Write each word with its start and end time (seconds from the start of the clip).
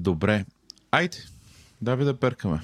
Добре. 0.00 0.44
Айде, 0.92 1.18
давай 1.82 2.04
да 2.04 2.14
перкаме. 2.14 2.60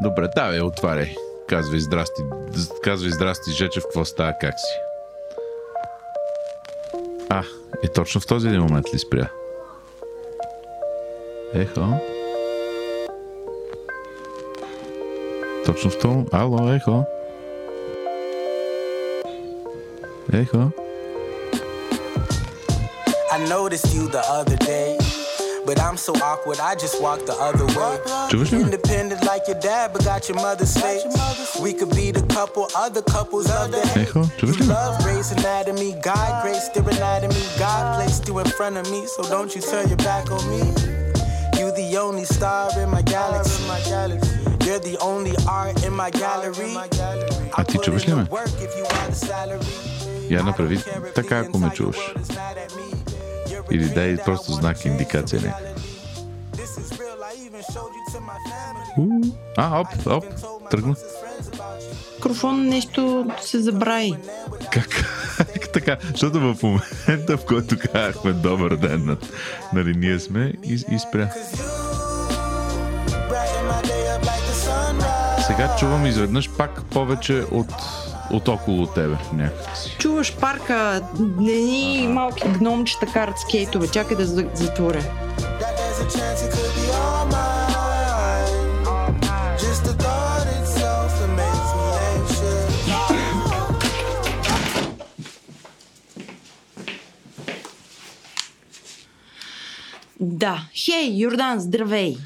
Добре, 0.00 0.28
давай, 0.36 0.60
отваряй. 0.60 1.14
Казвай 1.48 1.80
здрасти. 1.80 2.22
Казвай 2.82 3.10
здрасти, 3.10 3.50
Жечев, 3.50 3.82
какво 3.82 4.04
става, 4.04 4.34
как 4.40 4.54
си? 4.60 4.74
А, 7.28 7.44
е 7.84 7.88
точно 7.88 8.20
в 8.20 8.26
този 8.26 8.48
един 8.48 8.60
момент 8.60 8.94
ли 8.94 8.98
спря? 8.98 9.30
Ехо. 11.54 11.80
Точно 15.66 15.90
в 15.90 15.98
този... 15.98 16.24
Ало, 16.32 16.72
ехо. 16.72 17.04
Ехо. 20.32 20.70
I 23.32 23.38
noticed 23.46 23.94
you 23.94 24.08
the 24.08 24.22
other 24.38 24.58
day. 24.58 24.99
But 25.69 25.77
I'm 25.87 25.97
so 25.97 26.13
awkward, 26.29 26.59
I 26.59 26.75
just 26.83 26.95
walk 27.01 27.19
the 27.25 27.35
other 27.47 27.65
way. 27.77 27.93
Чуваш 28.31 28.51
ли 28.51 28.57
ме? 28.57 28.63
Independent 28.63 29.21
like 29.31 29.43
your 29.49 29.59
dad, 29.69 29.85
but 29.93 30.01
got 30.11 30.21
your 30.29 30.39
mother's 30.47 30.75
face. 30.83 31.03
We 31.63 31.71
could 31.77 31.93
be 32.01 32.07
the 32.19 32.25
couple 32.37 32.63
other 32.85 33.03
couples 33.15 33.45
love 33.49 33.71
to 33.71 33.81
hate. 33.93 34.07
Ехо, 34.07 34.21
чуваш 34.39 34.55
ли 34.59 34.63
ме? 34.67 34.73
Love 34.73 34.95
Grey's 35.03 35.29
Anatomy, 35.37 35.91
God, 36.09 36.31
Grey's 36.43 36.63
still 36.69 36.87
anatomy. 36.95 37.43
God 37.65 37.83
placed 37.95 38.23
you 38.27 38.35
in 38.43 38.49
front 38.57 38.75
of 38.81 38.85
me, 38.93 39.01
so 39.13 39.19
don't 39.33 39.51
you 39.55 39.61
turn 39.71 39.85
your 39.93 40.01
back 40.09 40.25
on 40.37 40.43
me. 40.53 40.63
You 41.59 41.67
the 41.81 41.87
only 42.05 42.25
star 42.35 42.67
in 42.83 42.89
my 42.95 43.03
galaxy. 43.15 43.63
You're 44.65 44.83
the 44.89 44.97
only 45.11 45.35
art 45.47 45.75
in 45.87 45.93
my 46.01 46.09
gallery. 46.23 46.71
А 47.51 47.63
ти 47.63 47.77
чуваш 47.77 48.07
ли 48.07 48.13
ме? 48.13 48.25
Я 50.29 50.43
направи 50.43 50.83
така, 51.15 51.39
ако 51.39 51.57
ме 51.57 51.69
чуваш. 51.69 52.13
Или 53.71 53.85
дай 53.85 54.17
просто 54.17 54.51
знак, 54.51 54.85
индикация 54.85 55.41
не. 55.41 55.68
А, 59.62 59.80
оп, 59.80 59.86
оп, 60.06 60.24
тръгна. 60.70 60.94
Микрофон 62.16 62.62
нещо 62.62 63.26
се 63.42 63.60
забрави. 63.60 64.14
Как? 64.72 64.88
така, 65.72 65.96
защото 66.10 66.40
в 66.40 66.56
момента, 66.62 67.36
в 67.36 67.44
който 67.46 67.76
казахме 67.84 68.32
добър 68.32 68.76
ден, 68.76 69.04
на- 69.06 69.16
нали, 69.72 69.94
ние 69.96 70.18
сме 70.18 70.52
и, 70.64 70.84
и 70.90 70.98
спря. 71.00 71.30
Сега 75.46 75.76
чувам 75.78 76.06
изведнъж 76.06 76.50
пак 76.50 76.82
повече 76.84 77.44
от, 77.50 77.72
от 78.30 78.48
около 78.48 78.86
тебе 78.86 79.16
някакси. 79.32 79.96
Чуваш 79.98 80.36
парка, 80.36 81.00
едни 81.14 82.06
малки 82.10 82.48
гномчета 82.48 83.06
карат 83.06 83.38
скейтове. 83.38 83.88
Чакай 83.88 84.16
да 84.16 84.26
за- 84.26 84.46
затворя. 84.54 85.02
Да. 100.20 100.62
Хей, 100.74 101.10
Йордан, 101.16 101.60
здравей! 101.60 102.16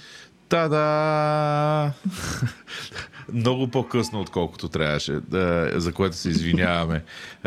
Та-да! 0.48 1.92
Много 3.32 3.68
по-късно, 3.68 4.20
отколкото 4.20 4.68
трябваше, 4.68 5.12
да, 5.12 5.70
за 5.74 5.92
което 5.92 6.16
се 6.16 6.28
извиняваме. 6.28 7.02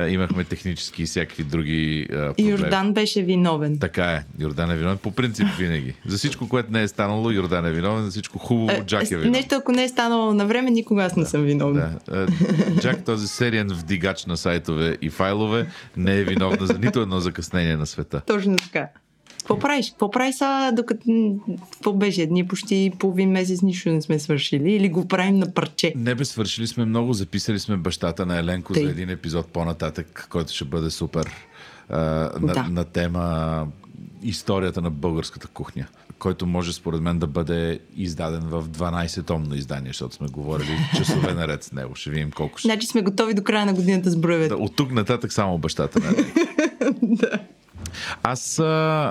Имахме 0.08 0.44
технически 0.44 1.04
и 1.04 1.06
всякакви 1.06 1.44
други 1.44 2.08
проблеми. 2.10 2.50
Йордан 2.50 2.94
беше 2.94 3.24
виновен. 3.24 3.80
Така 3.80 4.12
е. 4.12 4.24
Йордан 4.40 4.72
е 4.72 4.76
виновен 4.76 4.98
по 4.98 5.12
принцип 5.12 5.48
винаги. 5.58 5.94
За 6.06 6.18
всичко, 6.18 6.50
което 6.50 6.72
не 6.72 6.82
е 6.82 6.88
станало, 6.88 7.32
Йордан 7.32 7.66
е 7.66 7.72
виновен. 7.72 8.06
За 8.06 8.12
всичко 8.12 8.40
хубаво, 8.40 8.72
Е, 8.72 8.84
Джак 8.86 9.04
е 9.04 9.08
виновен. 9.10 9.32
Нещо, 9.32 9.56
ако 9.56 9.72
не 9.72 9.84
е 9.84 9.90
станало 9.90 10.34
на 10.34 10.46
време, 10.46 10.72
никога 10.72 11.04
аз 11.04 11.16
не 11.16 11.26
съм 11.26 11.44
виновна. 11.44 11.92
Да. 12.08 12.28
Джак, 12.80 13.04
този 13.04 13.28
сериен 13.28 13.68
вдигач 13.68 14.26
на 14.26 14.38
сайтове 14.38 14.98
и 15.02 15.10
файлове, 15.10 15.68
не 15.98 16.18
е 16.18 16.24
виновна 16.24 16.68
за 16.68 16.80
нито 16.80 17.02
едно 17.02 17.20
закъснение 17.20 17.78
на 17.78 17.86
света. 17.86 18.22
Точно 18.28 18.58
така. 18.58 18.88
Какво 19.48 19.60
правиш? 19.60 19.90
Какво 19.90 20.12
правиш 20.12 20.36
сега, 20.36 20.72
докато... 20.72 21.36
Какво 21.72 21.94
беше? 21.94 22.26
Ние 22.26 22.48
почти 22.48 22.92
половин 23.00 23.32
месец 23.32 23.62
нищо 23.62 23.90
не 23.90 24.02
сме 24.02 24.20
свършили 24.20 24.72
или 24.72 24.90
го 24.90 25.08
правим 25.08 25.36
на 25.40 25.54
парче? 25.54 25.94
Не 25.96 26.16
бе, 26.16 26.26
свършили 26.26 26.68
сме 26.68 26.86
много, 26.86 27.14
записали 27.14 27.60
сме 27.60 27.78
бащата 27.78 28.26
на 28.26 28.40
Еленко 28.40 28.74
Тъй. 28.74 28.84
за 28.84 28.92
един 28.92 29.10
епизод 29.10 29.48
по-нататък, 29.48 30.28
който 30.30 30.54
ще 30.54 30.66
бъде 30.66 30.90
супер 30.90 31.32
а, 31.90 32.00
на, 32.42 32.54
Да. 32.54 32.68
на 32.70 32.84
тема 32.84 33.68
историята 34.24 34.82
на 34.82 34.92
българската 34.92 35.48
кухня, 35.48 35.88
който 36.20 36.46
може 36.46 36.74
според 36.74 37.02
мен 37.02 37.20
да 37.20 37.28
бъде 37.28 37.80
издаден 37.96 38.42
в 38.42 38.70
12-томно 38.70 39.56
издание, 39.56 39.90
защото 39.90 40.16
сме 40.16 40.28
говорили 40.28 40.78
часове 40.98 41.34
наред 41.34 41.64
с 41.64 41.72
него. 41.72 41.96
Ще 41.96 42.10
видим 42.10 42.32
колко 42.32 42.58
ще... 42.58 42.68
Значи 42.68 42.88
сме 42.88 43.02
готови 43.02 43.34
до 43.34 43.44
края 43.44 43.66
на 43.66 43.74
годината 43.74 44.10
с 44.10 44.16
броевете. 44.16 44.50
Да, 44.50 44.58
от 44.58 44.76
тук 44.76 44.92
нататък 44.92 45.34
само 45.34 45.58
бащата 45.58 46.00
на 46.00 46.08
Еленко. 46.08 46.40
Аз 48.24 48.60
а, 48.60 48.64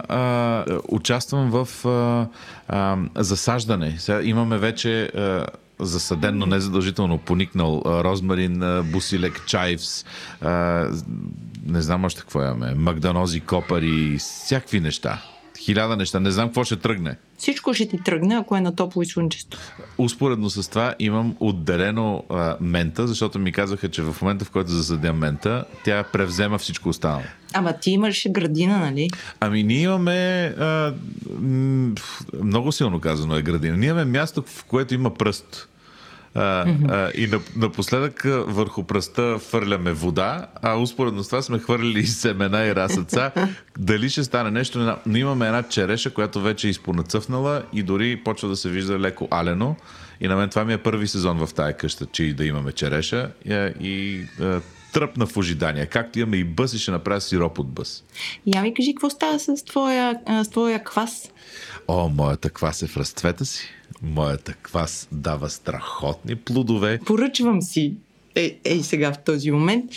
а, 0.09 0.65
участвам 0.89 1.51
в 1.51 1.87
а, 1.87 2.27
а, 2.69 2.97
засаждане. 3.17 3.95
Сега 3.99 4.23
имаме 4.23 4.59
вече 4.59 5.03
а, 5.03 5.47
засаден, 5.79 6.39
но 6.39 6.47
не 6.47 6.61
задължително 6.61 7.19
поникнал 7.19 7.83
а, 7.85 8.05
розмарин, 8.05 8.63
а, 8.63 8.83
бусилек, 8.83 9.47
чайвс, 9.47 10.05
а, 10.41 10.51
не 11.67 11.83
знам 11.83 12.05
още 12.05 12.21
какво 12.21 12.43
имаме, 12.43 12.75
магданози, 12.75 13.41
копари, 13.41 14.17
всякакви 14.19 14.81
неща. 14.81 15.23
Хиляда 15.66 15.97
неща. 15.97 16.21
Не 16.21 16.31
знам 16.31 16.49
какво 16.49 16.65
ще 16.65 16.77
тръгне. 16.77 17.16
Всичко 17.38 17.75
ще 17.75 17.88
ти 17.88 17.99
тръгне, 18.04 18.34
ако 18.34 18.56
е 18.56 18.60
на 18.60 18.77
топло 18.77 19.03
и 19.03 19.06
слънчесто. 19.06 19.59
Успоредно 19.99 20.50
с 20.50 20.71
това 20.71 20.94
имам 20.99 21.37
отделено 21.41 22.25
а, 22.31 22.56
мента, 22.60 23.06
защото 23.06 23.38
ми 23.38 23.53
казаха, 23.53 23.88
че 23.88 24.03
в 24.03 24.16
момента, 24.22 24.44
в 24.44 24.50
който 24.50 24.71
засадя 24.71 25.12
мента, 25.12 25.65
тя 25.84 26.05
превзема 26.12 26.59
всичко 26.59 26.88
останало. 26.88 27.22
Ама 27.53 27.72
ти 27.72 27.91
имаш 27.91 28.26
градина, 28.31 28.78
нали? 28.78 29.10
Ами 29.41 29.62
ние 29.62 29.82
имаме 29.82 30.44
а, 30.59 30.93
м, 31.41 31.94
много 32.43 32.72
силно 32.72 33.00
казано 33.00 33.37
е 33.37 33.43
градина. 33.43 33.76
Ние 33.76 33.88
имаме 33.88 34.05
място, 34.05 34.43
в 34.47 34.65
което 34.65 34.94
има 34.94 35.15
пръст. 35.15 35.69
А, 36.37 36.67
а, 36.89 37.11
и 37.15 37.27
на, 37.27 37.41
напоследък 37.57 38.23
върху 38.47 38.83
пръста 38.83 39.39
фърляме 39.39 39.93
вода, 39.93 40.47
а 40.63 40.77
успоредно 40.77 41.25
с 41.25 41.29
това 41.29 41.43
сме 41.43 41.59
хвърлили 41.59 42.01
и 42.01 42.07
семена 42.07 42.65
и 42.65 42.75
расъца. 42.75 43.31
Дали 43.79 44.11
ще 44.11 44.25
стане 44.25 44.51
нещо, 44.51 44.99
но 45.07 45.17
имаме 45.17 45.47
една 45.47 45.63
череша, 45.63 46.11
която 46.11 46.41
вече 46.41 46.67
е 46.67 46.71
изпонацъфнала 46.71 47.63
и 47.73 47.83
дори 47.83 48.17
почва 48.17 48.49
да 48.49 48.57
се 48.57 48.69
вижда 48.69 48.99
леко 48.99 49.29
алено. 49.31 49.77
И 50.21 50.29
на 50.29 50.37
мен 50.37 50.49
това 50.49 50.65
ми 50.65 50.73
е 50.73 50.79
първи 50.79 51.09
сезон 51.09 51.47
в 51.47 51.55
тая 51.55 51.77
къща, 51.77 52.07
че 52.13 52.25
и 52.25 52.35
да 52.35 52.45
имаме 52.45 52.73
череша 52.73 53.31
и, 53.45 53.73
и 53.81 54.27
а, 54.41 54.61
тръпна 54.93 55.27
в 55.27 55.37
ожидание. 55.37 55.87
Както 55.87 56.19
имаме 56.19 56.37
и 56.37 56.45
бъс 56.45 56.75
и 56.75 56.79
ще 56.79 56.91
направя 56.91 57.21
сироп 57.21 57.59
от 57.59 57.69
бъс. 57.69 58.05
Я 58.47 58.63
ми 58.63 58.75
кажи, 58.75 58.95
какво 58.95 59.11
става 59.11 59.39
с 59.39 59.65
твоя, 59.65 60.21
с 60.45 60.49
твоя 60.49 60.85
квас? 60.85 61.31
О, 61.89 62.09
моята 62.09 62.51
квас 62.51 62.83
е 62.83 62.87
в 62.87 62.97
разцвета 62.97 63.45
си. 63.45 63.75
Моята 64.03 64.55
квас 64.55 65.09
дава 65.12 65.51
страхотни 65.51 66.37
плодове. 66.37 67.01
Поръчвам 67.07 67.62
си, 67.62 67.95
е, 68.34 68.59
ей 68.65 68.83
сега 68.83 69.12
в 69.12 69.19
този 69.19 69.51
момент, 69.51 69.91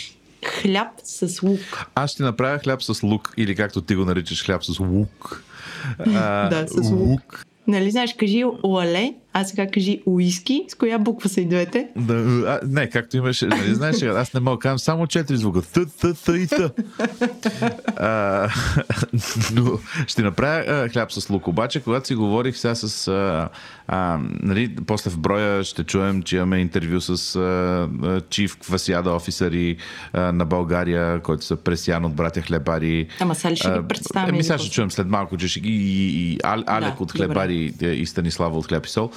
хляб 0.44 0.88
с 1.04 1.42
лук. 1.42 1.86
Аз 1.94 2.10
ще 2.10 2.22
направя 2.22 2.58
хляб 2.58 2.82
с 2.82 3.02
лук, 3.02 3.34
или 3.36 3.54
както 3.54 3.80
ти 3.80 3.94
го 3.94 4.04
наричаш, 4.04 4.44
хляб 4.44 4.64
с 4.64 4.80
лук. 4.80 5.44
А, 5.98 6.48
Да, 6.50 6.66
с 6.68 6.90
лук. 6.90 7.46
Нали 7.66 7.90
знаеш, 7.90 8.14
кажи 8.18 8.44
оале, 8.62 9.14
а 9.32 9.44
сега 9.44 9.66
кажи 9.66 10.02
уиски. 10.06 10.64
С 10.68 10.74
коя 10.74 10.98
буква 10.98 11.28
са 11.28 11.40
и 11.40 11.44
двете? 11.44 11.88
Да, 11.96 12.14
а, 12.14 12.60
не, 12.66 12.90
както 12.90 13.16
имаше, 13.16 13.46
нали, 13.46 13.74
знаеш, 13.74 14.02
аз 14.02 14.34
не 14.34 14.40
мога 14.40 14.56
да 14.56 14.60
кажа 14.60 14.78
само 14.78 15.06
четири 15.06 15.36
звука. 15.36 15.62
Т, 15.62 15.86
т, 15.86 16.14
т 16.14 16.38
и 16.38 16.46
т. 16.46 16.70
А, 17.96 18.48
но 19.54 19.78
ще 20.06 20.22
направя 20.22 20.64
а, 20.68 20.88
хляб 20.88 21.12
с 21.12 21.30
лук. 21.30 21.48
Обаче, 21.48 21.80
когато 21.80 22.06
си 22.06 22.14
говорих 22.14 22.56
сега 22.56 22.74
с... 22.74 23.08
А, 23.08 23.48
а, 23.92 24.18
нали, 24.42 24.76
после 24.86 25.10
в 25.10 25.18
броя 25.18 25.64
ще 25.64 25.84
чуем, 25.84 26.22
че 26.22 26.36
имаме 26.36 26.58
интервю 26.58 27.00
с 27.00 27.36
а, 27.36 28.20
чиф 28.28 28.56
офисъри 29.06 29.76
а, 30.12 30.32
на 30.32 30.44
България, 30.44 31.20
който 31.20 31.44
са 31.44 31.56
пресян 31.56 32.04
от 32.04 32.14
братя 32.14 32.40
хлебари. 32.40 33.08
Ама 33.20 33.34
сега 33.34 33.50
ли 33.50 33.56
ще 33.56 33.68
ги 33.68 33.78
А, 33.78 33.88
представяме 33.88 34.28
Еми, 34.28 34.38
или 34.38 34.44
сега 34.44 34.58
ще 34.58 34.70
чуем 34.70 34.90
след 34.90 35.06
малко, 35.06 35.36
че 35.36 35.48
ще 35.48 35.60
ги 35.60 35.70
и, 35.70 36.08
и, 36.08 36.32
и 36.32 36.38
Ал, 36.42 36.64
Алек 36.66 36.96
Да, 36.96 37.02
от 37.02 37.12
хлебари 37.12 37.72
и 37.82 38.06
Станислава 38.06 38.58
от 38.58 38.66
хляб 38.66 38.86
и 38.86 38.90
сол. 38.90 39.10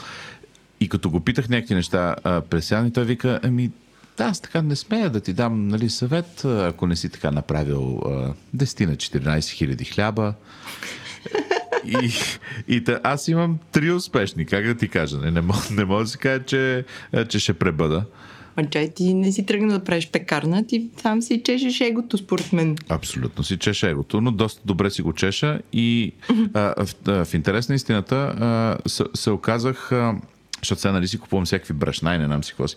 И 0.80 0.90
като 0.90 1.10
го 1.10 1.20
питах 1.20 1.50
някакви 1.50 1.76
неща 1.76 2.16
а, 2.24 2.42
през 2.42 2.72
Яни, 2.72 2.94
той 2.94 3.06
вика, 3.06 3.40
ами 3.44 3.72
да, 4.18 4.24
аз 4.24 4.42
така 4.42 4.62
не 4.62 4.76
смея 4.76 5.10
да 5.10 5.20
ти 5.20 5.34
дам 5.34 5.68
нали, 5.68 5.90
съвет, 5.90 6.46
ако 6.46 6.88
не 6.88 6.96
си 6.96 7.10
така 7.10 7.32
направил 7.32 8.02
а, 8.06 8.34
10 8.58 8.86
на 8.86 8.96
14 8.96 9.50
хиляди 9.50 9.86
хляба. 9.86 10.34
И, 11.86 12.14
и 12.68 12.84
та, 12.84 13.00
аз 13.04 13.28
имам 13.28 13.60
три 13.72 13.92
успешни, 13.92 14.46
как 14.46 14.66
да 14.66 14.76
ти 14.76 14.88
кажа? 14.88 15.18
Не, 15.18 15.32
не, 15.32 15.42
мога, 15.42 15.60
не 15.72 15.86
мога 15.86 16.04
да 16.04 16.10
си 16.10 16.18
кажа, 16.18 16.44
че, 16.46 16.86
че 17.30 17.40
ще 17.40 17.54
пребъда. 17.54 18.06
А 18.56 18.66
чай 18.66 18.90
ти 18.90 19.14
не 19.14 19.32
си 19.32 19.46
тръгна 19.46 19.74
да 19.74 19.84
правиш 19.84 20.10
пекарна, 20.12 20.68
ти 20.68 20.90
там 21.04 21.22
си 21.22 21.42
чешеш 21.46 21.82
егото, 21.82 22.18
според 22.18 22.54
мен. 22.54 22.76
Абсолютно 22.90 23.44
си 23.44 23.58
чеша 23.58 23.90
егото, 23.90 24.22
но 24.22 24.32
доста 24.32 24.62
добре 24.66 24.90
си 24.90 25.02
го 25.02 25.14
чеша 25.14 25.60
и 25.74 26.14
а, 26.54 26.86
в, 26.86 26.96
а, 27.08 27.26
в 27.26 27.34
интерес 27.34 27.70
на 27.70 27.76
истината 27.76 28.16
а, 28.16 28.78
се, 28.90 29.04
се 29.14 29.32
оказах, 29.32 29.92
а, 29.92 30.16
защото 30.60 30.82
сега 30.82 30.92
нали 30.92 31.08
си 31.08 31.18
купувам 31.18 31.46
всякакви 31.46 31.74
брашна 31.74 32.16
и 32.16 32.18
не 32.18 32.26
знам 32.26 32.44
си 32.44 32.52
какво 32.52 32.68
си. 32.68 32.76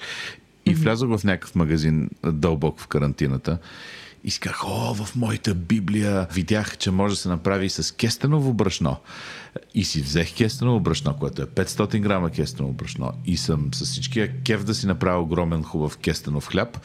И 0.67 0.75
влязох 0.75 1.19
в 1.19 1.25
някакъв 1.25 1.55
магазин 1.55 2.11
дълбоко 2.27 2.81
в 2.81 2.87
карантината 2.87 3.59
и 4.27 4.31
си 4.31 4.41
казах, 4.41 4.65
о, 4.67 4.95
в 4.95 5.17
моята 5.17 5.55
Библия 5.55 6.27
видях, 6.33 6.79
че 6.79 6.91
може 6.91 7.15
да 7.15 7.21
се 7.21 7.29
направи 7.29 7.69
с 7.69 7.95
кестеново 7.95 8.53
брашно. 8.53 8.97
И 9.75 9.85
си 9.85 10.03
взех 10.03 10.37
кестеново 10.37 10.81
брашно, 10.81 11.17
което 11.17 11.43
е 11.43 11.47
500 11.47 12.01
грама 12.01 12.31
кестеново 12.31 12.73
брашно. 12.75 13.13
И 13.27 13.37
съм 13.37 13.75
с 13.75 13.85
всичкия 13.85 14.43
кеф 14.43 14.65
да 14.65 14.75
си 14.75 14.87
направя 14.87 15.23
огромен 15.23 15.63
хубав 15.63 15.97
кестенов 15.97 16.47
хляб. 16.47 16.79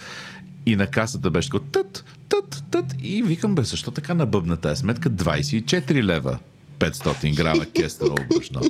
И 0.66 0.76
на 0.76 0.88
касата 0.88 1.32
беше 1.32 1.50
тът, 1.72 2.06
тът, 2.30 2.64
тът. 2.72 2.96
И 3.02 3.24
викам, 3.24 3.56
бе, 3.56 3.64
защо 3.64 3.92
така 3.92 4.14
набъбна 4.14 4.58
тази 4.58 4.80
сметка? 4.80 5.10
24 5.10 6.04
лева. 6.04 6.40
500 6.82 7.36
грама 7.36 7.66
кестеново 7.66 8.18
брашно. 8.36 8.62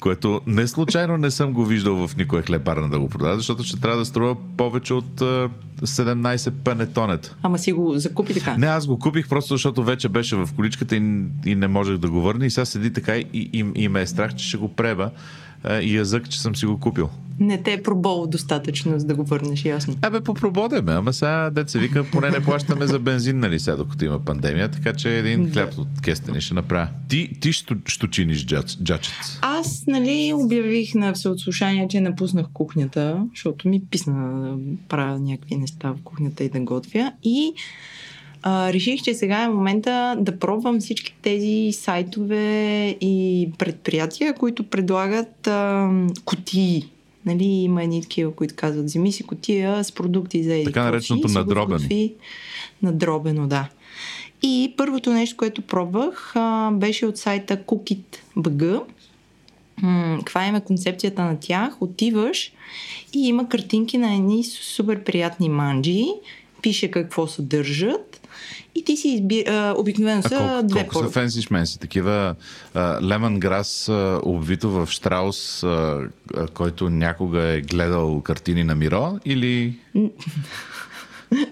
Което 0.00 0.40
не 0.46 0.66
случайно 0.66 1.16
не 1.16 1.30
съм 1.30 1.52
го 1.52 1.64
виждал 1.64 2.08
в 2.08 2.16
никоя 2.16 2.42
хлебарна 2.42 2.88
да 2.88 2.98
го 2.98 3.08
продава, 3.08 3.36
защото 3.36 3.64
ще 3.64 3.80
трябва 3.80 3.98
да 3.98 4.04
струва 4.04 4.36
повече 4.56 4.94
от 4.94 5.20
а, 5.20 5.50
17 5.82 6.50
панетонета. 6.50 7.36
Ама 7.42 7.58
си 7.58 7.72
го 7.72 7.98
закупи 7.98 8.34
така. 8.34 8.56
Не, 8.56 8.66
аз 8.66 8.86
го 8.86 8.98
купих 8.98 9.28
просто 9.28 9.54
защото 9.54 9.84
вече 9.84 10.08
беше 10.08 10.36
в 10.36 10.48
количката 10.56 10.96
и, 10.96 11.22
и 11.46 11.54
не 11.54 11.68
можех 11.68 11.96
да 11.96 12.10
го 12.10 12.22
върна. 12.22 12.46
И 12.46 12.50
сега 12.50 12.64
седи 12.64 12.92
така 12.92 13.16
и, 13.16 13.26
и, 13.32 13.64
и 13.74 13.88
ме 13.88 14.00
е 14.00 14.06
страх, 14.06 14.34
че 14.34 14.48
ще 14.48 14.56
го 14.56 14.74
преба 14.74 15.10
и 15.82 15.96
язък, 15.96 16.30
че 16.30 16.40
съм 16.40 16.56
си 16.56 16.66
го 16.66 16.80
купил. 16.80 17.08
Не 17.40 17.62
те 17.62 17.72
е 17.72 17.82
пробол 17.82 18.26
достатъчно, 18.26 18.98
за 18.98 19.06
да 19.06 19.14
го 19.14 19.24
върнеш, 19.24 19.64
ясно. 19.64 19.94
Абе, 20.02 20.20
попрободеме, 20.20 20.92
ама 20.92 21.12
сега, 21.12 21.50
деца 21.50 21.78
вика, 21.78 22.04
поне 22.12 22.30
не 22.30 22.40
плащаме 22.40 22.86
за 22.86 22.98
бензин, 22.98 23.38
нали, 23.38 23.60
сега 23.60 23.76
докато 23.76 24.04
има 24.04 24.24
пандемия, 24.24 24.70
така 24.70 24.92
че 24.92 25.18
един 25.18 25.52
хляб 25.52 25.78
от 25.78 25.88
кестени 26.02 26.40
ще 26.40 26.54
направя. 26.54 26.88
Ти, 27.08 27.30
ти 27.40 27.52
ще, 27.52 27.76
ще 27.86 28.10
чиниш 28.10 28.46
джач, 28.46 28.78
джачец. 28.82 29.38
Аз, 29.42 29.84
нали, 29.86 30.32
обявих 30.34 30.94
на 30.94 31.12
всеотслушание, 31.12 31.88
че 31.88 32.00
напуснах 32.00 32.46
кухнята, 32.52 33.26
защото 33.34 33.68
ми 33.68 33.82
писна 33.90 34.40
да 34.40 34.58
правя 34.88 35.18
някакви 35.18 35.56
неща 35.56 35.90
в 35.90 36.02
кухнята 36.04 36.44
и 36.44 36.48
да 36.48 36.60
готвя. 36.60 37.12
И 37.22 37.52
а, 38.48 38.72
реших, 38.72 39.02
че 39.02 39.14
сега 39.14 39.42
е 39.42 39.48
момента 39.48 40.16
да 40.18 40.38
пробвам 40.38 40.80
всички 40.80 41.14
тези 41.22 41.72
сайтове 41.72 42.88
и 43.00 43.48
предприятия, 43.58 44.34
които 44.34 44.64
предлагат 44.64 45.46
а, 45.46 45.90
кутии. 46.24 46.88
Нали, 47.26 47.44
има 47.44 47.82
едни 47.82 48.02
такива, 48.02 48.34
които 48.34 48.54
казват, 48.56 48.84
вземи 48.84 49.12
си 49.12 49.22
котия 49.22 49.84
с 49.84 49.92
продукти 49.92 50.44
за 50.44 50.54
еди 50.54 50.64
Така 50.64 50.84
нареченото 50.84 51.28
надробено. 51.28 51.78
готви. 51.78 52.14
Надробено, 52.82 53.46
да. 53.46 53.68
И 54.42 54.74
първото 54.76 55.12
нещо, 55.12 55.36
което 55.36 55.62
пробвах, 55.62 56.32
а, 56.36 56.70
беше 56.70 57.06
от 57.06 57.16
сайта 57.16 57.56
Cookit.bg. 57.56 58.80
М, 59.82 60.16
Каква 60.18 60.46
им 60.46 60.54
е 60.54 60.60
концепцията 60.60 61.22
на 61.22 61.40
тях? 61.40 61.82
Отиваш 61.82 62.52
и 63.14 63.28
има 63.28 63.48
картинки 63.48 63.98
на 63.98 64.14
едни 64.14 64.44
супер 64.44 65.04
приятни 65.04 65.48
манджи, 65.48 66.06
пише 66.62 66.90
какво 66.90 67.26
съдържат 67.26 68.20
и 68.74 68.84
ти 68.84 68.96
си 68.96 69.08
избира... 69.08 69.74
Обикновено 69.78 70.22
А 70.24 70.28
са 70.28 70.36
колко, 70.38 70.66
две 70.66 70.80
колко 70.80 70.94
са 70.94 71.04
пор- 71.04 71.12
фенси 71.12 71.42
шменси? 71.42 71.78
Такива 71.78 72.34
лемон 73.02 73.40
грас, 73.40 73.90
обвито 74.22 74.70
в 74.70 74.88
штраус, 74.90 75.62
а, 75.62 76.00
а, 76.36 76.46
който 76.46 76.90
някога 76.90 77.42
е 77.42 77.60
гледал 77.60 78.20
картини 78.20 78.64
на 78.64 78.74
Миро 78.74 79.18
или... 79.24 79.74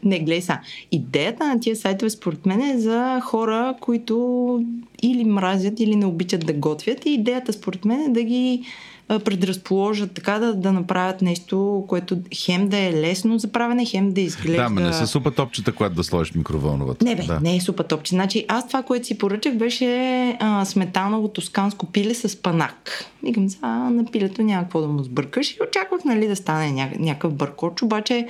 Не, 0.05 0.19
гледай 0.19 0.43
са. 0.43 0.59
Идеята 0.93 1.47
на 1.47 1.61
тия 1.61 1.77
сайтове 1.77 2.11
според 2.11 2.47
мен 2.47 2.61
е 2.61 2.79
за 2.79 3.21
хора, 3.25 3.75
които 3.81 4.65
или 5.03 5.25
мразят, 5.25 5.81
или 5.81 5.97
не 5.97 6.07
обичат 6.07 6.47
да 6.47 6.53
готвят. 6.53 7.07
И 7.07 7.11
идеята 7.11 7.53
според 7.53 7.85
мен 7.85 8.01
е 8.01 8.09
да 8.09 8.23
ги 8.23 8.63
а, 8.63 8.67
предразположат 9.09 10.13
така, 10.13 10.39
да, 10.39 10.55
да 10.55 10.73
направят 10.73 11.23
нещо, 11.23 11.85
което 11.89 12.19
хем 12.35 12.69
да 12.69 12.79
е 12.79 12.93
лесно 12.93 13.39
за 13.39 13.49
правене, 13.49 13.85
хем 13.85 14.13
да 14.13 14.21
изглежда... 14.21 14.63
Да, 14.63 14.69
ма 14.69 14.81
не 14.81 14.93
са 14.93 15.07
супа 15.07 15.31
топчета, 15.31 15.73
когато 15.73 15.95
да 15.95 16.05
сложиш 16.05 16.35
микроволновата. 16.35 17.05
Не 17.05 17.17
бе, 17.17 17.23
да. 17.23 17.41
не 17.41 17.57
е 17.57 17.61
супер 17.61 17.85
топче. 17.85 18.15
Значи 18.15 18.45
аз 18.49 18.69
това, 18.69 18.83
което 18.83 19.07
си 19.07 19.19
поръчах, 19.19 19.55
беше 19.55 20.37
а, 20.41 20.65
сметаново 20.65 21.29
тосканско 21.29 21.87
пиле 21.87 22.15
с 22.15 22.43
панак. 22.43 23.05
Викам, 23.23 23.49
за 23.49 23.67
на 23.67 24.05
пилето 24.13 24.43
няма 24.43 24.63
какво 24.63 24.81
да 24.81 24.89
му 24.89 25.03
сбъркаш 25.03 25.51
и 25.51 25.59
очаквах 25.69 26.05
нали, 26.05 26.29
да 26.29 26.37
стане 26.37 26.73
ня- 26.73 27.01
някакъв 27.01 27.35
бъркоч, 27.35 27.83
обаче 27.83 28.27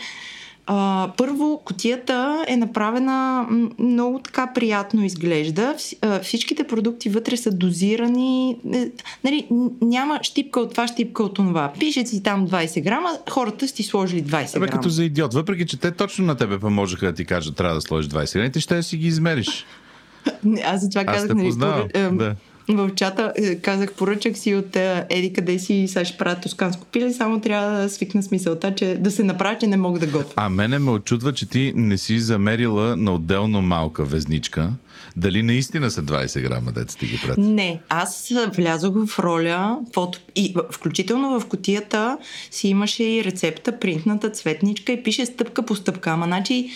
а, 0.66 1.11
първо, 1.16 1.62
котията 1.64 2.44
е 2.49 2.56
направена 2.56 3.46
много 3.78 4.19
така 4.19 4.52
приятно 4.55 5.05
изглежда. 5.05 5.75
Всичките 6.22 6.64
продукти 6.64 7.08
вътре 7.08 7.37
са 7.37 7.50
дозирани. 7.50 8.56
Е, 8.75 8.90
Нали, 9.25 9.46
няма 9.82 10.19
щипка 10.22 10.61
от 10.61 10.70
това, 10.70 10.87
щипка 10.88 11.22
от 11.22 11.34
това. 11.34 11.72
Пише 11.78 12.06
си 12.06 12.22
там 12.22 12.49
20 12.49 12.82
грама, 12.82 13.11
хората 13.31 13.69
са 13.69 13.75
ти 13.75 13.82
сложили 13.82 14.25
20 14.25 14.56
Абе, 14.56 14.66
грама. 14.66 14.66
като 14.66 14.88
за 14.88 15.05
идиот. 15.05 15.34
Въпреки, 15.34 15.66
че 15.66 15.81
те 15.81 15.90
точно 15.90 16.25
на 16.25 16.34
тебе 16.34 16.58
можеха 16.62 17.06
да 17.06 17.12
ти 17.12 17.25
кажат, 17.25 17.56
трябва 17.56 17.75
да 17.75 17.81
сложиш 17.81 18.11
20 18.11 18.34
грани, 18.34 18.52
ти 18.52 18.61
ще 18.61 18.82
си 18.82 18.96
ги 18.96 19.06
измериш. 19.06 19.66
Аз 20.64 20.81
за 20.81 20.90
това 20.90 21.05
Аз 21.06 21.16
казах, 21.16 21.37
нали, 21.37 21.46
познавам, 21.46 21.88
да. 22.19 22.34
В 22.69 22.90
чата 22.94 23.32
е, 23.37 23.55
казах, 23.55 23.93
поръчах 23.93 24.38
си 24.38 24.55
от 24.55 24.76
Еди 25.08 25.32
къде 25.32 25.58
си 25.58 25.75
и 25.75 25.88
сега 25.88 26.05
ще 26.05 26.19
правя 26.19 26.40
тосканско 26.40 26.87
пиле, 26.87 27.12
само 27.12 27.40
трябва 27.40 27.82
да 27.82 27.88
свикна 27.88 28.22
с 28.22 28.31
мисълта, 28.31 28.75
че 28.75 28.96
да 29.00 29.11
се 29.11 29.25
направя, 29.25 29.58
че 29.58 29.66
не 29.66 29.76
мога 29.76 29.99
да 29.99 30.06
готвя. 30.06 30.32
А 30.37 30.49
мене 30.49 30.78
ме 30.78 30.90
очудва, 30.90 31.32
че 31.32 31.49
ти 31.49 31.72
не 31.76 31.99
си 31.99 32.19
замерила 32.19 32.96
на 32.96 33.14
отделно 33.14 33.62
малка 33.62 34.05
везничка. 34.05 34.70
Дали 35.16 35.43
наистина 35.43 35.90
са 35.90 36.02
20 36.02 36.43
грама, 36.43 36.72
деца 36.72 36.99
ти 36.99 37.06
ги 37.06 37.20
прати? 37.26 37.40
Не, 37.40 37.81
аз 37.88 38.32
влязох 38.56 38.94
в 39.06 39.19
роля, 39.19 39.78
фото, 39.94 40.20
и 40.37 40.55
включително 40.70 41.40
в 41.40 41.46
котията 41.46 42.19
си 42.50 42.69
имаше 42.69 43.05
и 43.05 43.25
рецепта, 43.25 43.78
принтната 43.78 44.31
цветничка 44.31 44.93
и 44.93 45.02
пише 45.02 45.26
стъпка 45.26 45.62
по 45.62 45.75
стъпка. 45.75 46.11
Ама 46.11 46.26
значи, 46.26 46.70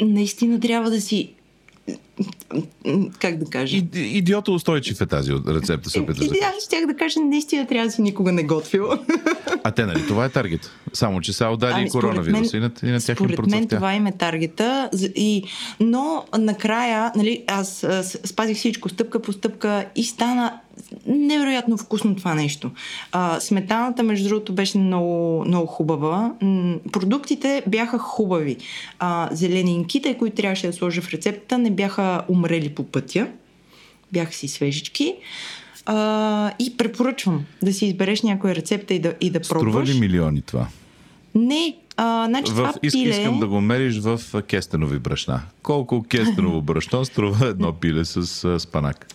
наистина 0.00 0.60
трябва 0.60 0.90
да 0.90 1.00
си 1.00 1.32
как 3.18 3.36
да 3.36 3.44
кажа? 3.50 3.76
И, 3.76 3.88
идиото 3.94 4.54
устойчив 4.54 5.00
е 5.00 5.06
тази 5.06 5.32
рецепта, 5.48 5.90
се 5.90 6.00
опитваш 6.00 6.28
да 6.28 6.34
аз 6.34 6.64
щях 6.64 6.86
да 6.86 6.96
кажа, 6.96 7.20
наистина 7.20 7.66
трябва 7.66 7.86
да 7.86 7.92
си 7.92 8.02
никога 8.02 8.32
не 8.32 8.42
готвил. 8.42 8.88
А 9.64 9.70
те, 9.70 9.86
нали, 9.86 10.06
това 10.06 10.24
е 10.24 10.28
таргет. 10.28 10.70
Само, 10.92 11.20
че 11.20 11.32
сега 11.32 11.50
удари 11.50 11.72
Ами, 11.74 11.90
коронавирус 11.90 12.52
и 12.52 12.58
на, 12.58 12.70
и 12.82 12.86
на 12.86 13.00
тях 13.00 13.20
им 13.20 13.28
Според 13.32 13.46
мен 13.46 13.68
това 13.68 13.94
им 13.94 14.06
е 14.06 14.12
таргета. 14.12 14.90
И, 15.14 15.44
но 15.80 16.24
накрая, 16.38 17.12
нали, 17.16 17.44
аз 17.46 17.86
спазих 18.24 18.56
всичко 18.56 18.88
стъпка 18.88 19.22
по 19.22 19.32
стъпка 19.32 19.84
и 19.96 20.04
стана 20.04 20.60
невероятно 21.06 21.76
вкусно 21.76 22.16
това 22.16 22.34
нещо. 22.34 22.70
А, 23.12 23.40
сметаната, 23.40 24.02
между 24.02 24.28
другото, 24.28 24.52
беше 24.52 24.78
много, 24.78 25.44
много 25.44 25.66
хубава. 25.66 26.32
М, 26.42 26.78
продуктите 26.92 27.62
бяха 27.66 27.98
хубави. 27.98 28.56
А, 28.98 29.28
зеленинките, 29.32 30.18
които 30.18 30.36
трябваше 30.36 30.66
да 30.66 30.72
сложа 30.72 31.02
в 31.02 31.10
рецептата, 31.10 31.58
не 31.58 31.70
бяха 31.70 32.02
умрели 32.28 32.68
по 32.68 32.84
пътя. 32.84 33.28
Бяха 34.12 34.32
си 34.32 34.48
свежички. 34.48 35.14
А, 35.86 36.52
и 36.58 36.76
препоръчвам 36.76 37.44
да 37.62 37.72
си 37.72 37.86
избереш 37.86 38.22
някоя 38.22 38.54
рецепта 38.54 38.94
и 38.94 38.98
да, 38.98 39.14
и 39.20 39.30
да 39.30 39.44
Струва 39.44 39.60
пробваш. 39.60 39.88
ли 39.88 40.00
милиони 40.00 40.42
това? 40.42 40.68
Не, 41.34 41.76
а, 41.96 42.26
значи 42.28 42.52
В, 42.52 42.54
това 42.54 42.74
иск, 42.82 42.92
пиле... 42.94 43.10
Искам 43.10 43.40
да 43.40 43.46
го 43.46 43.60
мериш 43.60 43.98
в 43.98 44.20
кестенови 44.42 44.98
брашна. 44.98 45.40
Колко 45.62 46.02
кестеново 46.02 46.62
брашно 46.62 47.04
струва 47.04 47.46
едно 47.46 47.72
пиле 47.72 48.04
с 48.04 48.44
а, 48.44 48.60
спанак? 48.60 49.06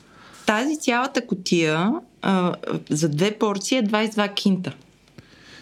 Тази 0.46 0.80
цялата 0.80 1.28
котия 1.28 1.92
а, 2.22 2.56
за 2.90 3.10
две 3.10 3.32
порции 3.32 3.78
е 3.78 3.84
22 3.84 4.34
кинта. 4.34 4.76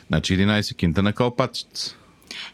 Значи 0.07 0.37
11 0.37 0.75
кинта 0.75 1.03
на 1.03 1.13
калпачец. 1.13 1.95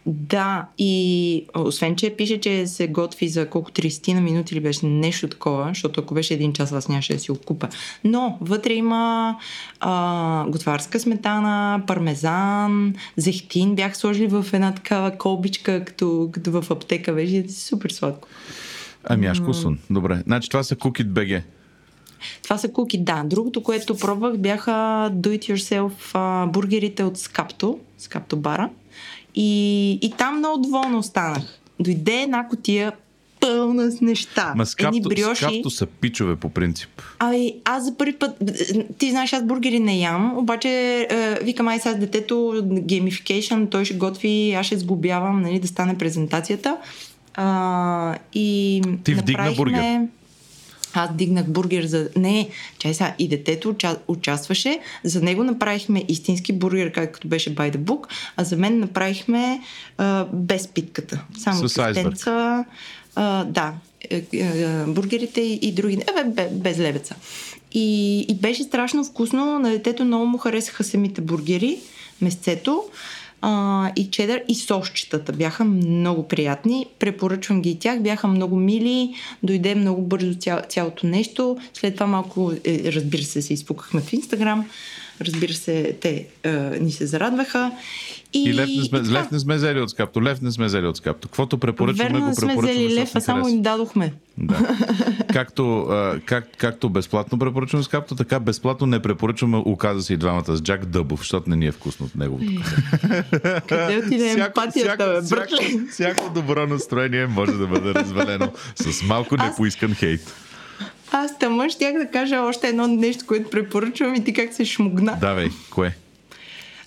Да, 0.06 0.66
и 0.78 1.46
освен, 1.56 1.96
че 1.96 2.16
пише, 2.16 2.40
че 2.40 2.68
се 2.68 2.88
готви 2.88 3.28
за 3.28 3.50
колко 3.50 3.72
30 3.72 4.14
на 4.14 4.22
минути 4.22 4.54
или 4.54 4.60
беше 4.60 4.86
нещо 4.86 5.28
такова, 5.28 5.68
защото 5.68 6.02
ако 6.02 6.14
беше 6.14 6.34
един 6.34 6.54
час, 6.54 6.72
аз 6.72 6.88
нямаше 6.88 7.14
да 7.14 7.20
си 7.20 7.32
го 7.32 7.38
купа. 7.38 7.68
Но 8.04 8.38
вътре 8.42 8.74
има 8.74 9.38
а, 9.80 10.46
готварска 10.48 11.00
сметана, 11.00 11.82
пармезан, 11.88 12.96
зехтин. 13.18 13.76
Бях 13.76 13.98
сложили 13.98 14.28
в 14.28 14.46
една 14.54 14.74
такава 14.74 15.18
колбичка, 15.18 15.86
като, 15.86 16.30
като 16.32 16.62
в 16.62 16.72
аптека. 16.72 17.14
Беше 17.14 17.50
супер 17.50 17.90
сладко. 17.90 18.28
Ами 19.04 19.26
аз 19.26 19.38
вкусно. 19.38 19.78
Добре. 19.90 20.24
Значи 20.26 20.50
това 20.50 20.64
са 20.64 20.76
Cookit 20.76 21.08
BG. 21.08 21.42
Това 22.44 22.58
са 22.58 22.72
куки, 22.72 22.98
да. 22.98 23.24
Другото, 23.26 23.64
което 23.64 23.98
пробвах, 23.98 24.38
бяха 24.38 24.72
do-it-yourself 25.14 26.46
бургерите 26.52 27.04
от 27.04 27.18
Скапто, 27.18 27.80
Скапто 27.98 28.38
бара. 28.38 28.70
И, 29.40 29.92
и 30.02 30.12
там 30.18 30.38
много 30.38 30.62
доволна 30.62 30.98
останах. 30.98 31.44
Дойде 31.80 32.22
една 32.22 32.48
котия 32.48 32.92
пълна 33.40 33.92
с 33.92 34.02
неща. 34.02 34.54
Ма 34.56 34.66
с 34.66 34.76
капто, 34.76 35.36
с 35.36 35.40
капто 35.40 35.70
са 35.70 35.86
пичове 35.86 36.36
по 36.36 36.50
принцип. 36.50 36.90
Ами, 37.20 37.54
аз 37.66 37.86
за 37.86 37.98
първи 37.98 38.14
път, 38.14 38.44
ти 38.98 39.10
знаеш, 39.10 39.34
аз 39.34 39.44
бургери 39.44 39.80
не 39.80 40.00
ям, 40.00 40.38
обаче 40.38 40.70
е, 41.10 41.40
викам, 41.44 41.68
ай 41.68 41.80
сега 41.80 41.96
с 41.96 42.00
детето, 42.00 42.64
геймификейшн, 42.66 43.66
той 43.66 43.86
ще 43.86 43.94
готви, 43.94 44.54
аз 44.54 44.66
ще 44.66 44.78
сглобявам, 44.78 45.42
нали, 45.42 45.60
да 45.60 45.68
стане 45.68 45.98
презентацията. 45.98 46.78
А, 47.34 48.16
и 48.34 48.82
Ти 49.04 49.14
вдигна 49.14 49.52
бургер. 49.52 50.02
Аз 50.98 51.16
дигнах 51.16 51.48
бургер 51.48 51.86
за... 51.86 52.10
Не, 52.16 52.50
чай 52.80 52.94
сега, 52.94 53.16
и 53.20 53.28
детето 53.28 53.70
уча... 53.70 53.98
участваше. 54.08 54.80
За 55.04 55.22
него 55.22 55.44
направихме 55.44 56.04
истински 56.08 56.54
бургер, 56.54 56.92
както 56.92 57.28
беше 57.28 57.56
by 57.56 57.76
the 57.76 57.78
book, 57.78 58.06
а 58.38 58.44
за 58.44 58.58
мен 58.58 58.80
направихме 58.80 59.62
а, 59.98 60.26
без 60.34 60.68
питката. 60.68 61.24
Само 61.38 61.70
С 61.70 61.74
тестенца. 61.74 62.66
А, 63.16 63.44
да, 63.44 63.74
е, 64.10 64.24
е, 64.34 64.84
бургерите 64.88 65.42
и, 65.42 65.60
и 65.62 65.72
други. 65.72 65.94
Е, 65.94 66.24
бе, 66.24 66.50
без 66.52 66.80
лебеца. 66.80 67.16
И, 67.72 68.20
и 68.30 68.36
беше 68.36 68.64
страшно 68.64 69.04
вкусно. 69.04 69.60
На 69.60 69.70
детето 69.70 70.06
много 70.06 70.26
му 70.26 70.38
харесаха 70.38 70.84
самите 70.84 71.22
бургери, 71.22 71.80
месцето. 72.22 72.84
А, 73.42 73.92
и 73.96 74.10
чедър 74.10 74.44
и 74.48 74.56
сосчетата 74.56 75.34
бяха 75.34 75.64
много 75.64 76.28
приятни. 76.28 76.86
Препоръчвам 77.00 77.62
ги 77.62 77.70
и 77.70 77.80
тях. 77.80 78.02
Бяха 78.02 78.28
много 78.28 78.56
мили. 78.56 79.14
Дойде 79.44 79.76
много 79.76 80.02
бързо 80.02 80.34
ця, 80.40 80.62
цялото 80.70 81.08
нещо. 81.08 81.58
След 81.74 81.94
това 81.94 82.08
малко, 82.08 82.52
е, 82.66 82.92
разбира 82.92 83.24
се, 83.24 83.42
се 83.42 83.54
изпукахме 83.54 84.02
в 84.02 84.14
Инстаграм. 84.14 84.66
Разбира 85.22 85.54
се, 85.54 85.96
те 86.02 86.28
е, 86.44 86.52
ни 86.80 86.92
се 86.92 87.06
зарадваха. 87.06 87.72
И, 88.34 88.50
И 88.50 88.54
лев 88.54 88.70
не 88.78 88.84
сме, 88.84 89.00
и 89.00 89.12
лев 89.12 89.32
не 89.32 89.40
сме 89.40 89.56
взели 89.56 89.82
от 89.82 89.90
скапто, 89.90 90.24
лев 90.24 90.42
не 90.42 90.52
сме 90.52 90.66
взели 90.66 90.88
от 90.88 90.98
скапто. 90.98 91.28
Каквото 91.28 91.58
препоръчваме, 91.58 92.10
Верно, 92.10 92.20
го 92.20 92.28
не 92.28 92.36
сме 92.36 92.48
препоръчваме, 92.48 92.86
взели 92.86 93.00
лев, 93.00 93.12
а 93.16 93.22
само 93.22 93.48
им 93.50 93.62
дадохме. 93.62 94.14
Да. 94.38 94.76
Както, 95.34 95.80
а, 95.80 96.20
как, 96.26 96.48
както 96.58 96.90
безплатно 96.90 97.40
препоръчваме 97.40 97.84
с 97.84 97.88
капто, 97.88 98.16
така 98.16 98.40
безплатно 98.40 98.88
не 98.88 99.02
препоръчваме, 99.02 99.58
оказа 99.58 100.02
се 100.02 100.14
и 100.14 100.18
двамата 100.18 100.58
с 100.58 100.62
Джак 100.62 100.86
Дъбов, 100.86 101.20
защото 101.20 101.50
не 101.50 101.56
ни 101.56 101.66
е 101.66 101.72
вкусно 101.72 102.06
от 102.06 102.16
неговото. 102.16 102.62
Къде 103.68 104.02
отиде 104.06 104.32
емпатията, 104.32 105.22
всяко, 105.24 105.36
братле? 105.36 105.88
всяко 105.92 106.34
добро 106.34 106.68
настроение 106.68 107.28
може 107.28 107.52
да 107.52 107.68
бъде 107.68 107.94
развалено 107.94 108.52
с 108.76 109.04
малко 109.04 109.38
непоискан 109.38 109.96
хейт. 109.96 110.47
Аз 111.12 111.40
тъмън 111.40 111.70
щях 111.70 111.94
да 111.94 112.08
кажа 112.08 112.40
още 112.40 112.68
едно 112.68 112.88
нещо, 112.88 113.26
което 113.28 113.50
препоръчвам 113.50 114.16
и 114.16 114.24
ти 114.24 114.34
как 114.34 114.54
се 114.54 114.66
шмугна. 114.66 115.18
Давай, 115.22 115.50
кое? 115.70 115.96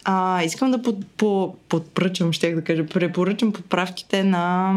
А, 0.05 0.43
искам 0.45 0.71
да 0.71 0.83
под, 0.83 1.07
по, 1.07 1.57
подпръчам, 1.69 2.33
щях 2.33 2.55
да 2.55 2.65
кажа, 2.65 2.87
препоръчам 2.87 3.53
подправките 3.53 4.25
на 4.25 4.75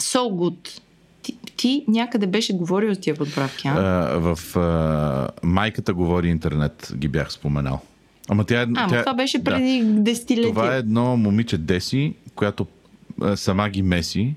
So 0.00 0.18
Good. 0.18 0.80
Ти, 1.22 1.36
ти 1.56 1.84
някъде 1.88 2.26
беше 2.26 2.52
говорил 2.52 2.94
за 2.94 3.00
тия 3.00 3.14
подправки, 3.16 3.68
а? 3.68 3.72
А, 3.74 4.18
в 4.18 4.56
а, 4.56 5.28
майката 5.42 5.94
говори 5.94 6.28
интернет, 6.28 6.92
ги 6.96 7.08
бях 7.08 7.32
споменал. 7.32 7.80
Ама 8.28 8.44
тя, 8.44 8.62
е- 8.62 8.66
А, 8.76 8.88
тя 8.88 9.00
това 9.00 9.14
беше 9.14 9.38
да. 9.38 9.44
преди 9.44 9.82
десетилетия. 9.84 10.50
Това 10.50 10.74
е 10.74 10.78
едно 10.78 11.16
момиче 11.16 11.58
Деси, 11.58 12.14
която 12.34 12.66
сама 13.34 13.68
ги 13.68 13.82
меси. 13.82 14.34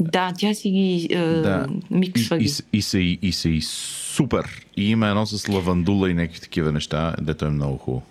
Да, 0.00 0.32
тя 0.38 0.54
си 0.54 0.70
ги 0.70 1.08
е, 1.10 1.18
Да. 1.18 1.66
миксва 1.90 2.36
и, 2.36 2.38
ги. 2.38 2.44
и, 2.44 2.78
и, 2.78 2.82
се, 2.82 2.98
и, 2.98 3.18
и 3.22 3.32
се 3.32 3.48
и 3.48 3.62
супер. 3.62 4.66
И 4.76 4.90
има 4.90 5.08
едно 5.08 5.26
с 5.26 5.48
лавандула 5.48 6.10
и 6.10 6.14
някакви 6.14 6.40
такива 6.40 6.72
неща, 6.72 7.14
дето 7.20 7.44
е 7.44 7.50
много 7.50 7.76
хубаво. 7.76 8.02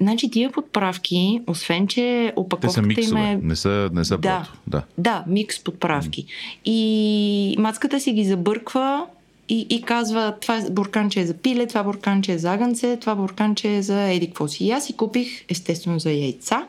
Значи 0.00 0.30
тия 0.30 0.52
подправки, 0.52 1.40
освен 1.46 1.86
че 1.86 2.00
Те 2.00 2.32
са 2.34 2.40
опаковката 2.40 2.80
им 2.80 2.86
миксове, 2.86 3.20
е... 3.20 3.36
не 3.36 3.56
са, 3.56 3.90
не 3.92 4.04
са 4.04 4.18
Да. 4.18 4.48
Да. 4.66 4.82
Да, 4.98 5.24
микс 5.26 5.64
подправки. 5.64 6.26
И 6.64 7.56
мацката 7.58 8.00
си 8.00 8.12
ги 8.12 8.24
забърква 8.24 9.06
и, 9.48 9.66
и 9.70 9.82
казва, 9.82 10.34
това 10.40 10.60
бурканче 10.70 11.20
е 11.20 11.26
за 11.26 11.34
пиле, 11.34 11.66
това 11.66 11.82
бурканче 11.82 12.32
е 12.32 12.38
за 12.38 12.52
агънце, 12.52 12.96
това 12.96 13.14
бурканче 13.14 13.76
е 13.76 13.82
за 13.82 14.02
еди 14.02 14.26
какво 14.26 14.48
си. 14.48 14.64
И 14.64 14.70
аз 14.70 14.86
си 14.86 14.92
купих, 14.92 15.44
естествено, 15.48 15.98
за 15.98 16.10
яйца, 16.10 16.66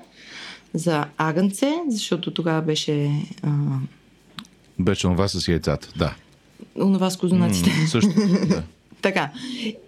за 0.74 1.06
агънце, 1.18 1.74
защото 1.90 2.32
тогава 2.32 2.62
беше 2.62 3.12
а, 3.44 3.50
Беше 4.80 5.02
това 5.02 5.28
с 5.28 5.48
яйцата. 5.48 5.88
Да. 5.96 6.14
онова 6.80 7.10
с 7.10 7.18
козунаците. 7.18 7.70
М, 7.82 7.88
Също. 7.88 8.10
да. 8.48 8.64
Така. 9.02 9.30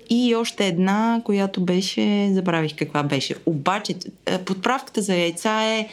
И 0.09 0.35
още 0.35 0.67
една, 0.67 1.21
която 1.23 1.61
беше, 1.61 2.29
забравих 2.33 2.75
каква 2.75 3.03
беше. 3.03 3.35
Обаче, 3.45 3.95
е, 4.25 4.37
подправката 4.37 5.01
за 5.01 5.15
яйца 5.15 5.63
е 5.63 5.87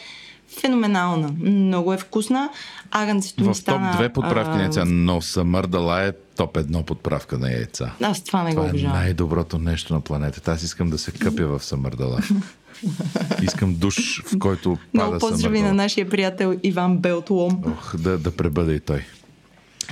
феноменална. 0.60 1.34
Много 1.38 1.92
е 1.92 1.98
вкусна. 1.98 2.48
Агънцето 2.90 3.42
ми 3.42 3.46
В 3.46 3.50
топ 3.50 3.56
стана... 3.56 3.92
две 3.92 4.08
подправки 4.08 4.50
на 4.50 4.62
яйца, 4.62 4.84
но 4.84 5.20
съмърдала 5.20 6.02
е 6.02 6.12
топ 6.36 6.56
едно 6.56 6.82
подправка 6.82 7.38
на 7.38 7.52
яйца. 7.52 7.90
Аз 8.02 8.24
това 8.24 8.42
не 8.42 8.50
го 8.50 8.54
Това 8.54 8.66
е 8.66 8.70
обожавам. 8.70 8.96
най-доброто 8.96 9.58
нещо 9.58 9.94
на 9.94 10.00
планетата. 10.00 10.52
Аз 10.52 10.62
искам 10.62 10.90
да 10.90 10.98
се 10.98 11.12
къпя 11.12 11.46
в 11.46 11.64
съмърдала. 11.64 12.20
Искам 13.42 13.74
душ, 13.74 14.22
в 14.22 14.38
който 14.38 14.78
пада 14.92 15.04
Много 15.04 15.18
поздрави 15.18 15.62
на 15.62 15.72
нашия 15.72 16.08
приятел 16.08 16.58
Иван 16.62 16.98
Белтлом. 16.98 17.62
Ох, 17.66 17.96
да, 17.96 18.18
да 18.18 18.30
пребъде 18.30 18.74
и 18.74 18.80
той. 18.80 19.04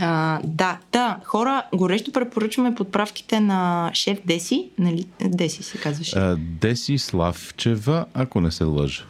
А, 0.00 0.40
да, 0.44 0.78
да, 0.92 1.16
хора, 1.24 1.62
горещо 1.74 2.12
препоръчваме 2.12 2.74
подправките 2.74 3.40
на 3.40 3.90
шеф 3.94 4.18
Деси, 4.26 4.68
нали? 4.78 5.06
Деси 5.20 5.62
се 5.62 5.78
казваше. 5.78 6.18
А, 6.18 6.36
Деси 6.36 6.98
Славчева, 6.98 8.04
ако 8.14 8.40
не 8.40 8.50
се 8.50 8.64
лъжа. 8.64 9.02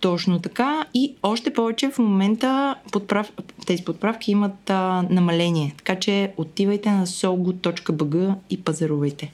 Точно 0.00 0.38
така. 0.38 0.86
И 0.94 1.14
още 1.22 1.52
повече 1.52 1.90
в 1.90 1.98
момента 1.98 2.74
подправ... 2.92 3.30
тези 3.66 3.84
подправки 3.84 4.30
имат 4.30 4.70
а, 4.70 5.04
намаление. 5.10 5.74
Така 5.76 6.00
че 6.00 6.32
отивайте 6.36 6.90
на 6.90 7.06
sogood.bg 7.06 8.34
и 8.50 8.62
пазарувайте. 8.62 9.32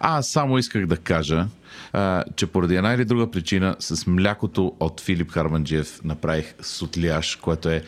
А, 0.00 0.22
само 0.22 0.58
исках 0.58 0.86
да 0.86 0.96
кажа, 0.96 1.46
а, 1.92 2.24
че 2.36 2.46
поради 2.46 2.76
една 2.76 2.92
или 2.92 3.04
друга 3.04 3.30
причина 3.30 3.76
с 3.78 4.06
млякото 4.06 4.72
от 4.80 5.00
Филип 5.00 5.30
Харманджиев 5.30 6.00
направих 6.04 6.54
сутляш, 6.62 7.36
което 7.36 7.68
е 7.70 7.82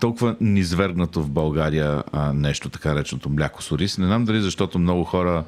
толкова 0.00 0.36
низвергнато 0.40 1.22
в 1.22 1.30
България 1.30 2.02
а, 2.12 2.32
нещо, 2.32 2.68
така 2.68 2.94
реченото 2.94 3.30
мляко 3.30 3.62
с 3.62 3.72
ориз. 3.72 3.98
Не 3.98 4.06
знам 4.06 4.24
дали 4.24 4.40
защото 4.40 4.78
много 4.78 5.04
хора 5.04 5.44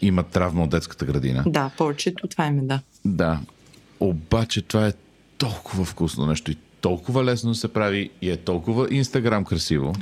имат 0.00 0.26
травма 0.26 0.62
от 0.62 0.70
детската 0.70 1.04
градина. 1.04 1.42
Да, 1.46 1.70
повечето 1.78 2.28
това 2.28 2.46
име, 2.46 2.62
да. 2.62 2.80
Да. 3.04 3.40
Обаче 4.00 4.62
това 4.62 4.86
е 4.86 4.92
толкова 5.38 5.84
вкусно 5.84 6.26
нещо 6.26 6.50
и 6.50 6.56
толкова 6.80 7.24
лесно 7.24 7.54
се 7.54 7.72
прави 7.72 8.10
и 8.22 8.30
е 8.30 8.36
толкова 8.36 8.86
инстаграм 8.90 9.44
красиво, 9.44 9.94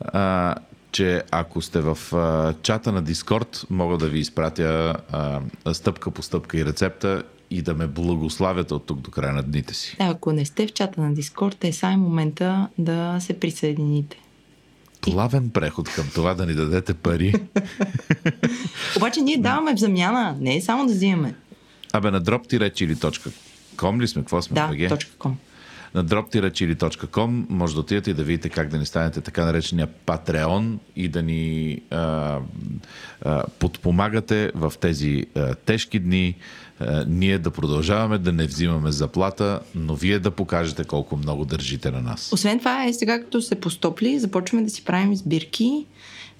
а, 0.00 0.54
че 0.94 1.22
ако 1.30 1.62
сте 1.62 1.80
в 1.80 1.98
а, 2.12 2.54
чата 2.62 2.92
на 2.92 3.02
Дискорд, 3.02 3.66
мога 3.70 3.98
да 3.98 4.08
ви 4.08 4.18
изпратя 4.18 4.96
а, 5.12 5.40
стъпка 5.74 6.10
по 6.10 6.22
стъпка 6.22 6.58
и 6.58 6.64
рецепта 6.64 7.22
и 7.50 7.62
да 7.62 7.74
ме 7.74 7.86
благославяте 7.86 8.74
от 8.74 8.86
тук 8.86 9.00
до 9.00 9.10
края 9.10 9.32
на 9.32 9.42
дните 9.42 9.74
си. 9.74 9.96
Да, 9.98 10.04
ако 10.04 10.32
не 10.32 10.44
сте 10.44 10.66
в 10.66 10.72
чата 10.72 11.00
на 11.00 11.14
Дискорд, 11.14 11.64
е 11.64 11.72
сега 11.72 11.96
момента 11.96 12.68
да 12.78 13.16
се 13.20 13.40
присъедините. 13.40 14.16
Плавен 15.00 15.50
преход 15.50 15.88
към 15.88 16.06
това 16.14 16.34
да 16.34 16.46
ни 16.46 16.54
дадете 16.54 16.94
пари. 16.94 17.34
Обаче 18.96 19.20
ние 19.20 19.38
даваме 19.38 19.74
в 19.74 19.78
замяна, 19.78 20.36
не 20.40 20.56
е 20.56 20.60
само 20.60 20.86
да 20.86 20.92
взимаме. 20.92 21.34
Абе 21.92 22.10
на 22.10 22.22
drop-chili.com 22.22 24.00
ли 24.00 24.08
сме? 24.08 24.22
Какво 24.22 24.42
сме? 24.42 24.54
Да, 24.54 24.68
БГ? 24.68 24.98
На 25.94 26.04
droptirachili.com 26.04 27.46
може 27.48 27.74
да 27.74 27.80
отидете 27.80 28.10
и 28.10 28.14
да 28.14 28.24
видите 28.24 28.48
как 28.48 28.68
да 28.68 28.78
ни 28.78 28.86
станете 28.86 29.20
така 29.20 29.44
наречения 29.44 29.86
Патреон 29.86 30.80
и 30.96 31.08
да 31.08 31.22
ни 31.22 31.80
а, 31.90 32.38
а, 33.22 33.44
подпомагате 33.58 34.52
в 34.54 34.72
тези 34.80 35.26
а, 35.34 35.54
тежки 35.54 35.98
дни. 35.98 36.34
А, 36.80 37.04
ние 37.08 37.38
да 37.38 37.50
продължаваме 37.50 38.18
да 38.18 38.32
не 38.32 38.46
взимаме 38.46 38.92
заплата, 38.92 39.60
но 39.74 39.94
вие 39.94 40.18
да 40.18 40.30
покажете 40.30 40.84
колко 40.84 41.16
много 41.16 41.44
държите 41.44 41.90
на 41.90 42.00
нас. 42.00 42.32
Освен 42.32 42.58
това 42.58 42.84
е 42.84 42.92
сега 42.92 43.20
като 43.20 43.42
се 43.42 43.54
постопли, 43.54 44.18
започваме 44.18 44.64
да 44.64 44.70
си 44.70 44.84
правим 44.84 45.12
избирки 45.12 45.86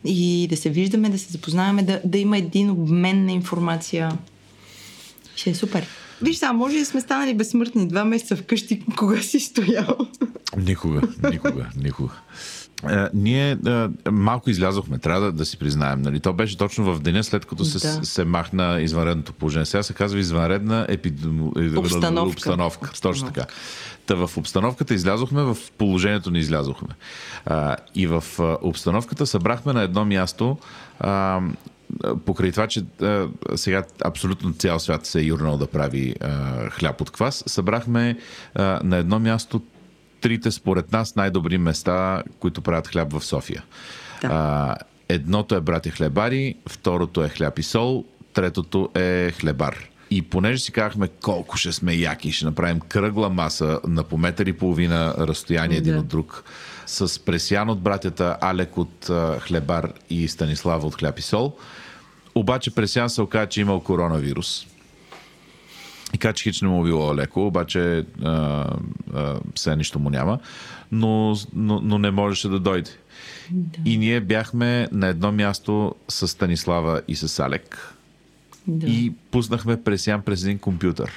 и 0.05 0.47
да 0.51 0.57
се 0.57 0.71
виждаме, 0.71 1.09
да 1.09 1.19
се 1.19 1.33
запознаваме, 1.33 1.83
да, 1.83 2.01
да 2.05 2.19
има 2.19 2.39
един 2.39 2.71
обмен 2.71 3.25
на 3.25 3.33
информация. 3.33 4.19
Ще 5.37 5.51
е 5.51 5.55
супер. 5.55 5.87
Виж 6.25 6.37
сега, 6.37 6.53
може 6.53 6.79
да 6.79 6.87
сме 6.87 7.01
станали 7.01 7.35
безсмъртни 7.35 7.89
два 7.89 8.05
месеца 8.05 8.37
вкъщи, 8.37 8.83
кога 8.97 9.21
си 9.21 9.41
стоял. 9.41 9.97
Никога, 10.57 11.01
никога, 11.31 11.67
никога. 11.77 12.13
А, 12.83 13.09
ние 13.15 13.59
а, 13.67 13.91
малко 14.11 14.51
излязохме, 14.51 14.99
трябва 14.99 15.21
да, 15.21 15.33
да 15.33 15.45
си 15.45 15.59
признаем. 15.59 16.03
Нали? 16.03 16.21
То 16.21 16.33
беше 16.33 16.59
точно 16.59 16.95
в 16.95 17.01
деня, 17.01 17.25
след 17.25 17.47
като 17.47 17.65
се, 17.65 17.99
Да. 17.99 18.07
се 18.07 18.25
махна 18.25 18.81
извънредното 18.81 19.33
положение. 19.33 19.67
Сега 19.67 19.83
се 19.83 19.95
казва 19.95 20.19
извънредна 20.19 20.87
епидемо... 20.89 21.53
Обстановка. 21.77 22.33
обстановка. 22.33 22.93
Точно 23.03 23.27
така. 23.27 23.47
Та 24.07 24.15
в 24.15 24.31
обстановката 24.37 24.95
излязохме, 24.95 25.43
в 25.43 25.57
положението 25.79 26.31
не 26.31 26.39
излязохме. 26.39 26.89
А, 27.47 27.77
и 27.95 28.07
в 28.07 28.25
а, 28.39 28.57
обстановката 28.63 29.27
събрахме 29.27 29.73
на 29.73 29.83
едно 29.83 30.05
място 30.05 30.59
а, 31.01 31.41
покрай 32.27 32.53
това, 32.53 32.67
че 32.67 32.85
а, 33.03 33.29
сега 33.57 33.85
абсолютно 34.05 34.53
цял 34.53 34.79
свят 34.79 35.07
се 35.07 35.21
е 35.21 35.25
юрнал 35.25 35.59
да 35.59 35.67
прави 35.67 36.15
а, 36.21 36.71
хляб 36.71 37.01
от 37.01 37.11
квас, 37.11 37.45
събрахме 37.47 38.19
а, 38.55 38.81
на 38.85 38.97
едно 38.97 39.19
място 39.19 39.63
трите, 40.21 40.51
според 40.51 40.93
нас, 40.93 41.17
най-добри 41.17 41.59
места, 41.59 42.23
които 42.39 42.63
правят 42.63 42.89
хляб 42.89 43.13
в 43.13 43.25
София. 43.25 43.65
Да. 44.23 44.29
А, 44.33 44.77
едното 45.09 45.55
е 45.55 45.61
брати 45.61 45.91
хлебари, 45.91 46.55
второто 46.69 47.25
е 47.25 47.29
хляб 47.29 47.59
и 47.59 47.63
сол, 47.63 48.05
третото 48.33 48.91
е 48.95 49.31
хлебар. 49.31 49.77
И 50.11 50.23
понеже 50.23 50.59
си 50.59 50.73
казахме 50.73 51.09
колко 51.09 51.57
ще 51.57 51.73
сме 51.73 51.95
яки, 51.95 52.33
ще 52.33 52.45
направим 52.45 52.81
кръгла 52.81 53.31
маса 53.31 53.81
на 53.87 54.05
по 54.05 54.19
метър 54.19 54.47
и 54.47 54.53
половина 54.53 55.15
разстояние 55.19 55.79
един 55.79 55.93
Да. 55.93 56.01
от 56.01 56.07
друг, 56.07 56.45
с 56.87 57.25
Пресян 57.25 57.71
от 57.71 57.81
братята, 57.81 58.37
Алек 58.41 58.79
от 58.79 59.11
а, 59.11 59.41
Хлебар 59.41 59.93
и 60.11 60.29
Станислава 60.29 60.87
от 60.87 60.95
Хляб 60.95 61.19
и 61.19 61.23
Сол. 61.23 61.57
Обаче 62.35 62.75
Пресян 62.75 63.11
се 63.11 63.23
оказа, 63.23 63.47
че 63.47 63.61
имал 63.61 63.81
коронавирус. 63.81 64.67
И 66.15 66.19
че 66.19 66.43
хич 66.43 66.63
не 66.63 66.69
му 66.69 66.85
било 66.85 67.17
леко, 67.17 67.47
обаче 67.47 68.05
а, 68.23 68.31
а, 69.15 69.39
все 69.55 69.77
нищо 69.77 69.99
му 69.99 70.11
няма, 70.11 70.39
но, 70.93 71.37
но, 71.55 71.81
но 71.81 71.99
не 71.99 72.11
можеше 72.11 72.49
да 72.49 72.59
дойде. 72.59 72.91
Да. 73.51 73.91
И 73.91 73.99
ние 73.99 74.21
бяхме 74.21 74.89
на 74.93 75.07
едно 75.07 75.33
място 75.33 75.95
с 76.09 76.29
Станислава 76.29 77.03
и 77.09 77.17
с 77.17 77.39
Алек. 77.39 77.95
Да. 78.67 78.87
И 78.87 79.13
пуснахме 79.31 79.83
Пресян 79.83 80.23
през 80.23 80.43
един 80.43 80.59
компютър. 80.59 81.11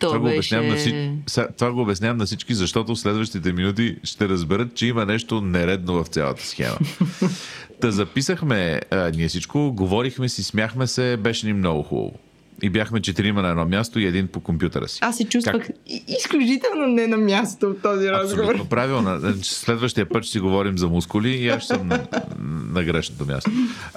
То 0.00 0.06
Това 0.06 0.18
го, 0.18 0.26
обяснявам 0.26 0.68
на 0.68 0.74
беше... 0.74 1.14
Са- 1.26 1.48
това 1.58 1.72
го 1.72 1.82
обяснявам 1.82 2.16
на 2.16 2.26
всички, 2.26 2.54
защото 2.54 2.94
в 2.94 2.98
следващите 2.98 3.52
минути 3.52 3.96
ще 4.04 4.28
разберат, 4.28 4.74
че 4.74 4.86
има 4.86 5.06
нещо 5.06 5.40
нередно 5.40 6.04
в 6.04 6.06
цялата 6.06 6.46
схема. 6.46 6.78
Та 7.80 7.90
записахме 7.90 8.80
а, 8.90 9.10
ние 9.10 9.28
всичко, 9.28 9.72
говорихме 9.72 10.28
си, 10.28 10.42
смяхме 10.42 10.86
се, 10.86 11.16
беше 11.16 11.46
ни 11.46 11.52
много 11.52 11.82
хубаво. 11.82 12.12
И 12.62 12.70
бяхме 12.70 13.00
четирима 13.00 13.42
на 13.42 13.48
едно 13.48 13.64
място 13.64 14.00
и 14.00 14.06
един 14.06 14.28
по 14.28 14.40
компютъра 14.40 14.88
си. 14.88 14.98
Аз 15.02 15.16
се 15.16 15.24
чувствах 15.24 15.66
Как? 15.66 15.76
изключително 16.08 16.86
не 16.86 17.06
на 17.06 17.16
място 17.16 17.68
в 17.68 17.82
този 17.82 18.10
разговор. 18.10 18.42
Абсолютно 18.42 18.68
правилно. 18.68 19.18
Значи, 19.18 19.54
Следващия 19.54 20.08
път 20.08 20.22
ще 20.22 20.32
си 20.32 20.40
говорим 20.40 20.78
за 20.78 20.88
мускули 20.88 21.30
и 21.30 21.48
аз 21.48 21.62
ще 21.62 21.74
съм 21.74 21.88
на, 21.88 22.06
на 22.72 22.84
грешното 22.84 23.26
място. 23.26 23.50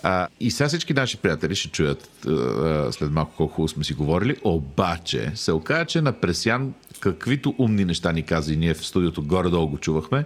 А, 0.04 0.28
и 0.39 0.51
сега 0.51 0.68
всички 0.68 0.94
наши 0.94 1.18
приятели 1.18 1.56
ще 1.56 1.70
чуят 1.70 2.28
а, 2.28 2.88
след 2.92 3.12
малко 3.12 3.34
колко 3.38 3.54
хубаво 3.54 3.68
сме 3.68 3.84
си 3.84 3.94
говорили, 3.94 4.36
обаче 4.44 5.32
се 5.36 5.51
оказа, 5.51 5.86
че 5.86 6.01
на 6.01 6.12
Пресян 6.12 6.74
каквито 7.00 7.56
умни 7.58 7.86
неща 7.86 8.12
ни 8.12 8.24
каза 8.24 8.54
и 8.54 8.58
ние 8.58 8.74
в 8.74 8.86
студиото 8.86 9.24
горе-долу 9.24 9.68
го 9.68 9.78
чувахме, 9.78 10.25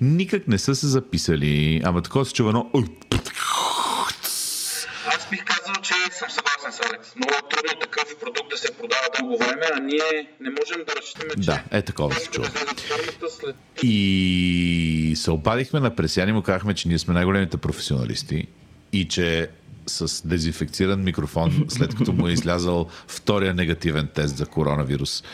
никак 0.00 0.48
не 0.48 0.58
са 0.58 0.74
се 0.74 0.86
записали. 0.86 1.80
Ама 1.84 2.02
такова 2.02 2.24
се 2.24 2.32
чува 2.32 2.50
едно... 2.50 2.70
Бих 5.34 5.44
казал, 5.44 5.74
че 5.82 5.94
съм 6.10 6.28
съгласен 6.30 6.72
с 6.72 6.90
Алекс. 6.90 7.16
Много 7.16 7.32
е 7.34 7.48
трудно 7.50 7.80
такъв 7.80 8.16
продукт 8.20 8.50
да 8.50 8.56
се 8.58 8.72
продава 8.72 9.06
дълго 9.18 9.38
време, 9.38 9.66
а 9.74 9.80
ние 9.80 10.28
не 10.40 10.50
можем 10.50 10.84
да 10.86 10.92
разчитаме, 10.96 11.30
че 11.30 11.46
Да, 11.46 11.62
е 11.70 11.82
такова 11.82 12.14
се 12.14 12.30
чува. 12.30 12.48
след 13.28 13.56
И 13.82 15.12
се 15.16 15.30
обадихме 15.30 15.80
на 15.80 15.96
Пресян 15.96 16.28
и 16.28 16.32
му 16.32 16.42
казахме, 16.42 16.74
че 16.74 16.88
ние 16.88 16.98
сме 16.98 17.14
най-големите 17.14 17.56
професионалисти 17.56 18.46
и 18.92 19.08
че 19.08 19.48
с 19.86 20.28
дезинфекциран 20.28 21.02
микрофон, 21.02 21.64
след 21.68 21.94
като 21.94 22.12
му 22.12 22.28
е 22.28 22.32
излязал 22.32 22.86
втория 23.06 23.54
негативен 23.54 24.08
тест 24.14 24.36
за 24.36 24.46
коронавирус, 24.46 25.24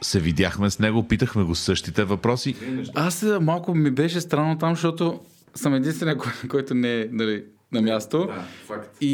се 0.00 0.20
видяхме 0.20 0.70
с 0.70 0.78
него, 0.78 1.08
питахме 1.08 1.42
го 1.42 1.54
същите 1.54 2.04
въпроси. 2.04 2.56
Аз 2.94 3.22
е, 3.22 3.38
малко 3.38 3.74
ми 3.74 3.90
беше 3.90 4.20
странно 4.20 4.58
там, 4.58 4.74
защото 4.74 5.20
съм 5.54 5.74
единствения, 5.74 6.16
кой- 6.18 6.48
който 6.48 6.74
не 6.74 7.00
е 7.00 7.08
нали, 7.12 7.44
на 7.72 7.82
място. 7.82 8.26
Да, 8.26 8.44
факт. 8.66 8.96
И, 9.00 9.08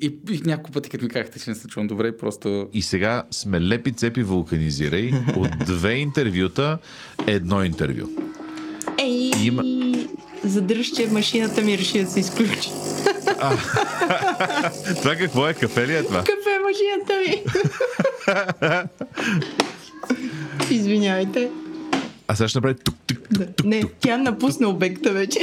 и, 0.00 0.06
и 0.30 0.40
няколко 0.44 0.70
пъти, 0.70 0.90
като 0.90 1.04
ми 1.04 1.10
казахте, 1.10 1.40
че 1.40 1.50
не 1.50 1.56
се 1.56 1.68
чувам 1.68 1.86
добре, 1.86 2.16
просто... 2.16 2.68
И 2.72 2.82
сега 2.82 3.22
сме 3.30 3.60
лепи 3.62 3.92
цепи 3.92 4.22
вулканизирай 4.22 5.12
от 5.36 5.50
две 5.58 5.92
интервюта 5.92 6.78
едно 7.26 7.64
интервю. 7.64 8.06
Ей, 9.00 9.30
Има- 9.42 9.62
задръж, 10.44 10.86
че 10.86 11.06
машината 11.06 11.62
ми 11.62 11.78
реши 11.78 12.00
да 12.00 12.10
се 12.10 12.20
изключи. 12.20 12.70
Това 14.96 15.16
какво 15.16 15.48
е? 15.48 15.54
Кафе 15.54 15.86
ли 15.86 15.94
е 15.94 16.02
това? 16.02 16.18
Кафе 16.18 16.50
е 16.50 16.60
машината 16.60 17.14
ми. 17.20 17.42
Извинявайте. 20.76 21.50
А 22.28 22.34
сега 22.34 22.48
ще 22.48 22.58
направи 22.58 22.74
тук, 22.76 22.94
тук, 23.06 23.18
тук, 23.20 23.28
Да. 23.30 23.46
тук, 23.46 23.66
Не, 23.66 23.80
тук. 23.80 23.92
тя 24.00 24.16
напусна 24.16 24.68
обекта 24.68 25.12
вече. 25.12 25.38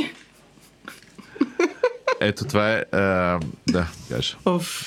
Ето 2.23 2.45
това 2.45 2.71
е... 2.73 2.83
А, 2.91 3.39
да, 3.69 3.87
кажа. 4.09 4.35
Оф. 4.45 4.85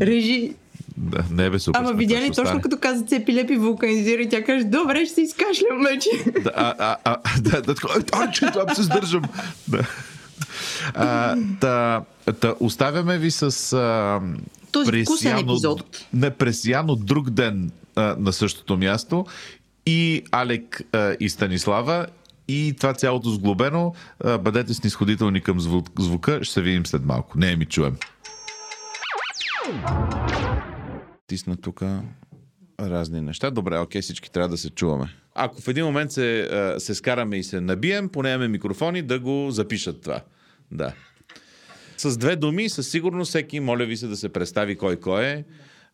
Режи. 0.00 0.54
Да, 0.96 1.24
не 1.30 1.44
е 1.46 1.50
бе 1.50 1.58
супер. 1.58 1.80
Ама 1.80 1.92
видя 1.92 2.20
ли 2.20 2.30
точно 2.30 2.60
като 2.60 2.78
каза 2.78 3.04
цепи 3.04 3.34
лепи 3.34 3.56
вулканизира 3.56 4.22
и 4.22 4.28
тя 4.28 4.44
каже, 4.44 4.64
добре, 4.64 5.06
ще 5.06 5.14
се 5.14 5.22
изкашлям 5.22 5.84
вече. 5.84 6.10
Да, 6.44 6.52
а, 6.54 6.74
а, 6.78 6.96
а, 7.04 7.40
да, 7.40 7.62
да, 7.62 7.74
а, 8.12 8.30
че 8.30 8.46
там 8.46 8.74
се 8.74 8.82
сдържам. 8.82 9.22
Да. 9.68 9.86
А, 10.94 11.36
та, 11.60 12.02
та, 12.40 12.54
оставяме 12.60 13.18
ви 13.18 13.30
с 13.30 13.42
а, 13.72 14.20
Този 14.72 15.02
вкусен 15.04 15.04
Пресиян 15.32 15.38
от- 15.38 15.56
епизод. 15.56 16.06
Не, 16.14 16.30
Пресиян 16.30 16.90
от 16.90 17.06
друг 17.06 17.30
ден 17.30 17.70
а, 17.96 18.16
на 18.18 18.32
същото 18.32 18.76
място 18.76 19.26
и 19.86 20.22
Алек 20.32 20.82
а, 20.92 21.16
и 21.20 21.30
Станислава 21.30 22.06
и 22.48 22.74
това 22.80 22.94
цялото 22.94 23.30
сглобено. 23.30 23.94
Бъдете 24.40 24.74
снисходителни 24.74 25.40
към 25.40 25.60
звук, 25.60 25.88
звука. 25.98 26.44
Ще 26.44 26.54
се 26.54 26.62
видим 26.62 26.86
след 26.86 27.04
малко. 27.04 27.38
Не 27.38 27.56
ми 27.56 27.66
чуем. 27.66 27.96
Тисна 31.26 31.56
тук 31.56 31.82
разни 32.80 33.20
неща. 33.20 33.50
Добре, 33.50 33.78
окей, 33.78 34.00
всички 34.00 34.30
трябва 34.30 34.48
да 34.48 34.56
се 34.56 34.70
чуваме. 34.70 35.14
Ако 35.34 35.60
в 35.60 35.68
един 35.68 35.84
момент 35.84 36.12
се, 36.12 36.48
се 36.78 36.94
скараме 36.94 37.36
и 37.36 37.44
се 37.44 37.60
набием, 37.60 38.08
понеме 38.08 38.48
микрофони 38.48 39.02
да 39.02 39.18
го 39.18 39.50
запишат 39.50 40.02
това. 40.02 40.20
Да. 40.72 40.92
С 41.96 42.16
две 42.16 42.36
думи, 42.36 42.68
със 42.68 42.88
сигурност 42.88 43.28
всеки, 43.28 43.60
моля 43.60 43.84
ви 43.84 43.96
се 43.96 44.06
да 44.06 44.16
се 44.16 44.28
представи 44.28 44.76
кой 44.76 44.96
кой 44.96 45.24
е, 45.24 45.44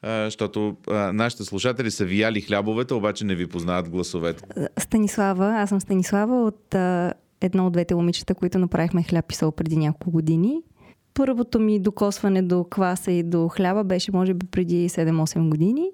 защото 0.05 0.77
нашите 1.13 1.45
слушатели 1.45 1.91
са 1.91 2.05
вияли 2.05 2.41
хлябовете, 2.41 2.95
обаче 2.95 3.25
не 3.25 3.35
ви 3.35 3.47
познават 3.47 3.89
гласовете. 3.89 4.43
Станислава, 4.79 5.55
аз 5.57 5.69
съм 5.69 5.81
Станислава 5.81 6.45
от 6.45 6.75
едно 7.41 7.67
от 7.67 7.73
двете 7.73 7.95
момичета, 7.95 8.35
които 8.35 8.59
направихме 8.59 9.03
хляб 9.03 9.33
и 9.33 9.35
сол 9.35 9.53
преди 9.53 9.77
няколко 9.77 10.11
години. 10.11 10.57
Първото 11.15 11.61
ми 11.61 11.79
докосване 11.79 12.43
до 12.43 12.65
кваса 12.65 13.13
и 13.13 13.23
до 13.23 13.49
хляба 13.49 13.85
беше 13.85 14.13
може 14.13 14.35
би 14.35 14.47
преди 14.47 14.89
7-8 14.89 15.49
години. 15.49 15.91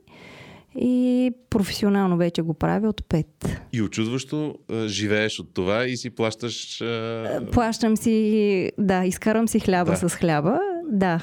И 0.77 1.33
професионално 1.51 2.17
вече 2.17 2.43
го 2.43 2.55
правя 2.55 2.89
от 2.89 3.01
5. 3.01 3.27
И 3.73 3.83
очудващо 3.83 4.55
живееш 4.87 5.41
от 5.41 5.55
това 5.55 5.87
и 5.87 5.97
си 5.97 6.11
плащаш... 6.11 6.81
А... 6.81 7.41
Плащам 7.53 7.97
си, 7.97 8.71
да, 8.79 9.05
изкарвам 9.05 9.49
си 9.49 9.61
хляба 9.61 9.91
Да. 9.91 10.09
с 10.09 10.15
хляба. 10.15 10.59
Да, 10.91 11.21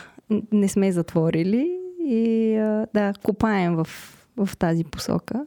не 0.52 0.67
сме 0.67 0.91
затворили 0.91 1.71
и 2.07 2.55
да, 2.93 3.13
копаем 3.23 3.75
в, 3.75 3.87
в 4.37 4.57
тази 4.57 4.83
посока. 4.83 5.45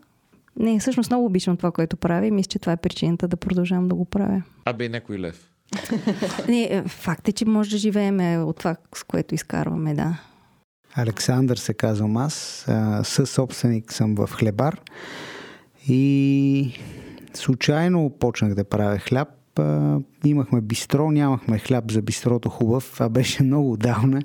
Не, 0.57 0.81
всъщност 0.81 1.11
много 1.11 1.27
обичам 1.27 1.57
това, 1.57 1.71
което 1.71 1.97
правя 1.97 2.27
и 2.27 2.31
мисля, 2.31 2.49
че 2.49 2.59
това 2.59 2.73
е 2.73 2.77
причината 2.77 3.29
да 3.29 3.37
продължавам 3.37 3.89
да 3.89 3.95
го 3.95 4.05
правя. 4.05 4.43
Абе, 4.65 4.85
и 4.85 4.89
някой 4.89 5.19
лев. 5.19 5.51
Не, 6.49 6.85
факт 6.87 7.29
е, 7.29 7.33
че 7.33 7.45
може 7.45 7.71
да 7.71 7.79
живеем 7.79 8.45
от 8.45 8.59
това, 8.59 8.77
с 8.95 9.05
което 9.05 9.35
изкарваме, 9.35 9.95
да. 9.95 10.21
Александър 10.95 11.57
се 11.57 11.75
казвам 11.75 12.17
аз. 12.17 12.67
Със 13.03 13.31
собственик 13.31 13.93
съм 13.93 14.15
в 14.15 14.29
Хлебар. 14.33 14.81
И 15.89 16.79
случайно 17.35 18.11
почнах 18.21 18.55
да 18.55 18.65
правя 18.65 18.99
хляб. 18.99 19.29
Имахме 20.25 20.61
бистро, 20.61 21.11
нямахме 21.11 21.59
хляб 21.59 21.91
за 21.91 22.03
бистрото 22.03 22.49
хубав, 22.49 23.01
а 23.01 23.09
беше 23.09 23.43
много 23.43 23.73
отдавна. 23.73 24.23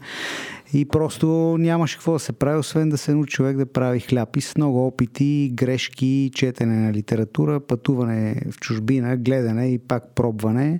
И 0.73 0.85
просто 0.85 1.55
нямаше 1.59 1.95
какво 1.95 2.13
да 2.13 2.19
се 2.19 2.31
прави, 2.31 2.59
освен 2.59 2.89
да 2.89 2.97
се 2.97 3.13
научи 3.13 3.31
човек 3.31 3.57
да 3.57 3.65
прави 3.65 3.99
хляб. 3.99 4.35
И 4.35 4.41
с 4.41 4.57
много 4.57 4.87
опити, 4.87 5.51
грешки, 5.53 6.31
четене 6.33 6.75
на 6.75 6.93
литература, 6.93 7.59
пътуване 7.59 8.41
в 8.51 8.59
чужбина, 8.59 9.17
гледане 9.17 9.67
и 9.67 9.77
пак 9.77 10.15
пробване. 10.15 10.79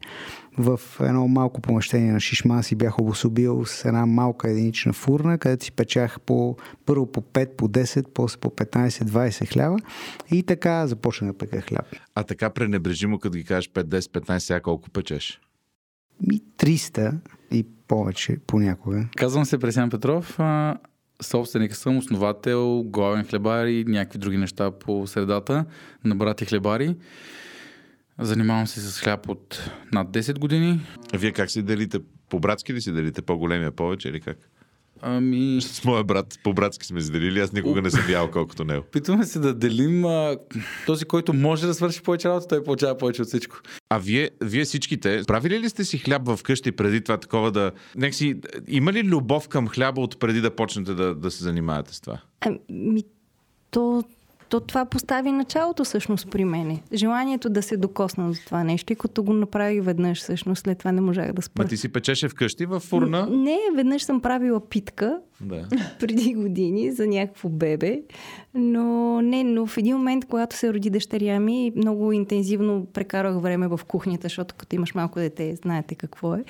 В 0.57 0.79
едно 0.99 1.27
малко 1.27 1.61
помещение 1.61 2.11
на 2.11 2.19
Шишман 2.19 2.63
си 2.63 2.75
бях 2.75 2.99
обособил 2.99 3.65
с 3.65 3.85
една 3.85 4.05
малка 4.05 4.49
единична 4.49 4.93
фурна, 4.93 5.37
където 5.37 5.65
си 5.65 5.71
печах 5.71 6.19
по, 6.19 6.57
първо 6.85 7.11
по 7.11 7.21
5, 7.21 7.55
по 7.55 7.67
10, 7.67 8.05
после 8.13 8.37
по 8.37 8.49
15-20 8.49 9.53
хляба. 9.53 9.77
И 10.31 10.43
така 10.43 10.87
започнах 10.87 11.31
да 11.31 11.37
пека 11.37 11.61
хляб. 11.61 11.85
А 12.15 12.23
така 12.23 12.49
пренебрежимо, 12.49 13.19
като 13.19 13.37
ги 13.37 13.43
кажеш 13.43 13.69
5, 13.69 13.83
10, 13.83 13.99
15, 13.99 14.37
сега 14.37 14.59
колко 14.59 14.89
печеш? 14.89 15.41
И 16.31 16.43
300 16.57 17.13
и 17.51 17.65
повече 17.87 18.37
понякога. 18.47 19.05
Казвам 19.15 19.45
се 19.45 19.57
Пресян 19.57 19.89
Петров. 19.89 20.39
А, 20.39 20.77
собственик 21.21 21.75
съм, 21.75 21.97
основател, 21.97 22.83
главен 22.83 23.25
хлебар 23.25 23.65
и 23.65 23.85
някакви 23.87 24.19
други 24.19 24.37
неща 24.37 24.71
по 24.71 25.07
средата 25.07 25.65
на 26.03 26.15
брати 26.15 26.45
хлебари. 26.45 26.95
Занимавам 28.19 28.67
се 28.67 28.79
с 28.79 28.99
хляб 28.99 29.29
от 29.29 29.71
над 29.91 30.07
10 30.07 30.39
години. 30.39 30.79
А 31.13 31.17
вие 31.17 31.31
как 31.31 31.51
си 31.51 31.61
делите? 31.61 31.99
По-братски 32.29 32.73
ли 32.73 32.81
си 32.81 32.91
делите? 32.91 33.21
По-големия 33.21 33.71
повече 33.71 34.09
или 34.09 34.21
как? 34.21 34.37
Ами, 35.01 35.61
С 35.61 35.83
моя 35.83 36.03
брат, 36.03 36.39
по-братски 36.43 36.85
сме 36.85 37.01
сделили, 37.01 37.39
аз 37.39 37.53
никога 37.53 37.81
не 37.81 37.91
съм 37.91 38.09
ял 38.09 38.31
колкото 38.31 38.63
него. 38.63 38.85
питаме 38.91 39.25
се 39.25 39.39
да 39.39 39.53
делим 39.53 40.05
а, 40.05 40.37
този, 40.85 41.05
който 41.05 41.33
може 41.33 41.67
да 41.67 41.73
свърши 41.73 42.01
повече 42.01 42.29
работа, 42.29 42.47
той 42.47 42.63
получава 42.63 42.97
повече 42.97 43.21
от 43.21 43.27
всичко. 43.27 43.57
А 43.89 43.97
вие, 43.97 44.29
вие 44.41 44.63
всичките, 44.63 45.21
правили 45.27 45.59
ли 45.59 45.69
сте 45.69 45.85
си 45.85 45.97
хляб 45.97 46.21
в 46.25 46.39
къщи 46.43 46.71
преди 46.71 47.01
това 47.01 47.17
такова 47.17 47.51
да... 47.51 47.71
Некси, 47.95 48.35
има 48.67 48.93
ли 48.93 49.03
любов 49.03 49.47
към 49.47 49.67
хляба 49.67 50.01
от 50.01 50.19
преди 50.19 50.41
да 50.41 50.55
почнете 50.55 50.93
да, 50.93 51.15
да 51.15 51.31
се 51.31 51.43
занимавате 51.43 51.93
с 51.93 52.01
това? 52.01 52.21
Ами, 52.41 53.03
то, 53.71 54.03
то 54.49 54.59
това 54.59 54.85
постави 54.85 55.31
началото 55.31 55.83
всъщност 55.83 56.31
при 56.31 56.45
мене. 56.45 56.81
Желанието 56.93 57.49
да 57.49 57.61
се 57.61 57.77
докосна 57.77 58.31
до 58.31 58.37
това 58.45 58.63
нещо 58.63 58.93
и 58.93 58.95
като 58.95 59.23
го 59.23 59.33
направих 59.33 59.83
веднъж 59.83 60.19
всъщност, 60.19 60.61
след 60.61 60.77
това 60.77 60.91
не 60.91 61.01
можах 61.01 61.33
да 61.33 61.41
спра. 61.41 61.63
Ма 61.63 61.69
ти 61.69 61.77
си 61.77 61.89
печеше 61.89 62.29
вкъщи 62.29 62.65
в 62.65 62.79
фурна? 62.79 63.27
Не, 63.31 63.59
веднъж 63.75 64.03
съм 64.03 64.21
правила 64.21 64.69
питка 64.69 65.19
Да. 65.41 65.67
преди 65.99 66.33
години 66.33 66.91
за 66.91 67.07
някакво 67.07 67.49
бебе, 67.49 68.01
но 68.53 69.21
не, 69.21 69.43
но 69.43 69.65
в 69.65 69.77
един 69.77 69.97
момент, 69.97 70.25
когато 70.25 70.55
се 70.55 70.73
роди 70.73 70.89
дъщеря 70.89 71.39
ми, 71.39 71.71
много 71.75 72.11
интензивно 72.11 72.87
прекарах 72.93 73.41
време 73.41 73.67
в 73.67 73.79
кухнята, 73.87 74.25
защото 74.25 74.55
като 74.57 74.75
имаш 74.75 74.93
малко 74.93 75.19
дете, 75.19 75.55
знаете 75.55 75.95
какво 75.95 76.35
е. 76.35 76.43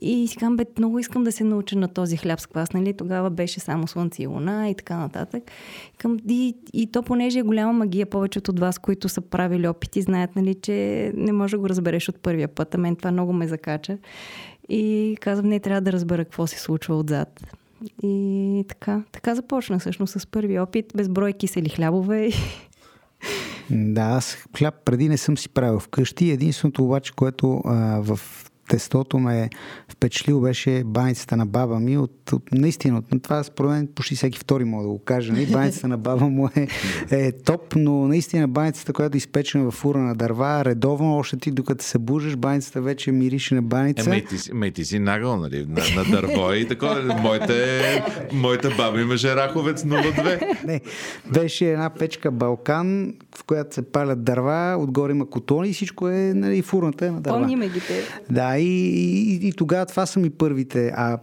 И 0.00 0.28
си 0.28 0.36
казвам, 0.36 0.56
бе, 0.56 0.64
много 0.78 0.98
искам 0.98 1.24
да 1.24 1.32
се 1.32 1.44
науча 1.44 1.78
на 1.78 1.88
този 1.88 2.16
хляб 2.16 2.40
с 2.40 2.46
квас, 2.46 2.72
нали? 2.72 2.92
Тогава 2.92 3.30
беше 3.30 3.60
само 3.60 3.86
слънце 3.86 4.22
и 4.22 4.26
луна 4.26 4.70
и 4.70 4.74
така 4.74 4.96
нататък. 4.96 5.42
Към, 5.98 6.18
и, 6.28 6.56
и 6.72 6.86
то, 6.86 7.02
понеже 7.22 7.38
е 7.38 7.42
голяма 7.42 7.72
магия, 7.72 8.06
повечето 8.06 8.50
от 8.50 8.60
вас, 8.60 8.78
които 8.78 9.08
са 9.08 9.20
правили 9.20 9.68
опити, 9.68 10.02
знаят, 10.02 10.36
нали, 10.36 10.54
че 10.54 11.12
не 11.16 11.32
може 11.32 11.50
да 11.50 11.58
го 11.58 11.68
разбереш 11.68 12.08
от 12.08 12.16
първия 12.22 12.48
път. 12.48 12.74
А 12.74 12.78
мен 12.78 12.96
това 12.96 13.12
много 13.12 13.32
ме 13.32 13.48
закача. 13.48 13.98
И 14.68 15.16
казвам, 15.20 15.48
не 15.48 15.60
трябва 15.60 15.80
да 15.80 15.92
разбера 15.92 16.24
какво 16.24 16.46
се 16.46 16.58
случва 16.58 16.96
отзад. 16.96 17.40
И 18.02 18.64
така, 18.68 19.02
така 19.12 19.34
започна 19.34 19.78
всъщност 19.78 20.20
с 20.20 20.26
първи 20.26 20.58
опит, 20.58 20.92
безброй 20.96 21.32
кисели 21.32 21.68
хлябове. 21.68 22.30
Да, 23.70 24.02
аз 24.02 24.36
хляб 24.56 24.74
преди 24.84 25.08
не 25.08 25.16
съм 25.16 25.38
си 25.38 25.48
правил 25.48 25.78
вкъщи. 25.78 26.30
Единственото 26.30 26.84
обаче, 26.84 27.12
което 27.12 27.62
а, 27.64 28.00
в 28.02 28.20
тестото 28.68 29.18
ме 29.18 29.50
впечатлило 30.02 30.40
беше 30.40 30.82
баницата 30.84 31.36
на 31.36 31.46
баба 31.46 31.80
ми. 31.80 31.98
От, 31.98 32.32
от 32.32 32.52
наистина, 32.52 32.98
от, 32.98 33.22
това 33.22 33.42
според 33.42 33.70
мен 33.70 33.88
почти 33.94 34.14
всеки 34.14 34.38
втори 34.38 34.64
мога 34.64 34.82
да 34.82 34.88
го 34.88 34.98
кажа. 34.98 35.32
Нали? 35.32 35.46
Баницата 35.52 35.88
на 35.88 35.98
баба 35.98 36.28
му 36.28 36.48
е, 36.56 36.68
е 37.10 37.32
топ, 37.32 37.74
но 37.76 38.08
наистина 38.08 38.48
баницата, 38.48 38.92
която 38.92 39.16
е 39.16 39.18
изпечена 39.18 39.64
в 39.64 39.70
фура 39.70 39.98
на 39.98 40.14
дърва, 40.14 40.64
редовно, 40.64 41.16
още 41.16 41.36
ти 41.36 41.50
докато 41.50 41.84
се 41.84 41.98
бужиш, 41.98 42.36
баницата 42.36 42.80
вече 42.80 43.12
мирише 43.12 43.54
на 43.54 43.62
баница. 43.62 44.10
Е, 44.10 44.10
мей, 44.10 44.24
ти, 44.24 44.36
мей, 44.52 44.70
ти 44.70 44.84
си 44.84 44.98
нагъл, 44.98 45.36
нали? 45.36 45.66
На, 45.68 45.82
на 45.96 46.10
дърво 46.10 46.52
и 46.52 46.68
такова. 46.68 47.18
Моите, 47.22 47.80
моята 48.32 48.70
баба 48.76 49.00
имаше 49.00 49.36
раховец 49.36 49.82
02. 49.82 50.64
Не, 50.66 50.80
беше 51.32 51.72
една 51.72 51.90
печка 51.90 52.30
Балкан, 52.30 53.14
в 53.36 53.44
която 53.44 53.74
се 53.74 53.82
палят 53.82 54.24
дърва, 54.24 54.76
отгоре 54.78 55.12
има 55.12 55.30
котони 55.30 55.68
и 55.68 55.72
всичко 55.72 56.08
е, 56.08 56.34
нали, 56.34 56.62
фурната 56.62 57.06
е 57.06 57.10
на 57.10 57.20
дърва. 57.20 57.38
Помни 57.38 57.56
ме 57.56 57.68
ги 57.68 57.80
те. 57.80 58.02
Да, 58.30 58.58
и, 58.58 58.64
и, 58.64 59.48
и 59.48 59.52
тогава 59.52 59.86
това 59.92 60.06
са 60.06 60.20
ми 60.20 60.30
първите. 60.30 60.92
А 60.94 61.18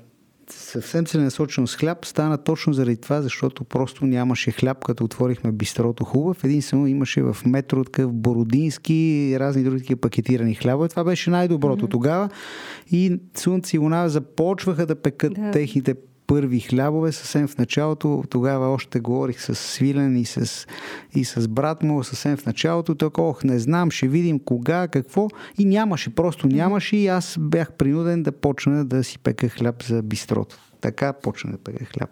съвсем 0.50 1.06
целенасочено 1.06 1.68
с 1.68 1.76
хляб 1.76 2.06
стана 2.06 2.38
точно 2.38 2.74
заради 2.74 2.98
това, 2.98 3.22
защото 3.22 3.64
просто 3.64 4.06
нямаше 4.06 4.52
хляб, 4.52 4.86
като 4.86 5.04
отворихме 5.04 5.52
бистрото 5.52 6.04
хубав. 6.04 6.44
Единствено 6.44 6.88
имаше 6.88 7.22
в 7.22 7.38
метро 7.46 7.84
такъв 7.84 8.14
бородински 8.14 8.94
и 8.94 9.40
разни 9.40 9.64
други 9.64 9.80
такива 9.80 10.02
пакетирани 10.02 10.56
хлябове. 10.56 10.90
Това 10.90 11.04
беше 11.04 11.30
най-доброто 11.30 11.88
mm-hmm. 11.88 11.92
тогава. 11.92 12.30
И 12.92 13.20
Слънце 13.36 13.76
и 13.76 13.80
Луна 13.80 14.10
започваха 14.10 14.86
да 14.86 14.96
пекат 14.96 15.34
Да. 15.34 15.52
техните 15.52 15.96
първи 16.30 16.60
хлябове 16.60 17.12
съвсем 17.12 17.48
в 17.48 17.58
началото. 17.58 18.24
Тогава 18.30 18.68
още 18.68 19.00
говорих 19.00 19.42
с 19.42 19.56
Свилен 19.56 20.18
и 20.18 20.26
с, 20.26 20.68
и 21.16 21.26
с 21.26 21.48
брат 21.48 21.84
му 21.84 22.04
съвсем 22.04 22.38
в 22.38 22.46
началото. 22.46 22.96
Каза, 22.96 23.28
ох, 23.28 23.44
не 23.44 23.60
знам, 23.60 23.92
ще 23.92 24.08
видим 24.08 24.40
кога, 24.40 24.88
какво. 24.88 25.28
И 25.58 25.66
нямаше, 25.66 26.16
просто 26.16 26.48
нямаше 26.48 26.98
и 26.98 27.08
аз 27.08 27.38
бях 27.40 27.72
принуден 27.72 28.24
да 28.24 28.32
почна 28.32 28.86
да 28.86 29.04
си 29.04 29.20
пека 29.20 29.50
хляб 29.50 29.84
за 29.84 30.04
бистрото. 30.04 30.58
Така 30.82 31.14
почна 31.14 31.52
да 31.52 31.58
пека 31.58 31.86
хляб. 31.86 32.10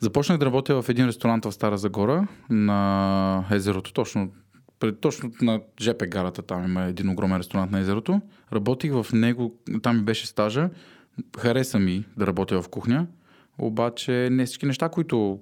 Започнах 0.00 0.38
да 0.38 0.46
работя 0.46 0.82
в 0.82 0.88
един 0.88 1.06
ресторант 1.06 1.44
в 1.44 1.52
Стара 1.52 1.78
Загора 1.78 2.26
на 2.50 3.44
езерото, 3.50 3.92
точно, 3.92 4.28
пред, 4.80 5.00
точно 5.00 5.30
на 5.42 5.60
ЖП 5.80 6.06
гарата. 6.06 6.42
Там 6.42 6.64
има 6.64 6.82
един 6.82 7.08
огромен 7.08 7.38
ресторант 7.38 7.70
на 7.70 7.78
езерото. 7.78 8.20
Работих 8.52 8.92
в 8.92 9.06
него, 9.12 9.54
там 9.82 9.96
ми 9.96 10.02
беше 10.02 10.26
стажа. 10.26 10.70
Хареса 11.38 11.78
ми 11.78 12.04
да 12.16 12.26
работя 12.26 12.62
в 12.62 12.68
кухня, 12.68 13.06
обаче 13.58 14.28
не 14.30 14.46
всички 14.46 14.66
неща, 14.66 14.88
които 14.88 15.38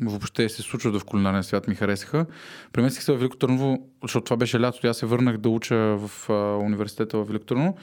въобще 0.00 0.48
се 0.48 0.62
случват 0.62 1.00
в 1.00 1.04
кулинарния 1.04 1.42
свят 1.42 1.68
ми 1.68 1.74
харесаха. 1.74 2.26
Преместих 2.72 3.02
се 3.02 3.12
в 3.12 3.16
Велико 3.16 3.36
Търново, 3.36 3.88
защото 4.02 4.24
това 4.24 4.36
беше 4.36 4.60
лятото 4.60 4.86
и 4.86 4.90
аз 4.90 4.98
се 4.98 5.06
върнах 5.06 5.38
да 5.38 5.48
уча 5.48 5.76
в 5.76 6.30
а, 6.30 6.32
университета 6.64 7.18
в 7.18 7.24
Велико 7.24 7.46
Търново 7.46 7.76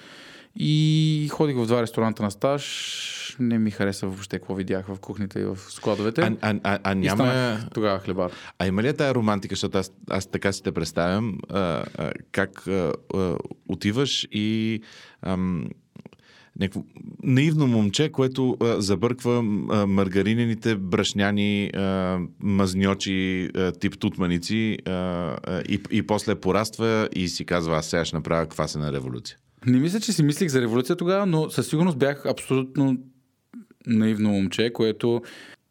и 0.56 1.30
ходих 1.32 1.56
в 1.56 1.66
два 1.66 1.82
ресторанта 1.82 2.24
на 2.24 2.32
стаж. 2.32 3.38
Не 3.40 3.60
ми 3.60 3.72
хареса 3.72 4.08
въобще 4.08 4.40
какво 4.40 4.56
видях 4.56 4.88
в 4.88 5.00
кухните 5.00 5.40
и 5.40 5.44
в 5.44 5.58
складовете. 5.58 6.22
А, 6.22 6.36
а, 6.42 6.60
а, 6.64 6.80
а 6.84 6.96
няма... 6.96 7.58
тогава 7.74 8.00
хлебар. 8.00 8.32
А 8.60 8.68
има 8.68 8.84
ли 8.84 8.88
я 8.88 8.94
тая 8.94 9.16
романтика, 9.16 9.56
защото 9.56 9.78
аз, 9.78 9.92
аз 10.10 10.26
така 10.26 10.52
си 10.52 10.64
те 10.64 10.72
представям, 10.72 11.38
а, 11.50 11.84
а, 11.98 12.12
как 12.32 12.68
а, 12.68 12.94
а, 13.14 13.38
отиваш 13.68 14.28
и 14.32 14.82
ам, 15.22 15.70
някакво 16.60 16.84
наивно 17.24 17.68
момче, 17.68 18.10
което 18.10 18.58
а, 18.60 18.82
забърква 18.82 19.38
а, 19.38 19.42
маргаринените 19.88 20.76
брашняни 20.76 21.68
а, 21.74 22.20
мазньочи 22.40 23.50
а, 23.56 23.72
тип 23.72 24.00
тутманици 24.00 24.78
а, 24.86 25.62
и, 25.70 25.80
и 25.92 26.08
после 26.08 26.36
пораства 26.36 27.10
и 27.16 27.28
си 27.28 27.46
казва, 27.46 27.78
аз 27.78 27.86
сега 27.86 28.06
ще 28.06 28.16
направя 28.16 28.46
квасена 28.46 28.94
революция. 28.94 29.38
Не 29.66 29.80
мисля, 29.80 30.00
че 30.00 30.14
си 30.14 30.24
мислих 30.24 30.50
за 30.50 30.62
революция 30.62 30.96
тогава, 30.96 31.26
но 31.26 31.50
със 31.50 31.68
сигурност 31.68 31.98
бях 31.98 32.26
абсолютно 32.26 32.98
наивно 33.88 34.30
момче, 34.30 34.74
което 34.74 35.22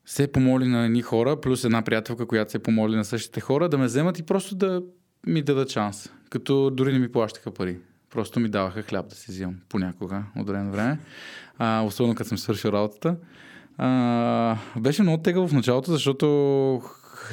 се 0.06 0.32
помоли 0.32 0.68
на 0.68 0.84
едни 0.84 1.02
хора, 1.02 1.40
плюс 1.40 1.64
една 1.64 1.82
приятелка, 1.82 2.26
която 2.26 2.50
се 2.50 2.58
помоли 2.58 2.96
на 2.96 3.04
същите 3.04 3.40
хора, 3.40 3.68
да 3.68 3.78
ме 3.78 3.84
вземат 3.84 4.18
и 4.18 4.22
просто 4.22 4.54
да 4.54 4.82
ми 5.26 5.42
дадат 5.42 5.70
шанс. 5.70 6.10
Като 6.30 6.70
дори 6.70 6.92
не 6.92 6.98
ми 6.98 7.12
плащаха 7.12 7.50
пари. 7.50 7.78
Просто 8.12 8.40
ми 8.40 8.48
даваха 8.48 8.82
хляб 8.82 9.08
да 9.08 9.14
си 9.14 9.30
взимам 9.30 9.54
понякога, 9.68 10.22
от 10.36 10.46
време. 10.46 10.98
А, 11.58 11.82
особено 11.82 12.14
като 12.14 12.28
съм 12.28 12.38
свършил 12.38 12.68
работата. 12.68 13.16
А, 13.78 14.56
беше 14.80 15.02
много 15.02 15.22
тегаво 15.22 15.48
в 15.48 15.52
началото, 15.52 15.92
защото 15.92 16.82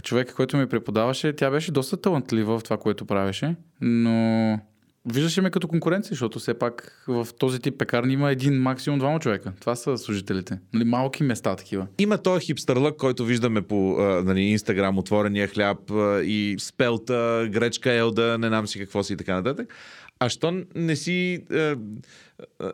човека, 0.04 0.34
който 0.34 0.58
ми 0.58 0.68
преподаваше, 0.68 1.34
тя 1.34 1.52
беше 1.52 1.72
доста 1.72 2.02
талантлива 2.02 2.60
в 2.60 2.64
това, 2.64 2.78
което 2.78 3.06
правеше, 3.06 3.56
но 3.82 4.60
виждаше 5.06 5.42
ме 5.42 5.50
като 5.50 5.68
конкуренция, 5.68 6.10
защото 6.10 6.40
все 6.40 6.54
пак 6.54 7.04
в 7.08 7.28
този 7.40 7.60
тип 7.60 7.78
пекарни 7.78 8.14
има 8.14 8.32
един, 8.32 8.62
максимум 8.62 9.00
двама 9.00 9.20
човека. 9.20 9.54
Това 9.60 9.76
са 9.76 9.98
служителите. 9.98 10.60
Нали, 10.74 10.84
малки 10.84 11.24
места 11.24 11.56
такива. 11.56 11.88
Има 12.00 12.18
този 12.18 12.46
хипстърлък, 12.46 12.98
който 12.98 13.26
виждаме 13.26 13.62
по 13.62 13.76
нали, 14.24 14.42
Инстаграм, 14.42 14.98
отворения 14.98 15.48
хляб 15.48 15.80
и 16.24 16.56
спелта, 16.60 17.50
гречка 17.52 17.92
елда, 17.92 18.38
не 18.38 18.48
знам 18.48 18.68
си 18.68 18.80
какво 18.80 19.04
си 19.04 19.14
и 19.14 19.18
така 19.18 19.34
нататък. 19.34 19.74
А 20.20 20.30
що 20.30 20.64
не 20.76 20.96
си 20.96 21.44
а, 21.52 21.76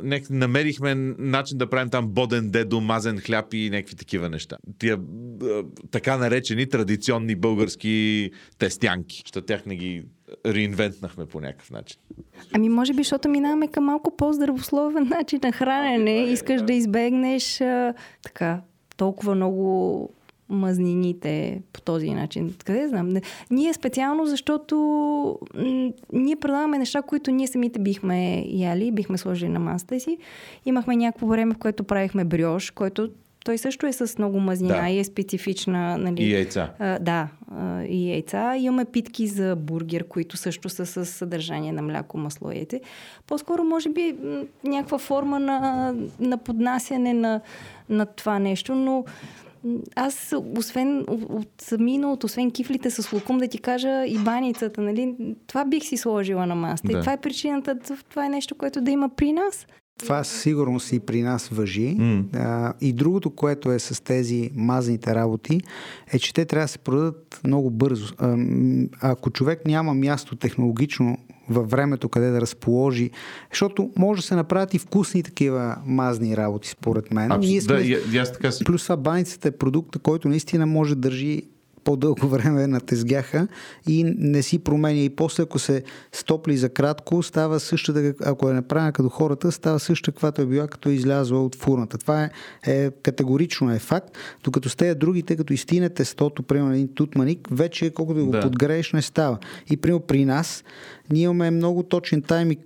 не, 0.04 0.22
намерихме 0.30 0.96
начин 1.18 1.58
да 1.58 1.70
правим 1.70 1.90
там 1.90 2.08
боден 2.08 2.52
дедо, 2.52 2.82
мазен 2.82 3.20
хляб 3.20 3.54
и 3.54 3.70
някакви 3.70 3.96
такива 3.96 4.30
неща. 4.30 4.58
Тия 4.80 4.98
а, 5.44 5.64
така 5.92 6.18
наречени 6.18 6.70
традиционни 6.70 7.36
български 7.36 8.32
тестянки. 8.58 9.24
Що 9.26 9.42
тях 9.42 9.66
не 9.66 9.76
ги 9.76 10.04
реинвентнахме 10.46 11.26
по 11.26 11.42
някакъв 11.42 11.72
начин. 11.72 12.00
Ами 12.54 12.70
може 12.70 12.94
би, 12.94 12.98
защото 12.98 13.30
минаваме 13.30 13.68
към 13.68 13.84
малко 13.84 14.18
по-здравословен 14.18 15.08
начин 15.08 15.40
на 15.44 15.52
хранене. 15.52 16.24
Искаш 16.24 16.62
да 16.62 16.74
избегнеш 16.74 17.62
а, 17.62 17.94
така, 18.22 18.62
толкова 18.98 19.36
много 19.36 20.10
мазнините 20.50 21.62
по 21.74 21.82
този 21.82 22.10
начин. 22.10 22.56
Къде 22.66 22.88
знам? 22.88 23.10
Не. 23.10 23.22
Ние 23.52 23.74
специално, 23.74 24.26
защото 24.26 24.76
м- 25.56 25.90
ние 26.14 26.36
предлагаме 26.36 26.78
неща, 26.78 27.02
които 27.02 27.32
ние 27.32 27.48
самите 27.48 27.80
бихме 27.80 28.46
яли, 28.48 28.92
бихме 28.92 29.18
сложили 29.18 29.50
на 29.50 29.60
масата 29.60 30.00
си. 30.00 30.18
Имахме 30.66 30.96
някакво 30.96 31.28
време, 31.28 31.54
в 31.54 31.58
което 31.58 31.84
правихме 31.84 32.26
брioш, 32.26 32.72
който 32.72 33.10
той 33.46 33.58
също 33.58 33.88
е 33.88 33.94
с 33.94 34.18
много 34.18 34.40
мазнина 34.40 34.82
Да. 34.82 34.90
и 34.90 35.00
е 35.00 35.04
специфична. 35.04 35.98
Нали, 35.98 36.24
И 36.24 36.32
яйца. 36.34 36.70
а, 36.80 37.00
да, 37.00 37.28
а, 37.52 37.84
и 37.84 38.12
яйца. 38.12 38.56
Имаме 38.58 38.86
питки 38.86 39.28
за 39.28 39.56
бургер, 39.56 40.04
които 40.04 40.38
също 40.38 40.70
са 40.70 40.86
с 40.86 41.06
съдържание 41.06 41.72
на 41.72 41.82
мляко, 41.82 42.18
масло 42.18 42.52
и 42.52 42.56
яйце. 42.56 42.82
По-скоро, 43.28 43.64
може 43.64 43.90
би, 43.90 44.16
някаква 44.64 44.98
форма 44.98 45.40
на, 45.40 45.94
на 46.20 46.38
поднасяне 46.38 47.14
на, 47.14 47.42
на 47.90 48.06
това 48.06 48.40
нещо, 48.40 48.76
но 48.76 49.06
аз, 49.96 50.34
освен 50.58 51.06
от, 51.08 51.24
от 51.30 51.80
миналото, 51.80 52.26
освен 52.26 52.52
кифлите 52.52 52.90
с 52.90 53.12
лукум, 53.14 53.38
да 53.38 53.48
ти 53.48 53.58
кажа 53.58 54.06
и 54.06 54.18
баницата, 54.18 54.82
нали, 54.82 55.16
това 55.48 55.66
бих 55.66 55.84
си 55.84 55.98
сложила 55.98 56.46
на 56.46 56.56
маста. 56.56 56.88
Да. 56.88 56.98
И 56.98 57.02
това 57.02 57.14
е 57.14 57.22
причината, 57.22 57.78
това 58.10 58.26
е 58.26 58.30
нещо, 58.30 58.56
което 58.56 58.82
да 58.82 58.92
има 58.92 59.10
при 59.10 59.32
нас. 59.32 59.68
Това 60.00 60.24
със 60.24 60.42
сигурност 60.42 60.92
и 60.92 61.00
при 61.00 61.22
нас 61.22 61.48
въжи. 61.48 61.98
Mm. 61.98 62.26
А, 62.34 62.74
и 62.82 62.94
другото, 62.94 63.30
което 63.30 63.72
е 63.72 63.80
с 63.80 64.04
тези 64.04 64.52
мазните 64.56 65.16
работи, 65.16 65.62
е, 66.14 66.20
че 66.20 66.34
те 66.34 66.46
трябва 66.46 66.64
да 66.64 66.68
се 66.68 66.78
продадат 66.78 67.40
много 67.44 67.70
бързо. 67.70 68.14
А, 68.18 68.38
ако 69.02 69.30
човек 69.30 69.66
няма 69.66 69.94
място 69.94 70.36
технологично 70.36 71.18
във 71.50 71.70
времето, 71.70 72.10
къде 72.10 72.30
да 72.30 72.42
разположи, 72.42 73.12
защото 73.52 73.92
може 73.98 74.22
да 74.22 74.28
се 74.28 74.36
направят 74.36 74.74
и 74.74 74.80
вкусни 74.80 75.24
такива 75.24 75.76
мазни 75.86 76.38
работи, 76.38 76.70
според 76.70 77.14
мен. 77.14 77.32
Абс... 77.32 77.48
Ние 77.48 77.62
сме... 77.62 77.76
Да, 77.76 77.82
и 77.82 78.18
аз 78.18 78.34
така 78.34 78.52
си... 78.52 78.64
Плюс 78.64 78.84
това 78.84 78.98
баницата 78.98 79.48
е 79.48 79.52
продукт, 79.52 79.98
който 80.04 80.30
наистина 80.30 80.66
може 80.66 80.96
да 80.96 81.02
държи 81.02 81.44
по-дълго 81.86 82.28
време 82.30 82.68
на 82.68 82.80
тезгяха 82.80 83.48
и 83.88 84.04
не 84.18 84.44
си 84.44 84.60
променя. 84.60 85.00
И 85.00 85.10
после, 85.10 85.44
ако 85.44 85.60
се 85.60 85.84
стопли 86.12 86.58
за 86.58 86.70
кратко, 86.70 87.24
става 87.24 87.60
същата, 87.60 88.14
ако 88.26 88.50
е 88.50 88.54
направена 88.54 88.92
като 88.92 89.10
хората, 89.10 89.52
става 89.52 89.80
същата, 89.80 90.12
каквато 90.12 90.42
е 90.42 90.46
била, 90.46 90.68
като 90.68 90.90
е 90.90 90.94
излязла 90.94 91.46
от 91.46 91.56
фурната. 91.56 91.98
Това 91.98 92.24
е, 92.24 92.30
е 92.68 92.92
категорично 92.92 93.74
е 93.74 93.80
факт. 93.80 94.18
Докато 94.44 94.70
с 94.70 94.76
тези 94.76 94.96
другите, 94.96 95.36
като 95.36 95.54
изтине 95.54 95.90
тестото, 95.90 96.44
примерно 96.44 96.74
един 96.74 96.88
тутманик, 96.88 97.48
вече 97.52 97.90
колкото 97.90 98.26
го 98.26 98.32
да. 98.32 98.42
подгрееш, 98.42 98.94
не 98.94 99.02
става. 99.02 99.38
И 99.70 99.78
примерно 99.78 100.00
при 100.00 100.26
нас, 100.26 100.64
ние 101.12 101.24
имаме 101.24 101.52
много 101.52 101.84
точен 101.84 102.22
тайминг 102.22 102.60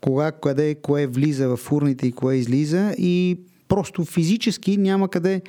кога, 0.00 0.32
къде, 0.32 0.74
кое 0.74 1.06
влиза 1.06 1.48
в 1.48 1.56
фурните 1.56 2.06
и 2.06 2.12
кое 2.12 2.34
излиза 2.34 2.94
и 2.98 3.38
просто 3.68 4.04
физически 4.04 4.76
няма 4.76 5.08
къде 5.08 5.42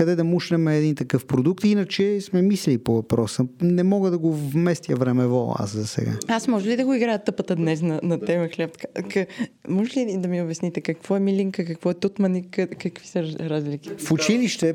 къде 0.00 0.16
да 0.16 0.24
мушнем 0.24 0.68
един 0.68 0.94
такъв 0.94 1.26
продукт. 1.26 1.64
Иначе 1.64 2.20
сме 2.20 2.42
мислили 2.42 2.78
по 2.78 2.94
въпроса. 2.94 3.46
Не 3.62 3.82
мога 3.82 4.10
да 4.10 4.18
го 4.18 4.32
вместя 4.32 4.94
времево 4.94 5.54
аз 5.58 5.70
за 5.70 5.86
сега. 5.86 6.12
Аз 6.28 6.48
може 6.48 6.68
ли 6.68 6.76
да 6.76 6.84
го 6.84 6.94
играя 6.94 7.24
тъпата 7.24 7.56
днес 7.56 7.82
на, 7.82 8.00
на 8.02 8.20
тема 8.20 8.48
хляб? 8.48 8.70
К, 9.10 9.26
може 9.68 10.00
ли 10.00 10.16
да 10.18 10.28
ми 10.28 10.42
обясните 10.42 10.80
какво 10.80 11.16
е 11.16 11.20
милинка, 11.20 11.64
какво 11.64 11.90
е 11.90 11.94
тутманик, 11.94 12.50
какви 12.50 13.06
са 13.06 13.22
разлики? 13.22 13.90
В 13.98 14.12
училище, 14.12 14.74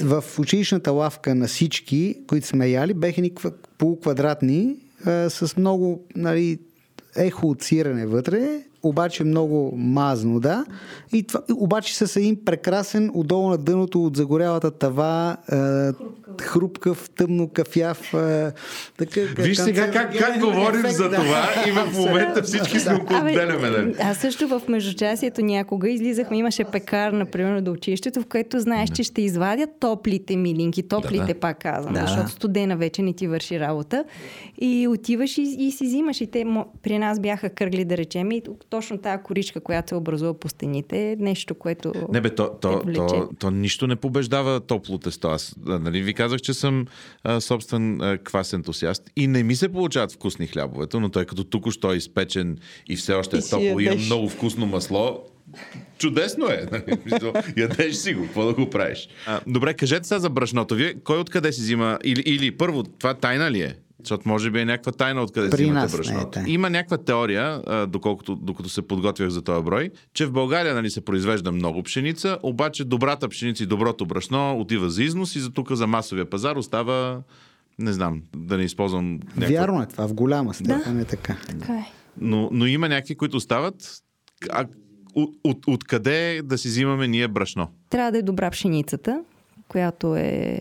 в 0.00 0.24
училищната 0.38 0.92
лавка 0.92 1.34
на 1.34 1.46
всички, 1.46 2.16
които 2.26 2.46
сме 2.46 2.68
яли, 2.68 2.94
беха 2.94 3.20
ни 3.20 3.32
полуквадратни, 3.78 4.76
с 5.28 5.54
много 5.56 6.04
нали, 6.16 6.58
ехо 7.16 7.46
от 7.46 7.62
сирене 7.62 8.06
вътре 8.06 8.60
обаче 8.82 9.24
много 9.24 9.72
мазно, 9.76 10.40
да. 10.40 10.64
И 11.12 11.22
това, 11.22 11.40
обаче 11.56 11.96
с 11.96 12.16
един 12.16 12.44
прекрасен, 12.44 13.10
отдолу 13.14 13.48
на 13.48 13.58
дъното 13.58 14.04
от 14.04 14.16
загорялата 14.16 14.70
тава, 14.70 15.36
е, 15.52 15.56
хрупкав, 16.42 17.10
тъмно 17.10 17.48
кафяв. 17.48 18.14
Е, 18.14 18.52
така, 18.98 19.20
Виж 19.38 19.58
сега 19.58 19.90
как, 19.90 20.18
как 20.18 20.40
говорим 20.40 20.80
ефект, 20.80 20.94
за 20.94 21.08
да. 21.08 21.16
това 21.16 21.48
и 21.68 21.70
в 21.70 21.98
момента 21.98 22.42
всички 22.42 22.80
сме 22.80 22.94
го 22.94 23.14
отделяме. 23.14 23.70
Да. 23.70 23.92
Аз 24.00 24.18
също 24.18 24.48
в 24.48 24.62
междучасието 24.68 25.42
някога 25.42 25.90
излизахме, 25.90 26.38
имаше 26.38 26.64
пекар, 26.64 27.12
например, 27.12 27.60
до 27.60 27.72
училището, 27.72 28.22
в 28.22 28.26
което 28.26 28.60
знаеш, 28.60 28.90
че 28.90 29.02
ще 29.02 29.22
извадят 29.22 29.70
топлите 29.80 30.36
милинки, 30.36 30.88
топлите 30.88 31.26
да, 31.26 31.34
да. 31.34 31.40
пак 31.40 31.58
казвам, 31.58 31.94
да. 31.94 32.00
защото 32.00 32.30
студена 32.30 32.76
вече 32.76 33.02
не 33.02 33.12
ти 33.12 33.26
върши 33.26 33.60
работа. 33.60 34.04
И 34.60 34.88
отиваш 34.88 35.38
и, 35.38 35.42
и 35.42 35.70
си 35.70 35.84
взимаш. 35.84 36.20
И 36.20 36.26
те 36.26 36.44
при 36.82 36.98
нас 36.98 37.20
бяха 37.20 37.50
кръгли, 37.50 37.84
да 37.84 37.96
речем, 37.96 38.32
и 38.32 38.42
точно 38.70 38.98
тази 38.98 39.22
коричка, 39.22 39.60
която 39.60 39.88
се 39.88 39.94
образува 39.94 40.34
по 40.34 40.48
стените, 40.48 41.10
е 41.10 41.16
нещо, 41.16 41.54
което. 41.54 41.92
Не, 42.12 42.20
бе, 42.20 42.34
то, 42.34 42.50
то, 42.60 42.82
то, 42.94 43.06
то, 43.06 43.28
то 43.38 43.50
нищо 43.50 43.86
не 43.86 43.96
побеждава 43.96 44.60
топло 44.60 44.98
тесто. 44.98 45.28
Аз 45.28 45.54
нали, 45.66 46.02
ви 46.02 46.14
казах, 46.14 46.40
че 46.40 46.54
съм 46.54 46.86
а, 47.24 47.40
собствен 47.40 48.00
а, 48.00 48.18
квас 48.18 48.52
ентусиаст 48.52 49.10
и 49.16 49.26
не 49.26 49.42
ми 49.42 49.56
се 49.56 49.68
получават 49.68 50.12
вкусни 50.12 50.46
хлябовете, 50.46 50.98
но 50.98 51.08
той 51.08 51.24
като 51.24 51.44
тук 51.44 51.70
що 51.70 51.92
е 51.92 51.96
изпечен 51.96 52.58
и 52.88 52.96
все 52.96 53.14
още 53.14 53.36
е 53.36 53.40
топло 53.50 53.80
и 53.80 53.84
има 53.84 53.94
много 53.94 54.28
вкусно 54.28 54.66
масло, 54.66 55.24
Чудесно 55.98 56.46
е. 56.46 56.66
Ядеш 57.56 57.96
си 57.96 58.14
го, 58.14 58.22
какво 58.22 58.44
да 58.44 58.54
го 58.54 58.70
правиш? 58.70 59.08
А, 59.26 59.40
добре, 59.46 59.74
кажете 59.74 60.08
сега 60.08 60.20
за 60.20 60.30
брашното. 60.30 60.74
Вие 60.74 60.94
кой 60.94 61.18
откъде 61.18 61.52
си 61.52 61.60
взима? 61.60 61.98
Или, 62.04 62.20
или 62.20 62.56
първо, 62.56 62.82
това 62.82 63.14
тайна 63.14 63.50
ли 63.50 63.60
е? 63.60 63.74
Защото 64.04 64.28
може 64.28 64.50
би 64.50 64.60
е 64.60 64.64
някаква 64.64 64.92
тайна 64.92 65.22
откъде 65.22 65.56
си 65.56 65.62
имате 65.64 65.96
брашното. 65.96 66.38
Е 66.38 66.44
Има 66.46 66.70
някаква 66.70 66.98
теория, 66.98 67.62
доколкото, 67.88 68.36
докато 68.36 68.68
се 68.68 68.82
подготвях 68.82 69.28
за 69.28 69.42
този 69.42 69.64
брой, 69.64 69.90
че 70.14 70.26
в 70.26 70.32
България 70.32 70.74
нали, 70.74 70.90
се 70.90 71.04
произвежда 71.04 71.52
много 71.52 71.82
пшеница, 71.82 72.38
обаче 72.42 72.84
добрата 72.84 73.28
пшеница 73.28 73.62
и 73.62 73.66
доброто 73.66 74.06
брашно 74.06 74.60
отива 74.60 74.90
за 74.90 75.02
износ 75.02 75.36
и 75.36 75.40
за 75.40 75.50
тук 75.50 75.72
за 75.72 75.86
масовия 75.86 76.30
пазар 76.30 76.56
остава 76.56 77.22
не 77.78 77.92
знам, 77.92 78.22
да 78.36 78.56
не 78.56 78.64
използвам 78.64 79.12
някаква... 79.12 79.46
Вярно 79.48 79.82
е 79.82 79.86
това, 79.86 80.08
в 80.08 80.14
голяма 80.14 80.54
степен 80.54 80.94
да. 80.96 81.02
е 81.02 81.04
така. 81.04 81.36
така 81.48 81.72
е. 81.72 81.84
Но, 82.20 82.48
но 82.52 82.66
има 82.66 82.88
някакви, 82.88 83.14
които 83.14 83.36
остават. 83.36 84.02
А, 84.50 84.66
от, 85.14 85.36
от, 85.44 85.58
откъде 85.66 86.40
да 86.44 86.58
си 86.58 86.68
взимаме 86.68 87.08
ние 87.08 87.28
брашно? 87.28 87.68
Трябва 87.90 88.12
да 88.12 88.18
е 88.18 88.22
добра 88.22 88.50
пшеницата, 88.50 89.22
която 89.68 90.16
е 90.16 90.60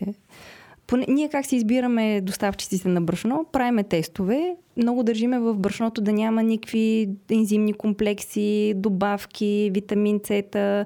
поне, 0.88 1.06
ние 1.08 1.30
как 1.30 1.46
си 1.46 1.56
избираме 1.56 2.22
доставчиците 2.22 2.88
на 2.88 3.02
брашно, 3.02 3.46
правиме 3.52 3.84
тестове. 3.84 4.56
Много 4.78 5.04
държиме 5.04 5.40
в 5.40 5.54
брашното 5.54 6.02
да 6.02 6.14
няма 6.14 6.44
никакви 6.44 7.10
ензимни 7.32 7.74
комплекси, 7.74 8.74
добавки, 8.76 9.72
витамин 9.74 10.20
С, 10.20 10.86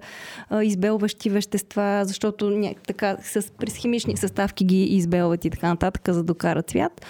избелващи 0.64 1.30
вещества, 1.30 2.02
защото 2.06 2.50
ня, 2.50 2.74
така, 2.88 3.18
с, 3.22 3.52
през 3.58 3.76
химични 3.76 4.18
съставки 4.18 4.66
ги 4.66 4.84
избелват 4.84 5.46
и 5.46 5.50
така 5.50 5.68
нататък, 5.68 6.02
за 6.08 6.16
да 6.16 6.24
докарат 6.24 6.70
цвят. 6.70 7.06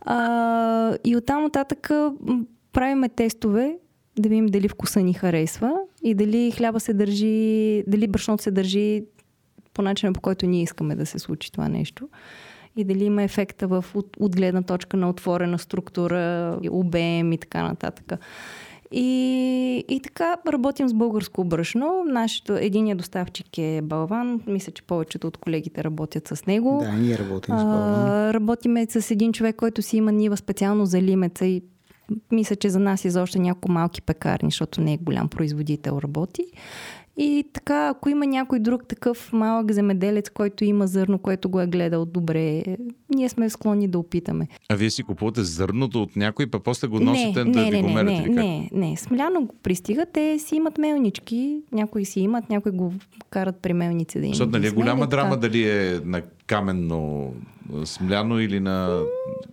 А, 0.00 0.96
и 1.04 1.16
оттам 1.16 1.42
нататък 1.42 1.90
правиме 2.72 3.08
тестове, 3.08 3.76
да 4.18 4.28
видим 4.28 4.46
дали 4.46 4.68
вкуса 4.68 5.00
ни 5.00 5.12
харесва 5.12 5.72
и 6.02 6.14
дали 6.14 6.50
хляба 6.50 6.80
се 6.80 6.92
държи, 6.92 7.84
дали 7.86 8.06
брашното 8.06 8.42
се 8.42 8.50
държи 8.50 9.04
по 9.74 9.82
начина 9.82 10.12
по 10.12 10.20
който 10.20 10.46
ние 10.46 10.62
искаме 10.62 10.94
да 10.94 11.06
се 11.06 11.18
случи 11.18 11.52
това 11.52 11.68
нещо 11.68 12.08
и 12.76 12.84
дали 12.84 13.04
има 13.04 13.22
ефекта 13.22 13.66
в, 13.68 13.84
от, 13.94 14.16
от 14.20 14.36
гледна 14.36 14.62
точка 14.62 14.96
на 14.96 15.08
отворена 15.08 15.58
структура, 15.58 16.58
обем 16.70 17.32
и 17.32 17.38
така 17.38 17.62
нататък. 17.62 18.12
И, 18.92 19.84
и 19.88 20.00
така 20.00 20.36
работим 20.52 20.88
с 20.88 20.94
българско 20.94 21.44
брашно. 21.44 22.04
Нашето 22.06 22.52
единия 22.52 22.96
доставчик 22.96 23.58
е 23.58 23.80
Балван. 23.82 24.40
Мисля, 24.46 24.72
че 24.72 24.82
повечето 24.82 25.26
от 25.26 25.36
колегите 25.36 25.84
работят 25.84 26.28
с 26.28 26.46
него. 26.46 26.78
Да, 26.82 26.92
ние 26.92 27.18
работим 27.18 27.58
с 27.58 27.62
Балван. 27.62 28.08
А, 28.08 28.34
работиме 28.34 28.86
с 28.90 29.10
един 29.10 29.32
човек, 29.32 29.56
който 29.56 29.82
си 29.82 29.96
има 29.96 30.12
нива 30.12 30.36
специално 30.36 30.86
за 30.86 31.02
лимеца 31.02 31.46
и 31.46 31.62
мисля, 32.32 32.56
че 32.56 32.70
за 32.70 32.78
нас 32.78 33.04
и 33.04 33.10
за 33.10 33.22
още 33.22 33.38
няколко 33.38 33.72
малки 33.72 34.02
пекарни, 34.02 34.50
защото 34.50 34.80
не 34.80 34.92
е 34.92 34.98
голям 34.98 35.28
производител 35.28 36.00
работи. 36.02 36.44
И 37.16 37.44
така, 37.52 37.88
ако 37.88 38.08
има 38.08 38.26
някой 38.26 38.58
друг 38.58 38.88
такъв 38.88 39.32
малък 39.32 39.72
земеделец, 39.72 40.30
който 40.30 40.64
има 40.64 40.86
зърно, 40.86 41.18
което 41.18 41.48
го 41.48 41.60
е 41.60 41.66
гледал 41.66 42.04
добре, 42.04 42.64
ние 43.14 43.28
сме 43.28 43.50
склонни 43.50 43.88
да 43.88 43.98
опитаме. 43.98 44.48
А 44.68 44.74
вие 44.74 44.90
си 44.90 45.02
купувате 45.02 45.42
зърното 45.42 46.02
от 46.02 46.16
някой, 46.16 46.46
па 46.46 46.60
после 46.60 46.88
го 46.88 47.00
носите 47.00 47.44
не, 47.44 47.50
да 47.50 47.60
не, 47.60 47.70
ви 47.70 47.82
го 47.82 47.88
не, 47.88 47.94
мерите? 47.94 48.28
Не, 48.28 48.42
не, 48.42 48.70
не. 48.72 48.96
Смляно 48.96 49.40
го 49.40 49.54
пристига, 49.62 50.06
те 50.12 50.38
си 50.38 50.56
имат 50.56 50.78
мелнички, 50.78 51.60
някои 51.72 52.04
си 52.04 52.20
имат, 52.20 52.50
някои 52.50 52.72
го 52.72 52.92
карат 53.30 53.56
при 53.56 53.72
мелници 53.72 54.20
да 54.20 54.26
им 54.26 54.32
Защото 54.32 54.50
нали 54.50 54.66
е 54.66 54.70
голяма 54.70 55.06
драма 55.06 55.36
дали 55.36 55.68
е 55.68 56.00
на 56.04 56.22
каменно 56.46 57.32
смляно 57.84 58.40
или 58.40 58.60
на... 58.60 59.02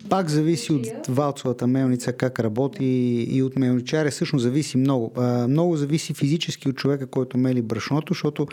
Пак 0.08 0.28
зависи 0.28 0.72
от 0.72 0.86
валцовата 1.08 1.66
мелница 1.66 2.12
как 2.12 2.40
работи 2.40 2.84
и 3.30 3.42
от 3.42 3.56
мелничаря. 3.56 4.10
Всъщност 4.10 4.42
зависи 4.42 4.78
много. 4.78 5.12
Много 5.48 5.76
зависи 5.76 6.14
физически 6.14 6.68
от 6.68 6.76
човека, 6.76 7.06
който 7.06 7.38
мели 7.38 7.62
брашното, 7.62 8.14
защото 8.14 8.46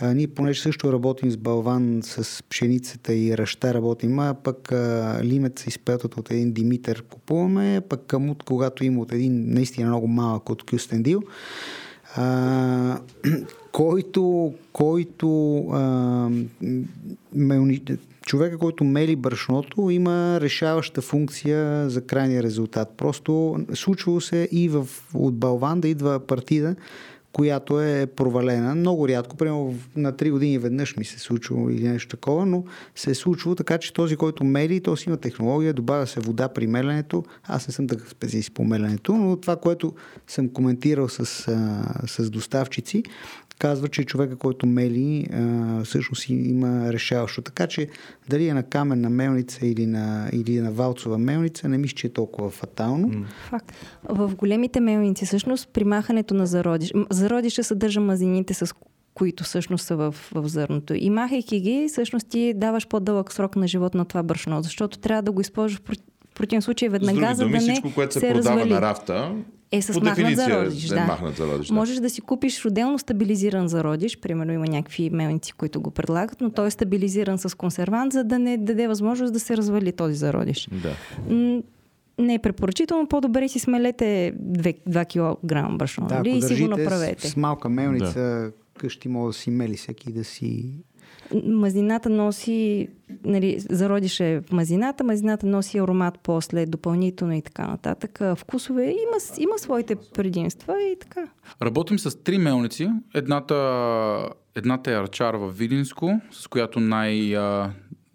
а, 0.00 0.14
ние 0.14 0.26
понеже 0.26 0.62
също 0.62 0.92
работим 0.92 1.30
с 1.30 1.36
балван, 1.36 2.00
с 2.02 2.42
пшеницата 2.42 3.14
и 3.14 3.38
ръща 3.38 3.74
работим, 3.74 4.18
а 4.18 4.34
пък 4.34 4.72
а, 4.72 5.20
лимет 5.24 5.58
се 5.58 5.68
изпетат 5.68 6.16
от 6.16 6.30
един 6.30 6.52
Димитър 6.52 7.02
купуваме, 7.02 7.80
пък 7.88 8.00
камут, 8.06 8.42
когато 8.42 8.84
има 8.84 9.00
от 9.00 9.12
един 9.12 9.44
наистина 9.54 9.88
много 9.88 10.06
малък 10.06 10.50
от 10.50 10.62
Кюстендил, 10.62 11.22
а, 12.16 13.00
който, 13.72 14.54
който 14.72 15.58
а, 15.58 16.30
мелни, 17.34 17.82
човека, 18.26 18.58
който 18.58 18.84
мели 18.84 19.16
брашното, 19.16 19.90
има 19.90 20.40
решаваща 20.40 21.02
функция 21.02 21.90
за 21.90 22.00
крайния 22.06 22.42
резултат. 22.42 22.94
Просто 22.96 23.56
случвало 23.74 24.20
се 24.20 24.48
и 24.52 24.68
в, 24.68 24.88
от 25.14 25.34
Балван 25.34 25.80
да 25.80 25.88
идва 25.88 26.20
партида, 26.20 26.76
която 27.32 27.80
е 27.80 28.06
провалена. 28.16 28.74
Много 28.74 29.08
рядко, 29.08 29.36
примерно 29.36 29.74
на 29.96 30.12
3 30.12 30.30
години 30.30 30.58
веднъж 30.58 30.96
ми 30.96 31.04
се 31.04 31.16
е 31.16 31.18
случило 31.18 31.70
или 31.70 31.88
нещо 31.88 32.16
такова, 32.16 32.46
но 32.46 32.64
се 32.94 33.10
е 33.10 33.14
случило 33.14 33.54
така, 33.54 33.78
че 33.78 33.92
този, 33.92 34.16
който 34.16 34.44
мели, 34.44 34.80
то 34.80 34.96
си 34.96 35.08
има 35.08 35.16
технология, 35.16 35.72
добавя 35.72 36.06
се 36.06 36.20
вода 36.20 36.48
при 36.48 36.66
меленето. 36.66 37.24
Аз 37.44 37.68
не 37.68 37.74
съм 37.74 37.86
такъв 37.86 38.10
специалист 38.10 38.54
по 38.54 38.64
меленето, 38.64 39.12
но 39.12 39.36
това, 39.36 39.56
което 39.56 39.94
съм 40.26 40.48
коментирал 40.48 41.08
с, 41.08 41.26
с 42.06 42.30
доставчици, 42.30 43.02
казва, 43.60 43.88
че 43.88 44.04
човека, 44.04 44.36
който 44.36 44.66
мели, 44.66 45.26
а, 45.32 45.84
всъщност 45.84 46.28
има 46.28 46.92
решаващо. 46.92 47.42
Така 47.42 47.66
че 47.66 47.88
дали 48.28 48.48
е 48.48 48.54
на 48.54 48.62
каменна 48.62 49.10
мелница 49.10 49.66
или 49.66 49.86
на, 49.86 50.30
или 50.32 50.60
на 50.60 50.72
валцова 50.72 51.18
мелница, 51.18 51.68
не 51.68 51.78
мисля, 51.78 51.94
че 51.94 52.06
е 52.06 52.10
толкова 52.10 52.50
фатално. 52.50 53.24
Факт. 53.48 53.72
В 54.08 54.34
големите 54.34 54.80
мелници, 54.80 55.26
всъщност, 55.26 55.68
при 55.68 55.84
махането 55.84 56.34
на 56.34 56.46
зародиш, 56.46 56.92
зародиша 57.10 57.64
съдържа 57.64 58.00
мазините, 58.00 58.54
с 58.54 58.74
които 59.14 59.44
всъщност 59.44 59.86
са 59.86 59.96
в, 59.96 60.14
в 60.34 60.48
зърното. 60.48 60.94
И 60.94 61.10
махайки 61.10 61.60
ги, 61.60 61.86
всъщност 61.88 62.28
ти 62.28 62.54
даваш 62.54 62.88
по-дълъг 62.88 63.32
срок 63.32 63.56
на 63.56 63.68
живот 63.68 63.94
на 63.94 64.04
това 64.04 64.22
брашно, 64.22 64.62
защото 64.62 64.98
трябва 64.98 65.22
да 65.22 65.32
го 65.32 65.40
използваш 65.40 65.80
противен 66.40 66.62
случай 66.62 66.88
С 66.88 66.92
веднага, 66.92 67.34
за 67.34 67.44
да 67.44 67.50
не 67.50 67.58
всичко, 67.60 67.90
което 67.94 68.12
се, 68.12 68.20
се 68.20 68.28
продава 68.28 68.56
развали. 68.56 68.70
на 68.70 68.80
рафта, 68.80 69.34
Е, 69.72 69.82
с 69.82 69.92
по 69.92 70.04
махнат 70.04 70.36
зародиш, 70.36 70.84
е 70.84 70.94
да. 70.94 71.00
махнат 71.00 71.36
зародиш. 71.36 71.68
Да. 71.68 71.74
Можеш 71.74 71.96
да 71.96 72.10
си 72.10 72.20
купиш 72.20 72.66
отделно 72.66 72.98
стабилизиран 72.98 73.68
зародиш, 73.68 74.18
примерно 74.18 74.52
има 74.52 74.66
някакви 74.66 75.10
мелници, 75.10 75.52
които 75.52 75.80
го 75.80 75.90
предлагат, 75.90 76.40
но 76.40 76.50
той 76.50 76.66
е 76.66 76.70
стабилизиран 76.70 77.38
с 77.38 77.56
консервант, 77.56 78.12
за 78.12 78.24
да 78.24 78.38
не 78.38 78.56
даде 78.56 78.88
възможност 78.88 79.32
да 79.32 79.40
се 79.40 79.56
развали 79.56 79.92
този 79.92 80.14
зародиш. 80.14 80.68
Да. 80.72 80.94
М, 81.28 81.62
Не 82.18 82.34
е 82.34 82.38
препоръчително, 82.38 83.06
по-добре 83.06 83.48
си 83.48 83.58
смелете 83.58 84.32
2, 84.42 84.76
2 84.88 85.04
кг 85.68 85.78
брашно, 85.78 86.06
Да, 86.06 86.14
нали? 86.14 86.28
ако 86.30 86.38
И 86.38 86.42
си 86.42 86.62
го 86.62 86.68
направете. 86.68 87.28
с, 87.28 87.30
с 87.30 87.36
малка 87.36 87.68
мелница, 87.68 88.50
къщи 88.78 89.08
може 89.08 89.26
да 89.28 89.42
си 89.42 89.50
мели 89.50 89.76
всеки 89.76 90.12
да 90.12 90.24
си... 90.24 90.64
Мазината 91.44 92.10
носи, 92.10 92.88
нали, 93.24 93.56
зародиш 93.58 94.20
е 94.20 94.40
в 94.40 94.52
мазината, 94.52 95.04
мазината 95.04 95.46
носи 95.46 95.78
аромат 95.78 96.18
после, 96.22 96.66
допълнително 96.66 97.34
и 97.34 97.42
така 97.42 97.66
нататък. 97.66 98.20
Вкусове 98.36 98.84
има, 98.84 99.16
има 99.38 99.58
своите 99.58 99.96
предимства 99.96 100.82
и 100.82 100.96
така. 101.00 101.28
Работим 101.62 101.98
с 101.98 102.22
три 102.22 102.38
мелници. 102.38 102.88
Едната, 103.14 103.54
едната 104.54 104.90
е 104.90 104.94
Арчар 104.94 105.34
в 105.34 105.52
Видинско, 105.52 106.20
с 106.30 106.46
която 106.46 106.80
най... 106.80 107.34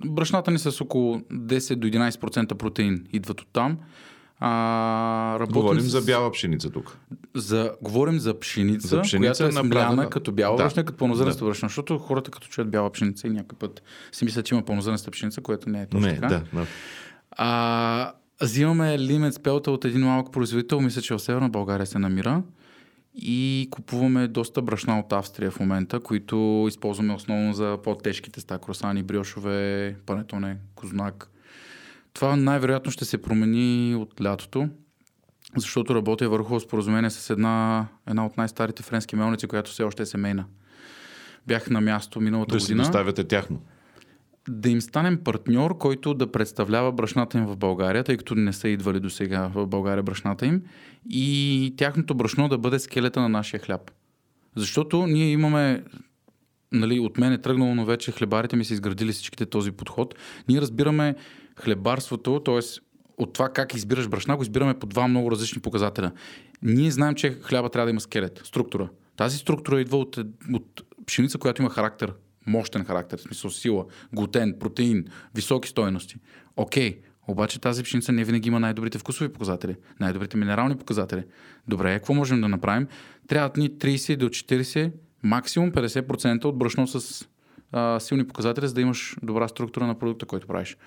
Брашната 0.06 0.52
ни 0.52 0.60
с 0.60 0.82
около 0.82 1.18
10 1.18 1.76
до 1.76 1.88
11% 1.88 2.54
протеин 2.54 3.06
идват 3.14 3.42
от 3.42 3.48
там. 3.54 3.78
А, 4.40 5.38
работим 5.40 5.54
Говорим 5.54 5.82
с... 5.82 5.86
за 5.86 6.02
бяла 6.02 6.32
пшеница 6.32 6.70
тук. 6.70 6.98
За, 7.36 7.72
говорим 7.82 8.20
за 8.20 8.40
пшеница, 8.40 8.88
За 8.88 9.02
пшеница, 9.02 9.20
която 9.38 9.60
е 9.60 9.64
направена- 9.64 9.94
смляна 9.94 10.10
като 10.10 10.32
бяла 10.32 10.58
Да. 10.58 10.64
брашна, 10.64 10.84
като 10.84 10.98
пълнозърнеста 10.98 11.40
Да. 11.40 11.50
брашна, 11.50 11.68
защото 11.68 11.98
хората 11.98 12.32
като 12.32 12.48
чуят 12.48 12.70
бяла 12.70 12.92
пшеница 12.92 13.28
и 13.28 13.32
някой 13.32 13.58
път 13.58 13.84
си 14.12 14.26
мислят, 14.26 14.46
че 14.46 14.56
има 14.56 14.66
пълнозърнеста 14.66 15.12
пшеница, 15.12 15.42
което 15.42 15.70
не 15.70 15.82
е 15.82 15.86
точно 15.86 16.08
Не, 16.08 16.16
така. 16.16 16.28
да. 16.28 16.42
да. 16.54 16.66
А, 17.32 18.12
взимаме 18.42 19.00
лимет 19.00 19.34
спелта 19.34 19.72
от 19.72 19.86
един 19.86 20.02
малък 20.02 20.32
производител, 20.32 20.82
мисля, 20.82 21.02
че 21.02 21.14
в 21.14 21.20
Северна 21.20 21.50
България 21.50 21.86
се 21.86 22.00
намира. 22.00 22.44
И 23.16 23.68
купуваме 23.72 24.28
доста 24.28 24.62
брашна 24.62 25.00
от 25.00 25.14
Австрия 25.14 25.52
в 25.52 25.60
момента, 25.60 26.00
които 26.00 26.66
използваме 26.68 27.14
основно 27.14 27.54
за 27.54 27.78
по-тежките 27.84 28.40
ста, 28.40 28.58
кросани, 28.58 29.04
бриошове, 29.04 29.96
панетоне, 30.06 30.58
кознак. 30.76 31.30
Това 32.16 32.36
най-вероятно 32.36 32.92
ще 32.92 33.06
се 33.06 33.22
промени 33.22 33.96
от 33.96 34.22
лятото, 34.22 34.70
защото 35.58 35.96
работя 35.96 36.30
върху 36.30 36.60
споразумение 36.60 37.10
с 37.10 37.30
една, 37.30 37.88
една 38.08 38.26
от 38.26 38.38
най-старите 38.38 38.84
френски 38.84 39.16
мелници, 39.16 39.48
която 39.48 39.72
все 39.72 39.84
още 39.84 40.04
е 40.04 40.06
семейна. 40.06 40.46
Бях 41.48 41.70
на 41.70 41.82
място 41.82 42.22
миналата 42.22 42.56
Да 42.56 42.60
си 42.60 42.66
година 42.66 42.84
доставяте 42.84 43.24
тяхно. 43.24 43.62
да 44.50 44.70
им 44.70 44.82
станем 44.82 45.24
партньор, 45.24 45.78
който 45.78 46.14
да 46.14 46.32
представлява 46.32 46.92
брашната 46.92 47.38
им 47.38 47.46
в 47.46 47.58
България, 47.58 48.04
тъй 48.04 48.18
като 48.18 48.36
не 48.36 48.54
са 48.54 48.70
идвали 48.70 49.00
до 49.00 49.10
сега 49.10 49.52
в 49.54 49.68
България 49.68 50.04
брашната 50.04 50.46
им, 50.46 50.62
и 51.10 51.74
тяхното 51.78 52.16
брашно 52.16 52.50
да 52.50 52.58
бъде 52.58 52.80
скелета 52.80 53.22
на 53.22 53.30
нашия 53.30 53.60
хляб. 53.60 53.92
Защото 54.56 55.08
ние 55.08 55.32
имаме, 55.32 55.84
нали, 56.72 57.00
от 57.00 57.18
мен 57.18 57.34
е 57.34 57.42
тръгнало, 57.42 57.76
но 57.76 57.86
вече 57.86 58.12
хлебарите 58.12 58.56
ми 58.56 58.66
са 58.66 58.74
изградили 58.74 59.12
всичките 59.12 59.46
този 59.46 59.72
подход. 59.72 60.16
Ние 60.50 60.62
разбираме 60.62 61.16
хлебарството, 61.60 62.40
т.е. 62.40 62.60
от 63.18 63.34
това 63.34 63.50
как 63.50 63.74
избираш 63.74 64.08
брашна, 64.08 64.38
го 64.38 64.44
избираме 64.44 64.80
по 64.80 64.86
два 64.86 65.08
много 65.08 65.32
различни 65.32 65.62
показателя. 65.62 66.12
Ние 66.62 66.92
знаем, 66.92 67.16
че 67.16 67.38
хляба 67.42 67.70
трябва 67.70 67.86
да 67.86 67.92
има 67.92 68.02
скелет, 68.02 68.42
структура. 68.44 68.90
Тази 69.18 69.38
структура 69.38 69.82
идва 69.82 69.98
от, 69.98 70.18
от 70.54 70.84
пшеница, 71.06 71.38
която 71.38 71.62
има 71.62 71.70
характер, 71.70 72.14
мощен 72.48 72.86
характер, 72.86 73.18
в 73.18 73.22
смисъл 73.22 73.52
сила, 73.52 73.86
глутен, 74.14 74.56
протеин, 74.60 75.06
високи 75.36 75.70
стойности. 75.70 76.16
Окей, 76.56 77.00
обаче 77.28 77.62
тази 77.62 77.84
пшеница 77.84 78.12
не 78.12 78.24
винаги 78.24 78.48
има 78.48 78.60
най-добрите 78.60 78.98
вкусови 78.98 79.34
показатели, 79.34 79.76
най-добрите 80.00 80.38
минерални 80.38 80.78
показатели. 80.78 81.24
Добре, 81.68 81.94
какво 81.94 82.14
можем 82.14 82.42
да 82.42 82.48
направим? 82.48 82.88
Трябват 83.28 83.58
ни 83.58 83.72
30 83.72 84.18
до 84.18 84.30
40, 84.30 84.92
максимум 85.24 85.72
50% 85.72 86.46
от 86.46 86.58
брашно 86.58 86.88
с 86.88 87.28
а, 87.72 88.00
силни 88.00 88.28
показатели, 88.28 88.68
за 88.68 88.74
да 88.74 88.82
имаш 88.82 89.16
добра 89.24 89.48
структура 89.48 89.88
на 89.88 90.00
продукта, 90.00 90.26
който 90.26 90.48
правиш. 90.48 90.78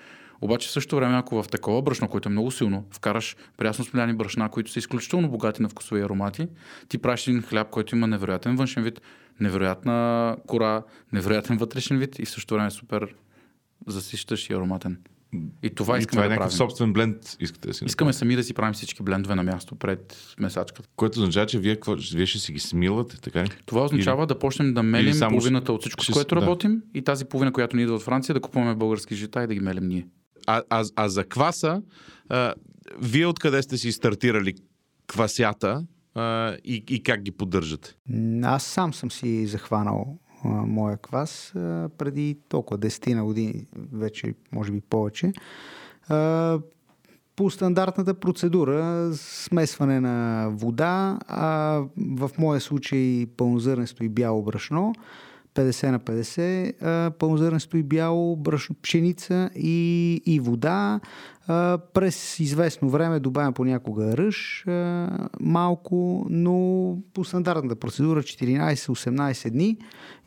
Обаче 0.41 0.67
в 0.67 0.71
същото 0.71 0.95
време, 0.95 1.17
ако 1.17 1.43
в 1.43 1.47
такова 1.47 1.81
брашно, 1.81 2.07
което 2.07 2.29
е 2.29 2.31
много 2.31 2.51
силно, 2.51 2.85
вкараш 2.91 3.35
прясно 3.57 3.85
смляни 3.85 4.13
брашна, 4.13 4.49
които 4.49 4.71
са 4.71 4.79
изключително 4.79 5.29
богати 5.29 5.61
на 5.61 5.69
вкусови 5.69 6.01
аромати, 6.01 6.47
ти 6.87 6.97
правиш 6.97 7.27
един 7.27 7.41
хляб, 7.41 7.69
който 7.69 7.95
има 7.95 8.07
невероятен 8.07 8.55
външен 8.55 8.83
вид, 8.83 9.01
невероятна 9.39 10.37
кора, 10.47 10.83
невероятен 11.13 11.57
вътрешен 11.57 11.97
вид 11.97 12.19
и 12.19 12.25
в 12.25 12.29
същото 12.29 12.53
време 12.53 12.67
е 12.67 12.71
супер 12.71 13.15
засищащ 13.87 14.49
и 14.49 14.53
ароматен. 14.53 14.97
И 15.63 15.69
това 15.69 15.97
И 15.97 15.99
искаме 15.99 16.11
това 16.11 16.23
е 16.23 16.27
да 16.27 16.29
някакъв 16.29 16.49
правим. 16.49 16.57
собствен 16.57 16.93
бленд, 16.93 17.37
искате 17.39 17.67
да 17.67 17.73
си 17.73 17.85
Искаме 17.85 18.13
сами 18.13 18.35
да 18.35 18.43
си 18.43 18.53
правим 18.53 18.73
всички 18.73 19.03
блендове 19.03 19.35
на 19.35 19.43
място 19.43 19.75
пред 19.75 20.17
месачката. 20.39 20.89
Което 20.95 21.19
означава, 21.19 21.45
че 21.45 21.59
вие, 21.59 21.75
какво, 21.75 21.95
вие 22.15 22.25
ще 22.25 22.39
си 22.39 22.51
ги 22.53 22.59
смилате, 22.59 23.17
така 23.17 23.43
ли? 23.43 23.49
Това 23.65 23.83
означава 23.83 24.27
да 24.27 24.39
почнем 24.39 24.73
да 24.73 24.83
мелим 24.83 25.13
само 25.13 25.29
половината 25.31 25.73
от 25.73 25.81
всичко, 25.81 26.03
ще 26.03 26.11
с- 26.11 26.15
което 26.15 26.35
да. 26.35 26.41
работим 26.41 26.81
и 26.93 27.01
тази 27.01 27.25
половина, 27.25 27.51
която 27.51 27.75
ни 27.75 27.83
идва 27.83 27.95
от 27.95 28.01
Франция, 28.01 28.33
да 28.33 28.41
купуваме 28.41 28.75
български 28.75 29.15
жита 29.15 29.43
и 29.43 29.47
да 29.47 29.53
ги 29.53 29.59
мелим 29.59 29.87
ние. 29.87 30.07
А, 30.51 30.83
а, 30.95 31.09
за 31.09 31.23
кваса, 31.23 31.81
а, 32.29 32.53
вие 33.01 33.25
откъде 33.25 33.61
сте 33.61 33.77
си 33.77 33.91
стартирали 33.91 34.53
квасята 35.07 35.85
а, 36.15 36.55
и, 36.63 36.83
и 36.89 37.03
как 37.03 37.21
ги 37.21 37.31
поддържате? 37.31 37.95
Аз 38.43 38.63
сам 38.63 38.93
съм 38.93 39.11
си 39.11 39.47
захванал 39.47 40.17
а, 40.43 40.47
моя 40.47 40.97
квас 40.97 41.55
а, 41.55 41.89
преди 41.97 42.37
толкова 42.49 42.79
10 42.79 43.13
на 43.13 43.23
години, 43.23 43.67
вече 43.93 44.33
може 44.51 44.71
би 44.71 44.81
повече. 44.81 45.31
А, 46.07 46.59
по 47.35 47.49
стандартната 47.49 48.13
процедура 48.13 49.09
смесване 49.13 49.99
на 49.99 50.49
вода, 50.51 51.19
а 51.27 51.81
в 51.97 52.31
моя 52.37 52.61
случай 52.61 53.25
пълнозърнесто 53.37 54.03
и 54.03 54.09
бяло 54.09 54.43
брашно, 54.43 54.93
50 55.59 55.91
на 55.91 55.99
50, 55.99 56.81
а, 56.81 57.11
пълнозърнесто 57.11 57.77
и 57.77 57.83
бяло 57.83 58.35
брашно, 58.35 58.75
пшеница 58.81 59.49
и, 59.55 60.21
и 60.25 60.39
вода. 60.39 60.99
През 61.93 62.39
известно 62.39 62.89
време 62.89 63.19
добавям 63.19 63.53
понякога 63.53 64.17
ръж, 64.17 64.65
малко, 65.39 66.25
но 66.29 66.97
по 67.13 67.23
стандартната 67.23 67.75
процедура 67.75 68.23
14-18 68.23 69.49
дни 69.49 69.77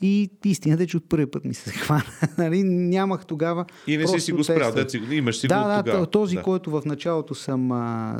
и 0.03 0.31
истината 0.45 0.83
е, 0.83 0.87
че 0.87 0.97
от 0.97 1.09
първи 1.09 1.27
път 1.27 1.45
ми 1.45 1.55
се 1.55 1.71
захвана. 1.71 2.03
нали? 2.39 2.63
Нямах 2.63 3.27
тогава 3.27 3.65
И 3.87 3.97
не 3.97 4.07
си 4.07 4.21
си 4.21 4.33
го 4.33 4.45
спрял, 4.45 4.73
да, 4.73 4.87
имаш 5.15 5.37
си 5.41 5.49
да, 5.49 5.63
го 5.63 5.69
да, 5.69 5.83
тогава. 5.83 6.07
този, 6.07 6.37
да. 6.37 6.43
който 6.43 6.71
в 6.71 6.83
началото 6.87 7.35
съм, 7.35 7.71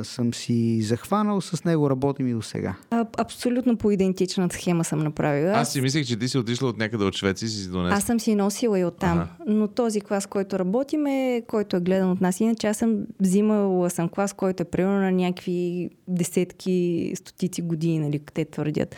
съм 0.03 0.35
си 0.35 0.83
захванал, 0.83 1.41
с 1.41 1.65
него 1.65 1.91
работим 1.91 2.29
и 2.29 2.33
до 2.33 2.43
сега. 2.43 2.75
Абсолютно 3.19 3.77
по 3.77 3.91
идентична 3.91 4.49
схема 4.53 4.85
съм 4.85 4.99
направила. 4.99 5.53
Аз 5.53 5.73
си 5.73 5.81
мислех, 5.81 6.07
че 6.07 6.19
ти 6.19 6.29
си 6.29 6.39
отишла 6.39 6.69
от 6.69 6.79
някъде 6.79 7.05
от 7.05 7.15
Швеция 7.15 7.47
и 7.47 7.51
си 7.51 7.63
си 7.63 7.69
донесла. 7.69 7.97
Аз 7.97 8.05
съм 8.05 8.21
си 8.21 8.35
носила 8.35 8.79
и 8.79 8.85
оттам. 8.85 9.19
Ага. 9.19 9.29
Но 9.47 9.69
този 9.69 10.01
клас, 10.01 10.27
който 10.27 10.59
работим 10.59 11.07
е, 11.07 11.43
който 11.49 11.77
е 11.77 11.81
гледан 11.81 12.11
от 12.11 12.21
нас. 12.21 12.41
Иначе 12.41 12.67
аз 12.67 12.77
съм 12.77 12.92
взимала 13.21 13.91
съм 13.91 14.09
клас, 14.09 14.33
който 14.33 14.63
е 14.63 14.67
примерно 14.67 15.01
на 15.01 15.13
някакви 15.13 15.91
десетки, 16.09 17.13
стотици 17.17 17.63
години, 17.63 17.99
нали, 17.99 18.21
те 18.35 18.45
твърдят. 18.45 18.97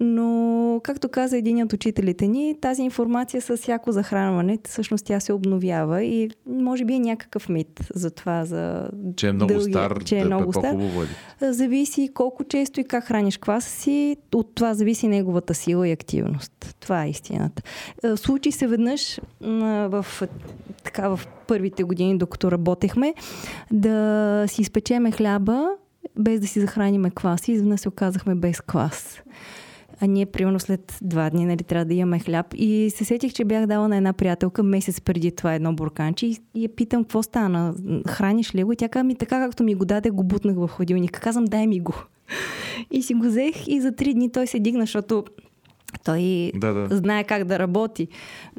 Но, 0.00 0.34
както 0.84 1.08
каза 1.08 1.36
един 1.36 1.62
от 1.62 1.72
учителите 1.72 2.26
ни, 2.26 2.56
тази 2.60 2.82
информация 2.82 3.42
с 3.42 3.56
всяко 3.56 3.92
захранване, 3.92 4.58
всъщност 4.64 5.04
тя 5.04 5.20
се 5.20 5.32
обновява 5.32 6.02
и 6.04 6.30
може 6.46 6.84
би 6.84 6.94
е 6.94 6.98
някакъв 6.98 7.48
мит 7.48 7.80
за 7.94 8.10
това, 8.10 8.44
за 8.44 8.90
че 9.16 9.28
е 9.28 9.32
много 9.32 9.52
дългия- 9.52 9.68
стар, 9.68 10.04
че 10.04 10.16
е 10.16 10.20
да, 10.20 10.26
много 10.26 10.52
стар. 10.52 10.74
е. 11.40 11.52
Зависи 11.52 12.10
колко 12.14 12.44
често 12.44 12.80
и 12.80 12.84
как 12.84 13.04
храниш 13.04 13.38
кваса 13.38 13.70
си, 13.70 14.16
от 14.34 14.54
това 14.54 14.74
зависи 14.74 15.08
неговата 15.08 15.54
сила 15.54 15.88
и 15.88 15.92
активност. 15.92 16.76
Това 16.80 17.04
е 17.04 17.10
истината. 17.10 17.62
Е, 18.04 18.16
Случи 18.16 18.52
се 18.52 18.66
веднъж 18.66 19.20
в, 19.40 20.06
така, 20.88 21.08
в 21.08 21.20
първите 21.46 21.84
години, 21.84 22.18
докато 22.18 22.52
работехме, 22.52 23.14
да 23.70 24.44
си 24.48 24.62
изпечеме 24.62 25.10
хляба, 25.10 25.68
без 26.18 26.40
да 26.40 26.46
си 26.46 26.60
захраниме 26.60 27.10
квас 27.10 27.48
и 27.48 27.52
изведнъж 27.52 27.80
се 27.80 27.88
оказахме 27.88 28.34
без 28.34 28.60
квас. 28.60 29.22
А 30.00 30.06
ние, 30.06 30.26
примерно, 30.26 30.60
след 30.60 30.98
два 31.02 31.30
дни, 31.30 31.46
нали, 31.46 31.64
трябва 31.64 31.84
да 31.84 31.94
имаме 31.94 32.18
хляб. 32.18 32.46
И 32.56 32.90
се 32.90 33.04
сетих, 33.04 33.32
че 33.32 33.44
бях 33.44 33.66
дала 33.66 33.88
на 33.88 33.96
една 33.96 34.12
приятелка 34.12 34.62
месец 34.62 35.00
преди 35.00 35.30
това 35.30 35.54
едно 35.54 35.74
бурканче 35.74 36.26
и, 36.26 36.38
я 36.54 36.68
питам, 36.68 37.04
какво 37.04 37.22
стана? 37.22 37.74
Храниш 38.08 38.54
ли 38.54 38.64
го? 38.64 38.72
И 38.72 38.76
тя 38.76 38.88
каза, 38.88 39.04
ми 39.04 39.14
така 39.14 39.40
както 39.40 39.64
ми 39.64 39.74
го 39.74 39.84
даде, 39.84 40.10
го 40.10 40.24
бутнах 40.24 40.56
в 40.56 40.68
хладилника. 40.68 41.20
Казвам, 41.20 41.44
дай 41.44 41.66
ми 41.66 41.80
го. 41.80 41.94
И 42.90 43.02
си 43.02 43.14
го 43.14 43.26
взех 43.26 43.68
и 43.68 43.80
за 43.80 43.92
три 43.92 44.14
дни 44.14 44.32
той 44.32 44.46
се 44.46 44.58
дигна, 44.58 44.82
защото 44.82 45.24
Той 46.04 46.52
Да, 46.54 46.72
да. 46.72 46.96
знае 46.96 47.24
как 47.24 47.44
да 47.44 47.58
работи. 47.58 48.08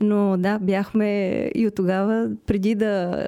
Но 0.01 0.37
да, 0.37 0.59
бяхме 0.59 1.37
и 1.55 1.67
от 1.67 1.75
тогава, 1.75 2.29
преди 2.45 2.75
да 2.75 3.25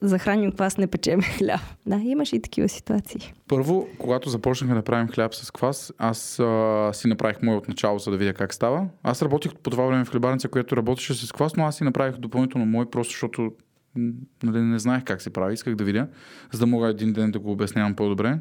захраним 0.00 0.52
квас, 0.52 0.78
не 0.78 0.86
печеме 0.86 1.22
хляб. 1.38 1.60
Да, 1.86 1.96
имаше 1.96 2.36
и 2.36 2.42
такива 2.42 2.68
ситуации. 2.68 3.32
Първо, 3.48 3.88
когато 3.98 4.30
започнахме 4.30 4.74
да 4.74 4.82
правим 4.82 5.08
хляб 5.08 5.34
с 5.34 5.50
квас, 5.50 5.92
аз 5.98 6.38
а, 6.38 6.90
си 6.92 7.08
направих 7.08 7.42
мой 7.42 7.56
от 7.56 7.68
начало, 7.68 7.98
за 7.98 8.10
да 8.10 8.16
видя 8.16 8.34
как 8.34 8.54
става. 8.54 8.86
Аз 9.02 9.22
работих 9.22 9.54
по 9.54 9.70
това 9.70 9.86
време 9.86 10.04
в 10.04 10.10
хлебарница, 10.10 10.48
която 10.48 10.76
работеше 10.76 11.14
с 11.14 11.32
квас, 11.32 11.56
но 11.56 11.64
аз 11.66 11.76
си 11.76 11.84
направих 11.84 12.16
допълнително 12.16 12.66
мой, 12.66 12.90
просто 12.90 13.10
защото 13.12 13.52
нали, 14.42 14.60
не 14.60 14.78
знаех 14.78 15.04
как 15.04 15.22
се 15.22 15.30
прави, 15.30 15.54
исках 15.54 15.74
да 15.74 15.84
видя, 15.84 16.08
за 16.52 16.58
да 16.58 16.66
мога 16.66 16.88
един 16.88 17.12
ден 17.12 17.30
да 17.30 17.38
го 17.38 17.52
обяснявам 17.52 17.94
по-добре. 17.94 18.38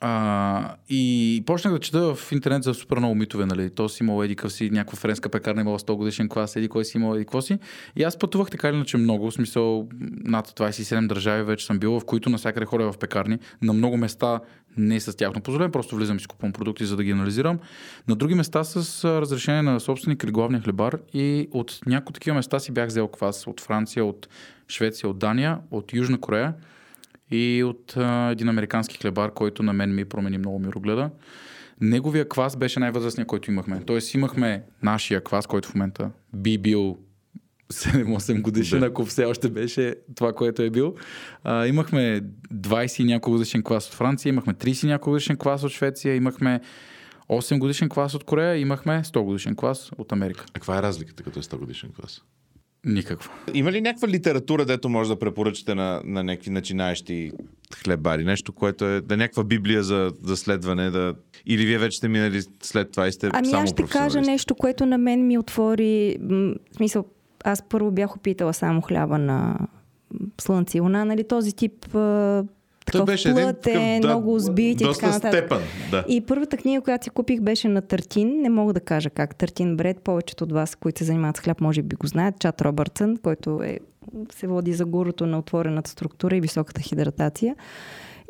А, 0.00 0.76
и 0.88 1.42
почнах 1.46 1.74
да 1.74 1.80
чета 1.80 2.14
в 2.14 2.32
интернет 2.32 2.62
за 2.62 2.74
супер 2.74 2.98
много 2.98 3.14
митове, 3.14 3.46
нали? 3.46 3.70
То 3.70 3.88
си 3.88 4.02
имал 4.02 4.22
еди 4.22 4.36
си, 4.48 4.70
някаква 4.70 4.96
френска 4.96 5.28
пекарна 5.28 5.60
имала 5.60 5.78
100 5.78 5.94
годишен 5.94 6.28
клас, 6.28 6.56
еди 6.56 6.68
кой 6.68 6.84
си 6.84 6.96
имал 6.96 7.14
еди 7.14 7.26
си. 7.40 7.58
И 7.96 8.02
аз 8.02 8.18
пътувах 8.18 8.50
така 8.50 8.68
или 8.68 8.76
иначе 8.76 8.96
много, 8.96 9.30
в 9.30 9.34
смисъл 9.34 9.88
над 10.24 10.48
27 10.48 11.06
държави 11.06 11.42
вече 11.42 11.66
съм 11.66 11.78
бил, 11.78 12.00
в 12.00 12.04
които 12.04 12.30
навсякъде 12.30 12.66
ходя 12.66 12.92
в 12.92 12.98
пекарни. 12.98 13.38
На 13.62 13.72
много 13.72 13.96
места 13.96 14.40
не 14.76 15.00
с 15.00 15.16
тяхно 15.16 15.40
позволение, 15.40 15.72
просто 15.72 15.96
влизам 15.96 16.16
и 16.16 16.20
си 16.20 16.26
купувам 16.26 16.52
продукти, 16.52 16.84
за 16.84 16.96
да 16.96 17.04
ги 17.04 17.10
анализирам. 17.10 17.58
На 18.08 18.16
други 18.16 18.34
места 18.34 18.64
с 18.64 19.04
разрешение 19.04 19.62
на 19.62 19.80
собственик 19.80 20.22
или 20.22 20.30
главния 20.30 20.60
хлебар 20.60 20.98
и 21.12 21.48
от 21.52 21.78
някои 21.86 22.12
такива 22.12 22.36
места 22.36 22.58
си 22.58 22.72
бях 22.72 22.86
взел 22.86 23.08
квас 23.08 23.46
от 23.46 23.60
Франция, 23.60 24.04
от 24.04 24.28
Швеция, 24.68 25.10
от 25.10 25.18
Дания, 25.18 25.58
от 25.70 25.92
Южна 25.92 26.20
Корея 26.20 26.54
и 27.30 27.64
от 27.64 27.96
а, 27.96 28.28
един 28.32 28.48
американски 28.48 28.98
хлебар, 28.98 29.30
който 29.30 29.62
на 29.62 29.72
мен 29.72 29.94
ми 29.94 30.04
промени 30.04 30.38
много 30.38 30.58
мирогледа. 30.58 31.10
Неговия 31.80 32.28
квас 32.28 32.56
беше 32.56 32.80
най-възрастният, 32.80 33.28
който 33.28 33.50
имахме. 33.50 33.82
Тоест 33.86 34.14
имахме 34.14 34.62
нашия 34.82 35.24
квас, 35.24 35.46
който 35.46 35.68
в 35.68 35.74
момента 35.74 36.10
би 36.34 36.58
бил 36.58 36.98
7-8 37.72 38.40
годишен, 38.42 38.80
Да. 38.80 38.86
ако 38.86 39.04
все 39.04 39.24
още 39.24 39.48
беше 39.48 39.94
това, 40.14 40.32
което 40.32 40.62
е 40.62 40.70
бил. 40.70 40.94
А, 41.44 41.66
имахме 41.66 42.20
20 42.54 43.00
и 43.00 43.04
няколко 43.04 43.30
годишен 43.30 43.62
клас 43.62 43.88
от 43.88 43.94
Франция, 43.94 44.30
имахме 44.30 44.54
30 44.54 44.84
и 44.84 44.86
няколко 44.86 45.10
годишен 45.10 45.36
клас 45.36 45.62
от 45.64 45.70
Швеция, 45.72 46.16
имахме 46.16 46.60
8 47.28 47.58
годишен 47.58 47.88
клас 47.88 48.14
от 48.14 48.24
Корея, 48.24 48.56
имахме 48.56 49.02
100 49.04 49.22
годишен 49.22 49.56
клас 49.56 49.90
от 49.98 50.12
Америка. 50.12 50.44
А 50.48 50.52
каква 50.52 50.78
е 50.78 50.82
разликата 50.82 51.22
като 51.22 51.38
е 51.38 51.42
100 51.42 51.56
годишен 51.58 51.90
клас? 52.00 52.22
Никаква. 52.86 53.30
Има 53.54 53.72
ли 53.72 53.80
някаква 53.80 54.08
литература, 54.08 54.64
дето 54.64 54.88
може 54.88 55.10
да 55.10 55.18
препоръчате 55.18 55.74
на, 55.74 56.02
на 56.04 56.24
някакви 56.24 56.50
начинаещи 56.50 57.32
хлебари? 57.74 58.24
Нещо, 58.24 58.52
което 58.52 58.84
е 58.84 59.00
да 59.00 59.16
някаква 59.16 59.44
библия 59.44 59.82
за, 59.82 60.12
за 60.22 60.36
следване, 60.36 60.90
да... 60.90 61.14
или 61.46 61.66
вие 61.66 61.78
вече 61.78 61.98
сте 61.98 62.08
минали 62.08 62.42
след 62.62 62.90
това 62.90 63.08
и 63.08 63.12
сте 63.12 63.30
Ами 63.32 63.48
само 63.48 63.62
аз 63.62 63.70
ще 63.70 63.82
кажа 63.82 64.20
нещо, 64.20 64.54
което 64.54 64.86
на 64.86 64.98
мен 64.98 65.26
ми 65.26 65.38
отвори... 65.38 66.16
В 66.20 66.76
смисъл, 66.76 67.04
аз 67.44 67.62
първо 67.68 67.90
бях 67.90 68.16
опитала 68.16 68.54
само 68.54 68.80
хляба 68.80 69.18
на 69.18 69.58
слънце 70.40 70.78
и 70.78 70.80
луна, 70.80 71.04
нали, 71.04 71.24
този 71.28 71.52
тип 71.52 71.86
такъв 72.84 73.06
беше 73.06 73.28
един 73.28 73.42
плътен, 73.42 74.00
такъв, 74.02 74.10
много 74.10 74.38
сбит 74.38 74.80
и 74.80 74.84
така 74.84 75.06
нататък. 75.06 75.30
степен, 75.30 75.58
да. 75.90 76.04
И 76.08 76.20
първата 76.20 76.56
книга, 76.56 76.80
която 76.80 77.04
си 77.04 77.10
купих, 77.10 77.40
беше 77.40 77.68
на 77.68 77.82
Тартин. 77.82 78.40
Не 78.40 78.48
мога 78.48 78.72
да 78.72 78.80
кажа 78.80 79.10
как 79.10 79.36
Тартин 79.36 79.76
Бред. 79.76 80.00
Повечето 80.00 80.44
от 80.44 80.52
вас, 80.52 80.74
които 80.76 80.98
се 80.98 81.04
занимават 81.04 81.36
с 81.36 81.40
хляб, 81.40 81.60
може 81.60 81.82
би 81.82 81.96
го 81.96 82.06
знаят. 82.06 82.38
Чат 82.38 82.60
Робъртсън, 82.60 83.16
който 83.16 83.62
е, 83.62 83.78
се 84.34 84.46
води 84.46 84.72
за 84.72 84.84
гурото 84.84 85.26
на 85.26 85.38
отворената 85.38 85.90
структура 85.90 86.36
и 86.36 86.40
високата 86.40 86.80
хидратация. 86.80 87.56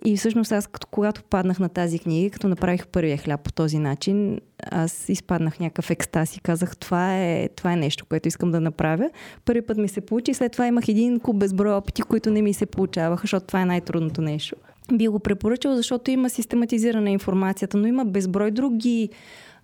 И 0.06 0.16
всъщност 0.16 0.52
аз, 0.52 0.66
като, 0.66 0.86
когато 0.90 1.22
паднах 1.22 1.58
на 1.58 1.68
тази 1.68 1.98
книга, 1.98 2.30
като 2.30 2.48
направих 2.48 2.86
първия 2.86 3.18
хляб 3.18 3.40
по 3.40 3.52
този 3.52 3.78
начин, 3.78 4.40
аз 4.70 5.08
изпаднах 5.08 5.60
някакъв 5.60 5.90
екстаз 5.90 6.36
и 6.36 6.40
казах, 6.40 6.76
това 6.76 7.18
е, 7.18 7.48
това 7.48 7.72
е 7.72 7.76
нещо, 7.76 8.06
което 8.06 8.28
искам 8.28 8.50
да 8.50 8.60
направя. 8.60 9.10
Първи 9.44 9.62
път 9.62 9.76
ми 9.76 9.88
се 9.88 10.00
получи, 10.00 10.34
след 10.34 10.52
това 10.52 10.66
имах 10.66 10.88
един 10.88 11.20
куп 11.20 11.36
безброй 11.36 11.72
опити, 11.72 12.02
които 12.02 12.30
не 12.30 12.42
ми 12.42 12.54
се 12.54 12.66
получаваха, 12.66 13.20
защото 13.20 13.46
това 13.46 13.62
е 13.62 13.66
най-трудното 13.66 14.22
нещо. 14.22 14.56
Би 14.92 15.08
го 15.08 15.18
препоръчал, 15.18 15.76
защото 15.76 16.10
има 16.10 16.30
систематизирана 16.30 17.10
информацията, 17.10 17.76
но 17.76 17.86
има 17.86 18.04
безброй 18.04 18.50
други 18.50 19.08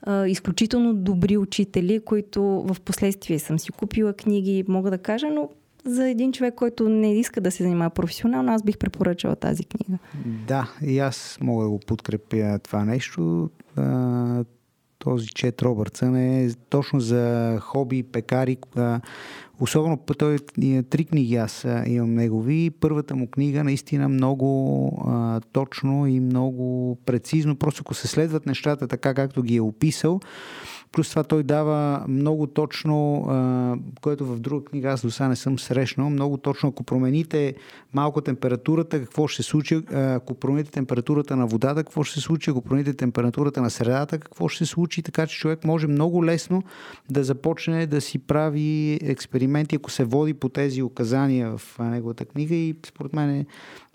а, 0.03 0.27
изключително 0.27 0.95
добри 0.95 1.37
учители, 1.37 2.01
които 2.05 2.43
в 2.43 2.77
последствие 2.85 3.39
съм 3.39 3.59
си 3.59 3.73
купила 3.73 4.13
книги, 4.13 4.65
мога 4.69 4.91
да 4.91 4.99
кажа, 4.99 5.27
но 5.31 5.49
за 5.85 6.09
един 6.09 6.33
човек, 6.33 6.55
който 6.55 6.89
не 6.89 7.15
иска 7.15 7.41
да 7.41 7.51
се 7.51 7.63
занимава 7.63 7.91
професионално, 7.91 8.53
аз 8.53 8.63
бих 8.63 8.79
препоръчала 8.79 9.37
тази 9.37 9.65
книга. 9.65 9.99
Да, 10.47 10.73
и 10.83 10.99
аз 10.99 11.39
мога 11.41 11.65
да 11.65 11.71
го 11.71 11.79
подкрепя 11.79 12.59
това 12.59 12.85
нещо. 12.85 13.51
Този 14.99 15.29
Чет 15.29 15.63
Робъртсън 15.63 16.17
е 16.17 16.51
точно 16.69 17.01
за 17.01 17.57
хоби, 17.61 18.03
пекари. 18.03 18.57
Особено 19.61 19.99
той 20.19 20.39
три 20.91 21.05
книги 21.05 21.37
аз 21.37 21.67
имам 21.87 22.15
негови. 22.15 22.71
Първата 22.81 23.17
му 23.17 23.27
книга 23.27 23.65
наистина 23.65 24.09
много 24.09 25.03
а, 25.07 25.41
точно 25.53 26.07
и 26.07 26.21
много 26.21 26.99
прецизно. 27.07 27.57
Просто 27.57 27.83
ако 27.87 27.95
се 27.95 28.09
следват 28.09 28.47
нещата 28.47 28.89
така, 28.89 29.15
както 29.15 29.43
ги 29.43 29.57
е 29.57 29.61
описал, 29.61 30.21
Плюс 30.93 31.11
това 31.11 31.25
той 31.25 31.43
дава 31.43 32.05
много 32.09 32.47
точно, 32.47 33.25
а, 33.29 33.77
което 34.01 34.27
в 34.27 34.41
друга 34.41 34.65
книга 34.65 34.89
аз 34.89 35.03
до 35.03 35.11
сега 35.11 35.29
не 35.29 35.37
съм 35.37 35.59
срещнал, 35.59 36.11
много 36.11 36.37
точно 36.37 36.69
ако 36.69 36.83
промените 36.83 37.55
малко 37.95 38.21
температурата, 38.21 39.01
какво 39.01 39.29
ще 39.29 39.43
се 39.43 39.49
случи, 39.49 39.83
ако 39.93 40.35
промените 40.35 40.71
температурата 40.71 41.37
на 41.37 41.47
водата, 41.47 41.85
какво 41.85 42.03
ще 42.03 42.15
се 42.15 42.21
случи, 42.21 42.51
ако 42.51 42.63
промените 42.63 42.95
температурата 42.95 43.63
на 43.63 43.71
средата, 43.71 44.19
какво 44.19 44.49
ще 44.49 44.65
се 44.65 44.71
случи, 44.71 45.03
така 45.03 45.27
че 45.27 45.39
човек 45.39 45.65
може 45.65 45.87
много 45.87 46.25
лесно 46.25 46.63
да 47.11 47.25
започне 47.25 47.87
да 47.87 48.01
си 48.01 48.19
прави 48.19 48.99
експерименти, 49.51 49.77
ако 49.77 49.91
се 49.91 50.05
води 50.05 50.35
по 50.35 50.49
тези 50.49 50.83
указания 50.83 51.57
в 51.57 51.79
неговата 51.79 52.25
книга 52.25 52.55
и 52.55 52.75
според 52.87 53.13
мен 53.13 53.31
е 53.31 53.47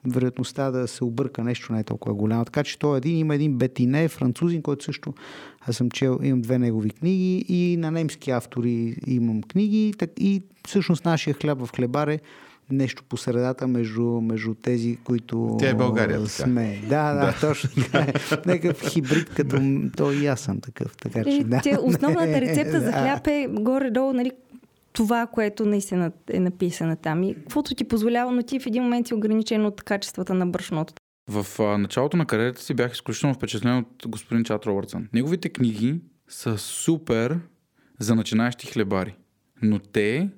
вероятността 0.07 0.71
да 0.71 0.87
се 0.87 1.03
обърка 1.03 1.43
нещо 1.43 1.73
не 1.73 1.79
е 1.79 1.83
толкова 1.83 2.15
голяма. 2.15 2.45
Така 2.45 2.63
че 2.63 2.79
той 2.79 2.95
е 2.95 2.97
един, 2.97 3.17
има 3.17 3.35
един 3.35 3.57
Бетине, 3.57 4.07
французин, 4.07 4.61
който 4.61 4.85
също 4.85 5.13
аз 5.67 5.75
съм 5.75 5.91
чел, 5.91 6.19
имам 6.23 6.41
две 6.41 6.57
негови 6.59 6.89
книги 6.89 7.45
и 7.47 7.77
на 7.77 7.91
немски 7.91 8.31
автори 8.31 8.95
имам 9.07 9.41
книги 9.41 9.93
так, 9.97 10.09
и 10.19 10.43
всъщност 10.67 11.05
нашия 11.05 11.33
хляб 11.33 11.65
в 11.65 11.69
хлебар 11.75 12.07
е 12.07 12.19
нещо 12.71 13.03
по 13.09 13.17
средата 13.17 13.67
между, 13.67 14.03
между 14.03 14.53
тези, 14.53 14.97
които 15.03 15.55
Тя 15.59 15.69
е 15.69 15.73
България, 15.73 16.17
така. 16.17 16.29
сме. 16.29 16.81
Да, 16.89 17.13
да, 17.13 17.25
да. 17.25 17.35
точно 17.41 17.69
така. 17.83 17.99
е. 18.11 18.13
Някакъв 18.45 18.89
хибрид, 18.89 19.29
като 19.29 19.61
м- 19.61 19.89
той 19.97 20.15
и 20.15 20.27
аз 20.27 20.39
съм 20.39 20.59
такъв. 20.59 20.97
Така 20.97 21.23
че, 21.23 21.29
Е, 21.29 21.43
да. 21.43 21.61
те, 21.63 21.77
основната 21.81 22.27
рецепта 22.41 22.79
за 22.79 22.85
Да. 22.85 22.91
хляб 22.91 23.27
е 23.27 23.47
горе-долу, 23.51 24.13
нали, 24.13 24.31
това, 24.95 25.27
което 25.27 25.65
наистина 25.65 26.11
е 26.29 26.39
написано 26.39 26.95
там. 26.95 27.23
И 27.23 27.35
каквото 27.35 27.75
ти 27.75 27.83
позволява, 27.83 28.31
но 28.31 28.43
ти 28.43 28.59
в 28.59 28.65
един 28.65 28.83
момент 28.83 29.07
си 29.07 29.13
ограничен 29.13 29.65
от 29.65 29.83
качествата 29.83 30.33
на 30.33 30.47
брашното. 30.47 30.93
В 31.29 31.59
а, 31.59 31.77
началото 31.77 32.17
на 32.17 32.25
кариерата 32.25 32.61
си 32.61 32.73
бях 32.73 32.93
изключително 32.93 33.35
впечатлен 33.35 33.77
от 33.77 34.07
господин 34.07 34.43
Чат 34.43 34.65
Робъртсън. 34.65 35.07
Неговите 35.13 35.49
книги 35.49 36.01
са 36.27 36.57
супер 36.57 37.39
за 37.99 38.15
начинаещи 38.15 38.67
хлебари, 38.67 39.15
но 39.61 39.79
те 39.79 40.29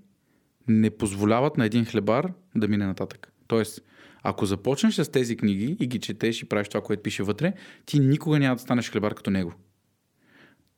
не 0.68 0.90
позволяват 0.90 1.58
на 1.58 1.66
един 1.66 1.86
хлебар 1.86 2.34
да 2.56 2.68
мине 2.68 2.86
нататък. 2.86 3.34
Тоест, 3.48 3.82
ако 4.24 4.46
започнеш 4.46 4.96
с 4.96 5.12
тези 5.12 5.38
книги 5.38 5.78
и 5.80 5.88
ги 5.88 6.00
четеш 6.00 6.42
и 6.42 6.50
правиш 6.50 6.68
това, 6.68 6.82
което 6.82 7.04
пише 7.04 7.24
вътре, 7.24 7.54
ти 7.86 8.00
никога 8.00 8.40
няма 8.40 8.56
да 8.56 8.62
станеш 8.62 8.92
хлебар 8.92 9.14
като 9.14 9.30
него. 9.30 9.54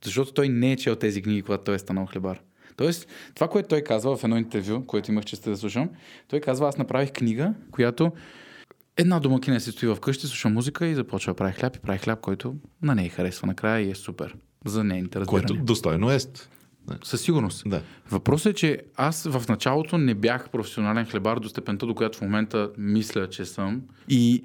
Защото 0.03 0.33
той 0.33 0.49
не 0.49 0.71
е 0.71 0.77
чел 0.77 0.95
тези 0.95 1.21
книги, 1.21 1.41
когато 1.41 1.63
той 1.63 1.75
е 1.75 1.79
станал 1.79 2.05
хлебар. 2.05 2.41
Тоест, 2.79 3.07
това, 3.35 3.47
което 3.47 3.69
той 3.69 3.81
казва 3.81 4.17
в 4.17 4.23
едно 4.23 4.37
интервю, 4.37 4.85
което 4.85 5.11
имах 5.11 5.25
честа 5.25 5.49
да 5.49 5.57
слушам, 5.57 5.89
той 6.27 6.39
казва, 6.39 6.67
аз 6.67 6.77
направих 6.77 7.11
книга, 7.11 7.53
която 7.71 8.11
една 8.97 9.19
домакиня 9.19 9.59
се 9.59 9.71
стои 9.71 9.95
вкъщи, 9.95 10.27
слуша 10.27 10.49
музика 10.49 10.85
и 10.87 10.95
започва 10.95 11.33
да 11.33 11.35
прави 11.37 11.53
хляб 11.53 11.75
и 11.75 11.79
прави 11.79 11.99
хляб, 11.99 12.19
който 12.19 12.55
на 12.81 12.95
нея 12.95 13.09
харесва 13.09 13.47
накрая 13.47 13.87
и 13.87 13.91
е 13.91 13.95
супер 13.95 14.35
за 14.65 14.83
нейните 14.83 15.19
разбиране. 15.19 15.47
Което 15.47 15.63
достойно 15.63 16.11
е. 16.11 16.17
Със 17.03 17.21
сигурност. 17.21 17.63
Да. 17.65 17.81
Въпросът 18.11 18.51
е, 18.51 18.55
че 18.55 18.81
аз 18.95 19.23
в 19.23 19.43
началото 19.49 19.97
не 19.97 20.13
бях 20.13 20.49
професионален 20.49 21.05
хлебар 21.05 21.39
до 21.39 21.49
степента, 21.49 21.85
до 21.85 21.95
която 21.95 22.17
в 22.17 22.21
момента 22.21 22.69
мисля, 22.77 23.29
че 23.29 23.45
съм. 23.45 23.81
И 24.09 24.43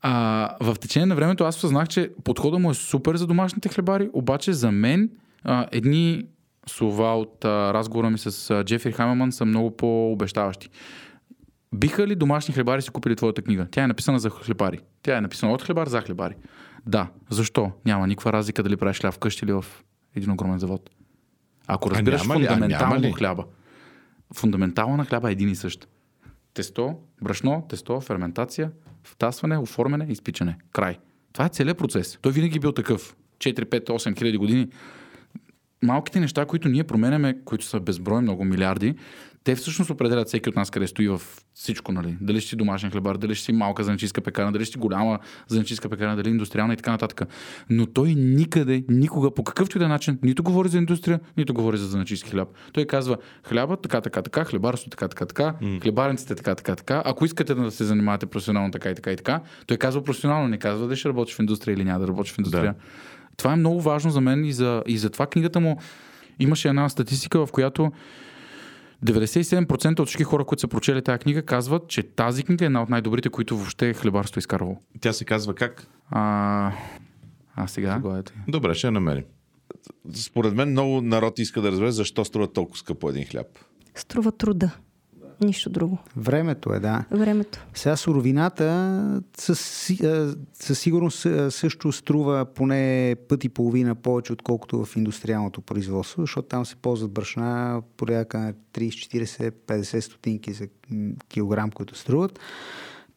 а, 0.00 0.56
в 0.60 0.76
течение 0.80 1.06
на 1.06 1.14
времето 1.14 1.44
аз 1.44 1.56
съзнах, 1.56 1.88
че 1.88 2.10
подходът 2.24 2.60
му 2.60 2.70
е 2.70 2.74
супер 2.74 3.16
за 3.16 3.26
домашните 3.26 3.68
хлебари, 3.68 4.10
обаче 4.12 4.52
за 4.52 4.72
мен 4.72 5.10
а, 5.42 5.66
едни 5.72 6.24
слова 6.66 7.18
от 7.18 7.44
а, 7.44 7.74
разговора 7.74 8.10
ми 8.10 8.18
с 8.18 8.50
а, 8.50 8.64
Джефри 8.64 8.92
Хамелман 8.92 9.32
са 9.32 9.44
много 9.44 9.76
по-обещаващи. 9.76 10.68
Биха 11.74 12.06
ли 12.06 12.14
домашни 12.14 12.54
хлебари 12.54 12.82
си 12.82 12.90
купили 12.90 13.16
твоята 13.16 13.42
книга? 13.42 13.66
Тя 13.70 13.84
е 13.84 13.86
написана 13.86 14.18
за 14.18 14.30
хлебари. 14.30 14.78
Тя 15.02 15.16
е 15.16 15.20
написана 15.20 15.52
от 15.52 15.62
хлебар 15.62 15.86
за 15.86 16.00
хлебари. 16.00 16.34
Да. 16.86 17.08
Защо? 17.30 17.72
Няма 17.86 18.06
никаква 18.06 18.32
разлика 18.32 18.62
дали 18.62 18.76
правиш 18.76 19.00
хляб 19.00 19.14
вкъщи 19.14 19.44
или 19.44 19.52
в 19.52 19.64
един 20.14 20.30
огромен 20.30 20.58
завод. 20.58 20.90
Ако 21.66 21.90
разбираш? 21.90 22.20
А 22.20 22.24
фундаментално 22.24 23.00
ли? 23.00 23.12
хляба. 23.12 23.44
Фундаментално 24.34 24.96
на 24.96 25.04
хляба 25.04 25.28
е 25.28 25.32
един 25.32 25.48
и 25.48 25.56
същ. 25.56 25.88
Тесто, 26.54 26.94
брашно, 27.22 27.66
тесто, 27.68 28.00
ферментация, 28.00 28.70
втасване, 29.02 29.58
оформяне, 29.58 30.06
изпичане. 30.08 30.58
Край. 30.72 30.98
Това 31.32 31.44
е 31.44 31.48
целият 31.48 31.78
процес. 31.78 32.18
Той 32.22 32.32
винаги 32.32 32.56
е 32.56 32.60
бил 32.60 32.72
такъв. 32.72 33.16
4, 33.38 33.64
5, 33.64 33.88
8 33.88 34.18
хиляди 34.18 34.36
години. 34.36 34.68
Малките 35.84 36.20
неща, 36.20 36.46
които 36.46 36.68
ние 36.68 36.84
променяме, 36.84 37.36
които 37.44 37.64
са 37.64 37.80
безброй 37.80 38.22
много 38.22 38.44
милиарди, 38.44 38.94
те 39.44 39.54
всъщност 39.54 39.90
определят 39.90 40.28
всеки 40.28 40.48
от 40.48 40.56
нас 40.56 40.70
къде 40.70 40.86
стои 40.86 41.08
в 41.08 41.22
всичко, 41.54 41.92
нали? 41.92 42.16
Дали 42.20 42.40
ще 42.40 42.50
си 42.50 42.56
домашен 42.56 42.90
хлебар, 42.90 43.16
дали 43.16 43.34
ще 43.34 43.44
си 43.44 43.52
малка 43.52 43.84
занчиска 43.84 44.20
пекарна, 44.20 44.52
дали 44.52 44.64
ще 44.64 44.72
си 44.72 44.78
голяма 44.78 45.18
занчиска 45.48 45.88
пекарна, 45.88 46.16
дали 46.16 46.28
индустриална 46.28 46.74
и 46.74 46.76
така 46.76 46.90
нататък. 46.90 47.28
Но 47.70 47.86
той 47.86 48.14
никъде, 48.14 48.84
никога, 48.88 49.34
по 49.34 49.44
какъвто 49.44 49.78
и 49.78 49.80
да 49.80 49.84
е 49.84 49.88
начин, 49.88 50.18
нито 50.22 50.42
говори 50.42 50.68
за 50.68 50.78
индустрия, 50.78 51.20
нито 51.36 51.54
говори 51.54 51.76
за 51.76 51.86
занчиски 51.86 52.30
хляб. 52.30 52.48
Той 52.72 52.84
казва 52.84 53.16
хляба, 53.48 53.76
така, 53.76 54.00
така, 54.00 54.22
така, 54.22 54.44
хлебарство, 54.44 54.90
така, 54.90 55.08
така, 55.08 55.26
така, 55.26 55.54
mm. 55.62 55.82
хлебарниците, 55.82 56.34
така, 56.34 56.54
така, 56.54 56.76
така. 56.76 57.02
Ако 57.04 57.24
искате 57.24 57.54
да 57.54 57.70
се 57.70 57.84
занимавате 57.84 58.26
професионално, 58.26 58.70
така 58.70 58.90
и 58.90 58.94
така 58.94 59.12
и 59.12 59.16
така, 59.16 59.40
той 59.66 59.76
казва 59.76 60.04
професионално, 60.04 60.48
не 60.48 60.58
казва 60.58 60.86
да 60.86 60.96
ще 60.96 61.08
работиш 61.08 61.34
в 61.34 61.38
индустрия 61.38 61.74
или 61.74 61.84
няма 61.84 62.00
да 62.00 62.08
работиш 62.08 62.32
в 62.32 62.38
индустрия. 62.38 62.72
Да. 62.72 62.74
Това 63.36 63.52
е 63.52 63.56
много 63.56 63.80
важно 63.80 64.10
за 64.10 64.20
мен 64.20 64.44
и 64.44 64.52
за, 64.52 64.82
и 64.86 64.98
за 64.98 65.10
това 65.10 65.26
книгата 65.26 65.60
му 65.60 65.78
имаше 66.38 66.68
една 66.68 66.88
статистика, 66.88 67.46
в 67.46 67.52
която 67.52 67.92
97% 69.04 70.00
от 70.00 70.08
всички 70.08 70.24
хора, 70.24 70.44
които 70.44 70.60
са 70.60 70.68
прочели 70.68 71.02
тази 71.02 71.18
книга, 71.18 71.42
казват, 71.42 71.88
че 71.88 72.02
тази 72.02 72.42
книга 72.42 72.64
е 72.64 72.66
една 72.66 72.82
от 72.82 72.88
най-добрите, 72.88 73.28
които 73.28 73.56
въобще 73.56 73.94
хлебарство 73.94 74.38
е 74.38 74.40
изкарвало. 74.40 74.76
Тя 75.00 75.12
се 75.12 75.24
казва 75.24 75.54
как? 75.54 75.86
А, 76.10 76.72
а 77.54 77.66
сега? 77.66 78.00
Добре, 78.48 78.74
ще 78.74 78.86
я 78.86 78.90
намерим. 78.90 79.24
Според 80.14 80.54
мен 80.54 80.70
много 80.70 81.00
народ 81.00 81.38
иска 81.38 81.60
да 81.60 81.70
разбере 81.70 81.90
защо 81.90 82.24
струва 82.24 82.52
толкова 82.52 82.78
скъпо 82.78 83.08
един 83.08 83.24
хляб. 83.24 83.46
Струва 83.94 84.32
труда. 84.32 84.70
Нищо 85.40 85.70
друго. 85.70 85.98
Времето 86.16 86.72
е, 86.72 86.80
да. 86.80 87.04
Времето. 87.10 87.66
Сега 87.74 87.96
суровината 87.96 89.22
със, 89.38 89.90
със 90.52 90.78
сигурност 90.78 91.26
също 91.50 91.92
струва 91.92 92.44
поне 92.44 93.16
път 93.28 93.44
и 93.44 93.48
половина 93.48 93.94
повече, 93.94 94.32
отколкото 94.32 94.84
в 94.84 94.96
индустриалното 94.96 95.60
производство, 95.60 96.22
защото 96.22 96.48
там 96.48 96.66
се 96.66 96.76
ползват 96.76 97.12
брашна 97.12 97.82
порядъка 97.96 98.38
на 98.38 98.52
30, 98.52 99.24
40, 99.24 99.50
50 99.50 100.00
стотинки 100.00 100.52
за 100.52 100.66
килограм, 101.28 101.70
които 101.70 101.98
струват 101.98 102.40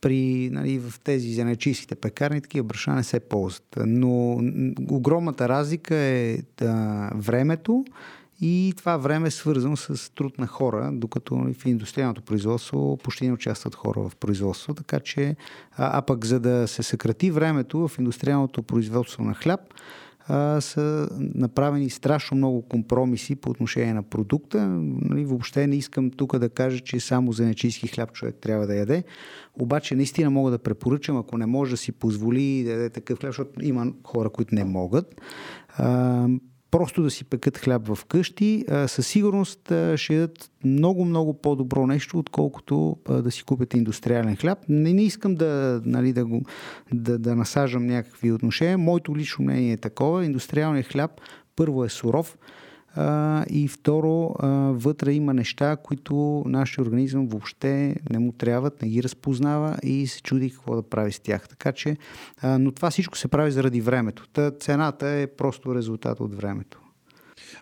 при, 0.02 0.50
нали, 0.52 0.80
в 0.80 1.00
тези 1.00 1.34
зеленчийските 1.34 1.96
пекарни 1.96 2.42
такива 2.42 2.64
брашна 2.64 2.96
не 2.96 3.04
се 3.04 3.20
ползват. 3.20 3.78
Но 3.86 4.42
огромната 4.92 5.50
разлика 5.50 5.96
е 5.96 6.38
да, 6.58 7.12
времето 7.16 7.86
и 8.42 8.74
това 8.78 8.98
време 8.98 9.28
е 9.28 9.32
свързано 9.32 9.78
с 9.78 10.14
труд 10.14 10.38
на 10.38 10.48
хора, 10.48 10.90
докато 10.94 11.36
в 11.36 11.66
индустриалното 11.66 12.22
производство 12.22 12.98
почти 13.04 13.28
не 13.28 13.34
участват 13.34 13.76
хора 13.76 14.10
в 14.10 14.16
производство. 14.16 14.74
Така 14.74 15.00
че, 15.00 15.36
а, 15.78 15.98
а 15.98 16.02
пък 16.02 16.26
за 16.26 16.40
да 16.40 16.68
се 16.68 16.84
съкрати 16.84 17.32
времето 17.32 17.88
в 17.88 18.00
индустриалното 18.00 18.64
производство 18.64 19.24
на 19.24 19.34
хляб, 19.34 19.60
а, 20.28 20.62
са 20.62 21.10
направени 21.36 21.90
страшно 21.90 22.38
много 22.38 22.62
компромиси 22.62 23.36
по 23.36 23.50
отношение 23.50 23.94
на 23.94 24.04
продукта. 24.04 24.68
Нали, 24.70 25.26
въобще 25.26 25.68
не 25.68 25.76
искам 25.76 26.12
тук 26.12 26.38
да 26.38 26.50
кажа, 26.50 26.80
че 26.80 27.00
само 27.00 27.32
за 27.32 27.46
нечийски 27.46 27.88
хляб 27.88 28.12
човек 28.14 28.36
трябва 28.42 28.68
да 28.68 28.76
яде. 28.76 29.04
Обаче 29.60 29.96
наистина 29.96 30.30
мога 30.30 30.52
да 30.52 30.58
препоръчам, 30.58 31.18
ако 31.18 31.38
не 31.38 31.46
може 31.46 31.72
да 31.72 31.78
си 31.78 31.92
позволи 31.92 32.64
да 32.64 32.72
яде 32.72 32.90
такъв 32.90 33.20
хляб, 33.20 33.30
защото 33.30 33.66
има 33.66 33.94
хора, 34.04 34.30
които 34.30 34.56
не 34.56 34.64
могат. 34.64 35.22
А, 35.78 36.28
просто 36.72 37.04
да 37.04 37.10
си 37.10 37.24
пекат 37.24 37.58
хляб 37.58 37.94
в 37.94 38.06
къщи, 38.06 38.66
със 38.88 39.08
сигурност 39.08 39.74
ще 39.96 40.16
ядат 40.16 40.52
много, 40.66 41.06
много 41.06 41.42
по-добро 41.42 41.88
нещо, 41.88 42.20
отколкото 42.20 42.98
да 43.24 43.32
си 43.32 43.44
купят 43.44 43.74
индустриален 43.74 44.36
хляб. 44.36 44.60
Не, 44.70 44.94
не 44.94 45.04
искам 45.04 45.36
да, 45.36 45.82
нали, 45.86 46.14
да, 46.14 46.26
го, 46.26 46.42
да, 46.94 47.20
да 47.20 47.36
насажам 47.36 47.86
някакви 47.86 48.32
отношения. 48.32 48.78
Моето 48.78 49.16
лично 49.16 49.46
мнение 49.46 49.74
е 49.74 49.78
такова. 49.78 50.26
Индустриалният 50.26 50.88
хляб 50.88 51.12
първо 51.56 51.86
е 51.86 51.90
суров, 51.90 52.38
а, 52.98 53.46
и 53.50 53.68
второ, 53.68 54.36
а, 54.40 54.48
вътре 54.74 55.14
има 55.14 55.34
неща, 55.34 55.76
които 55.76 56.44
нашия 56.46 56.82
организъм 56.82 57.28
въобще 57.28 57.96
не 58.10 58.20
му 58.20 58.32
трябват, 58.32 58.82
не 58.82 58.90
ги 58.90 59.04
разпознава 59.04 59.78
и 59.84 60.08
се 60.08 60.22
чуди 60.22 60.50
какво 60.50 60.76
да 60.76 60.84
прави 60.84 61.12
с 61.12 61.20
тях. 61.20 61.50
Така 61.50 61.72
че, 61.72 61.98
а, 62.42 62.60
но 62.60 62.72
това 62.72 62.90
всичко 62.90 63.18
се 63.18 63.28
прави 63.28 63.52
заради 63.52 63.82
времето. 63.82 64.28
Та 64.34 64.52
цената 64.52 65.08
е 65.08 65.28
просто 65.28 65.76
резултат 65.76 66.20
от 66.20 66.36
времето. 66.36 66.80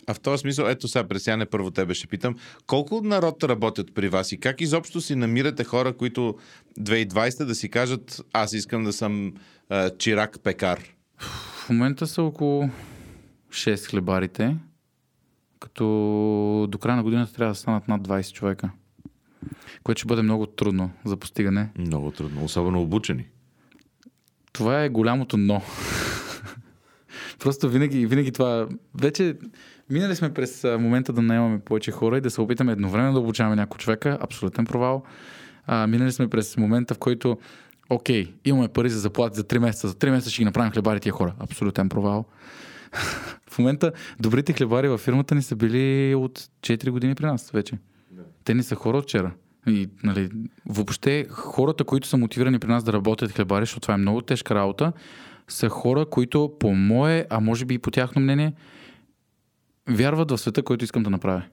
А 0.08 0.14
в 0.14 0.20
този 0.20 0.42
смисъл, 0.42 0.66
ето 0.66 0.88
сега, 0.88 1.08
Пресяне, 1.08 1.46
първо 1.46 1.72
тебе 1.72 1.94
ще 1.94 2.08
питам, 2.08 2.36
колко 2.68 3.02
народ 3.02 3.44
работят 3.44 3.94
при 3.96 4.10
вас 4.10 4.32
и 4.32 4.40
как 4.40 4.62
изобщо 4.62 5.02
си 5.02 5.16
намирате 5.16 5.64
хора, 5.64 5.94
които 5.94 6.36
2020 6.80 7.46
да 7.46 7.56
си 7.56 7.70
кажат, 7.70 8.22
аз 8.34 8.54
искам 8.54 8.84
да 8.84 8.94
съм 8.94 9.34
а, 9.70 9.90
чирак-пекар? 9.90 10.80
В 11.66 11.70
момента 11.70 12.08
са 12.08 12.24
около 12.24 12.70
6 13.50 13.90
хлебарите, 13.90 14.56
като 15.66 16.68
до 16.70 16.78
края 16.78 16.96
на 16.96 17.04
годината 17.04 17.34
трябва 17.34 17.52
да 17.52 17.56
станат 17.56 17.88
над 17.88 18.08
20 18.08 18.34
човека. 18.34 18.70
Което 19.84 20.00
ще 20.00 20.08
бъде 20.08 20.22
много 20.22 20.46
трудно 20.46 20.92
за 21.06 21.18
постигане. 21.18 21.70
Много 21.78 22.12
трудно, 22.12 22.44
особено 22.46 22.82
обучени. 22.82 23.28
Това 24.54 24.84
е 24.84 24.90
голямото 24.90 25.38
но. 25.38 25.62
Просто 27.40 27.70
винаги, 27.70 28.06
винаги 28.06 28.32
това... 28.32 28.68
Вече 29.02 29.38
минали 29.90 30.16
сме 30.16 30.34
през 30.34 30.64
момента 30.64 31.14
да 31.14 31.22
наемаме 31.22 31.60
повече 31.60 31.92
хора 31.92 32.18
и 32.18 32.22
да 32.22 32.30
се 32.30 32.42
опитаме 32.42 32.72
едновременно 32.72 33.14
да 33.14 33.20
обучаваме 33.20 33.56
някой 33.56 33.78
човека. 33.78 34.18
Абсолютен 34.22 34.66
провал. 34.66 35.04
А, 35.66 35.88
минали 35.88 36.12
сме 36.12 36.28
през 36.28 36.58
момента, 36.58 36.94
в 36.94 36.98
който 36.98 37.38
окей, 37.90 38.34
имаме 38.46 38.68
пари 38.68 38.90
за 38.90 39.00
заплати 39.00 39.36
за 39.36 39.44
3 39.44 39.60
месеца. 39.60 39.88
За 39.88 39.94
3 39.94 40.10
месеца 40.10 40.32
ще 40.32 40.42
ги 40.42 40.46
направим 40.46 40.72
хлебари 40.72 41.00
тия 41.00 41.14
хора. 41.14 41.34
Абсолютен 41.40 41.90
провал. 41.90 42.26
в 43.50 43.60
момента 43.60 43.92
добрите 44.20 44.54
хлебари 44.54 44.88
във 44.88 45.02
фирмата 45.02 45.36
ни 45.36 45.42
са 45.42 45.56
били 45.56 46.16
от 46.16 46.40
4 46.40 46.90
години 46.90 47.16
при 47.16 47.26
нас 47.26 47.52
вече. 47.52 47.78
Те 48.44 48.54
ни 48.54 48.64
са 48.64 48.76
хора 48.76 48.98
от 48.98 49.04
вчера. 49.04 49.32
И, 49.68 49.90
нали, 50.04 50.30
въобще 50.66 51.26
хората, 51.30 51.84
които 51.84 52.08
са 52.08 52.18
мотивирани 52.18 52.60
при 52.60 52.68
нас 52.68 52.84
да 52.84 52.94
работят 52.94 53.32
хлебари, 53.32 53.62
защото 53.62 53.82
това 53.82 53.94
е 53.94 53.98
много 53.98 54.22
тежка 54.22 54.56
работа, 54.56 54.94
са 55.48 55.70
хора, 55.70 56.06
които 56.06 56.52
по 56.60 56.74
мое, 56.74 57.26
а 57.30 57.40
може 57.40 57.66
би 57.66 57.74
и 57.74 57.80
по 57.80 57.92
тяхно 57.92 58.22
мнение, 58.22 58.54
вярват 59.90 60.32
в 60.32 60.38
света, 60.38 60.64
който 60.64 60.84
искам 60.84 61.04
да 61.04 61.10
направя. 61.10 61.44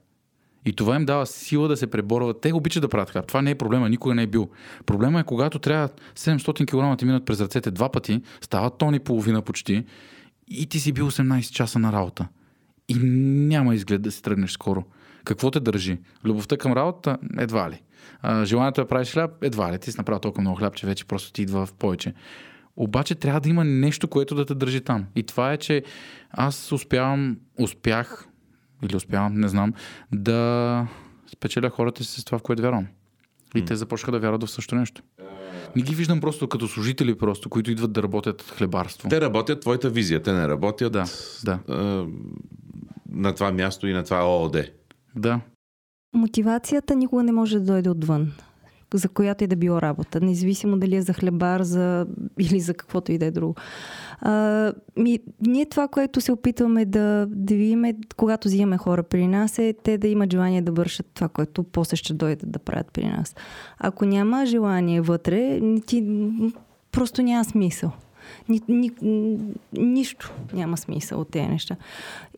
И 0.65 0.73
това 0.73 0.95
им 0.95 1.05
дава 1.05 1.25
сила 1.25 1.67
да 1.67 1.77
се 1.77 1.87
преборват. 1.87 2.41
Те 2.41 2.53
обичат 2.53 2.81
да 2.81 2.89
правят 2.89 3.09
хляб. 3.09 3.27
Това 3.27 3.41
не 3.41 3.51
е 3.51 3.55
проблема, 3.55 3.89
никога 3.89 4.15
не 4.15 4.23
е 4.23 4.27
бил. 4.27 4.49
Проблема 4.85 5.19
е, 5.19 5.23
когато 5.23 5.59
трябва 5.59 5.89
700 6.15 6.93
кг 6.93 6.99
ти 6.99 7.05
минат 7.05 7.25
през 7.25 7.41
ръцете 7.41 7.71
два 7.71 7.89
пъти, 7.89 8.21
стават 8.41 8.77
тони 8.77 8.99
половина 8.99 9.41
почти 9.41 9.85
и 10.47 10.65
ти 10.65 10.79
си 10.79 10.91
бил 10.91 11.11
18 11.11 11.51
часа 11.51 11.79
на 11.79 11.91
работа. 11.91 12.27
И 12.87 12.95
няма 13.47 13.75
изглед 13.75 14.01
да 14.01 14.11
се 14.11 14.21
тръгнеш 14.21 14.51
скоро. 14.51 14.83
Какво 15.25 15.51
те 15.51 15.59
държи? 15.59 15.99
Любовта 16.25 16.57
към 16.57 16.73
работа? 16.73 17.17
Едва 17.37 17.69
ли. 17.69 17.81
А, 18.21 18.45
желанието 18.45 18.81
да 18.81 18.87
правиш 18.87 19.13
хляб? 19.13 19.31
Едва 19.41 19.73
ли. 19.73 19.79
Ти 19.79 19.91
си 19.91 19.97
направил 19.97 20.19
толкова 20.19 20.41
много 20.41 20.57
хляб, 20.57 20.75
че 20.75 20.87
вече 20.87 21.05
просто 21.05 21.31
ти 21.31 21.41
идва 21.41 21.65
в 21.65 21.73
повече. 21.73 22.13
Обаче 22.75 23.15
трябва 23.15 23.39
да 23.39 23.49
има 23.49 23.63
нещо, 23.63 24.07
което 24.07 24.35
да 24.35 24.45
те 24.45 24.55
държи 24.55 24.81
там. 24.81 25.05
И 25.15 25.23
това 25.23 25.53
е, 25.53 25.57
че 25.57 25.83
аз 26.31 26.71
успявам, 26.71 27.37
успях, 27.59 28.27
или 28.83 28.95
успявам, 28.95 29.33
не 29.33 29.47
знам, 29.47 29.73
да 30.11 30.87
спечеля 31.33 31.69
хората 31.69 32.03
си 32.03 32.21
с 32.21 32.25
това, 32.25 32.37
в 32.37 32.41
което 32.41 32.61
вярвам. 32.61 32.87
И 33.55 33.65
те 33.65 33.75
започнаха 33.75 34.11
да 34.11 34.19
вярват 34.19 34.43
в 34.43 34.49
същото 34.49 34.75
нещо. 34.75 35.03
Не 35.75 35.81
ги 35.81 35.95
виждам 35.95 36.21
просто 36.21 36.47
като 36.47 36.67
служители, 36.67 37.17
просто, 37.17 37.49
които 37.49 37.71
идват 37.71 37.93
да 37.93 38.03
работят 38.03 38.41
хлебарство. 38.41 39.09
Те 39.09 39.21
работят 39.21 39.61
твоята 39.61 39.89
визия, 39.89 40.23
те 40.23 40.33
не 40.33 40.47
работят 40.47 40.93
да, 40.93 41.05
да. 41.43 41.59
А, 41.69 42.05
на 43.11 43.33
това 43.33 43.51
място 43.51 43.87
и 43.87 43.93
на 43.93 44.03
това 44.03 44.23
ООД. 44.25 44.57
Да. 45.15 45.39
Мотивацията 46.15 46.95
никога 46.95 47.23
не 47.23 47.31
може 47.31 47.59
да 47.59 47.65
дойде 47.65 47.89
отвън 47.89 48.31
за 48.97 49.09
която 49.09 49.43
и 49.43 49.47
да 49.47 49.55
било 49.55 49.81
работа, 49.81 50.21
независимо 50.21 50.77
дали 50.77 50.95
е 50.95 51.01
за 51.01 51.13
хлебар 51.13 51.61
за... 51.61 52.07
или 52.39 52.59
за 52.59 52.73
каквото 52.73 53.11
и 53.11 53.17
да 53.17 53.25
е 53.25 53.31
друго. 53.31 53.55
А, 54.21 54.73
ми, 54.97 55.19
ние 55.41 55.65
това, 55.65 55.87
което 55.87 56.21
се 56.21 56.31
опитваме 56.31 56.85
да, 56.85 57.27
да 57.29 57.55
видим, 57.55 57.85
когато 58.17 58.47
взимаме 58.47 58.77
хора 58.77 59.03
при 59.03 59.27
нас, 59.27 59.59
е 59.59 59.73
те 59.83 59.97
да 59.97 60.07
имат 60.07 60.31
желание 60.31 60.61
да 60.61 60.71
вършат 60.71 61.05
това, 61.13 61.29
което 61.29 61.63
после 61.63 61.95
ще 61.95 62.13
дойдат 62.13 62.51
да 62.51 62.59
правят 62.59 62.91
при 62.93 63.05
нас. 63.05 63.35
Ако 63.79 64.05
няма 64.05 64.45
желание 64.45 65.01
вътре, 65.01 65.61
ти 65.85 66.03
просто 66.91 67.21
няма 67.21 67.45
смисъл. 67.45 67.91
Ни, 68.49 68.61
ни, 68.67 68.91
нищо 69.73 70.33
няма 70.53 70.77
смисъл 70.77 71.21
от 71.21 71.29
тези 71.29 71.47
неща. 71.47 71.75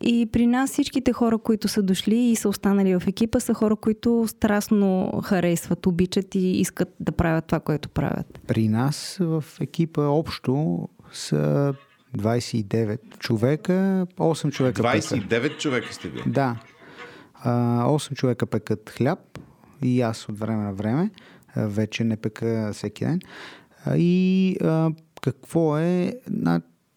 И 0.01 0.25
при 0.31 0.47
нас 0.47 0.71
всичките 0.71 1.13
хора, 1.13 1.37
които 1.37 1.67
са 1.67 1.83
дошли 1.83 2.15
и 2.15 2.35
са 2.35 2.49
останали 2.49 2.99
в 2.99 3.07
екипа, 3.07 3.39
са 3.39 3.53
хора, 3.53 3.75
които 3.75 4.25
страстно 4.27 5.11
харесват, 5.23 5.85
обичат 5.85 6.35
и 6.35 6.51
искат 6.51 6.95
да 6.99 7.11
правят 7.11 7.45
това, 7.45 7.59
което 7.59 7.89
правят. 7.89 8.39
При 8.47 8.67
нас 8.67 9.17
в 9.19 9.43
екипа 9.61 10.01
общо 10.01 10.87
са 11.13 11.73
29 12.17 13.17
човека, 13.19 14.07
8 14.17 14.51
човека 14.51 14.81
29 14.81 15.29
пекат. 15.29 15.59
човека 15.59 15.93
сте 15.93 16.09
вие? 16.09 16.23
Да. 16.27 16.55
8 17.45 18.13
човека 18.15 18.45
пекат 18.45 18.89
хляб 18.89 19.19
и 19.81 20.01
аз 20.01 20.29
от 20.29 20.39
време 20.39 20.63
на 20.63 20.73
време. 20.73 21.09
Вече 21.55 22.03
не 22.03 22.17
пека 22.17 22.71
всеки 22.73 23.05
ден. 23.05 23.19
И 23.95 24.57
какво 25.31 25.77
е... 25.77 26.13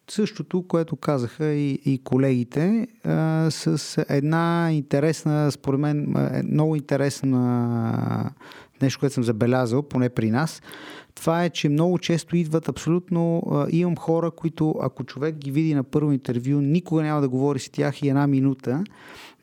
същото, 0.09 0.67
което 0.67 0.95
казаха 0.95 1.45
и, 1.45 1.79
и 1.85 2.03
колегите, 2.03 2.87
а, 3.03 3.47
с 3.51 3.97
една 4.09 4.69
интересна, 4.71 5.51
според 5.51 5.79
мен, 5.79 6.15
е, 6.15 6.43
много 6.43 6.75
интересна 6.75 8.31
нещо, 8.81 8.99
което 8.99 9.13
съм 9.13 9.23
забелязал, 9.23 9.83
поне 9.83 10.09
при 10.09 10.31
нас, 10.31 10.61
това 11.15 11.43
е, 11.43 11.49
че 11.49 11.69
много 11.69 11.99
често 11.99 12.37
идват 12.37 12.69
абсолютно... 12.69 13.43
А, 13.51 13.67
имам 13.69 13.95
хора, 13.95 14.31
които 14.31 14.75
ако 14.81 15.03
човек 15.03 15.35
ги 15.35 15.51
види 15.51 15.73
на 15.73 15.83
първо 15.83 16.11
интервю, 16.11 16.61
никога 16.61 17.01
няма 17.01 17.21
да 17.21 17.29
говори 17.29 17.59
с 17.59 17.69
тях 17.69 18.01
и 18.01 18.09
една 18.09 18.27
минута, 18.27 18.83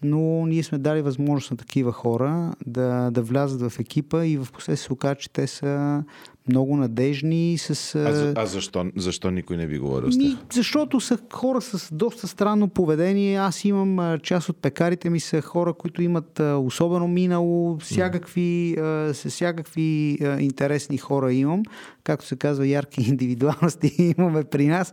но 0.03 0.47
ние 0.47 0.63
сме 0.63 0.79
дали 0.79 1.03
възможност 1.03 1.51
на 1.51 1.57
такива 1.57 1.93
хора 1.93 2.55
да, 2.67 3.11
да 3.11 3.23
влязат 3.23 3.73
в 3.73 3.81
екипа 3.81 4.25
и 4.25 4.37
в 4.37 4.49
последствие 4.53 4.87
се 4.87 4.93
оказа, 4.93 5.15
че 5.15 5.31
те 5.31 5.47
са 5.47 6.05
много 6.49 6.77
надежни. 6.77 7.59
С, 7.59 7.95
а, 7.95 8.33
а 8.37 8.47
защо, 8.47 8.87
защо 8.97 9.31
никой 9.31 9.57
не 9.57 9.67
би 9.67 9.79
говорил 9.79 10.13
с 10.13 10.19
тях? 10.19 10.33
Защото 10.53 11.01
са 11.01 11.19
хора 11.33 11.61
с 11.61 11.95
доста 11.95 12.29
странно 12.29 12.69
поведение. 12.69 13.39
Аз 13.39 13.65
имам 13.65 14.19
част 14.19 14.49
от 14.49 14.57
пекарите 14.57 15.11
ми 15.11 15.21
са 15.21 15.43
хора, 15.43 15.75
които 15.75 16.03
имат 16.03 16.41
особено 16.41 17.09
минало, 17.09 17.79
всякакви, 17.79 18.77
с 19.13 19.25
всякакви 19.31 20.19
интересни 20.41 20.99
хора 20.99 21.33
имам. 21.33 21.63
Както 22.05 22.27
се 22.27 22.37
казва, 22.37 22.67
ярки 22.67 23.01
индивидуалности 23.09 24.15
имаме 24.19 24.45
при 24.45 24.67
нас. 24.67 24.93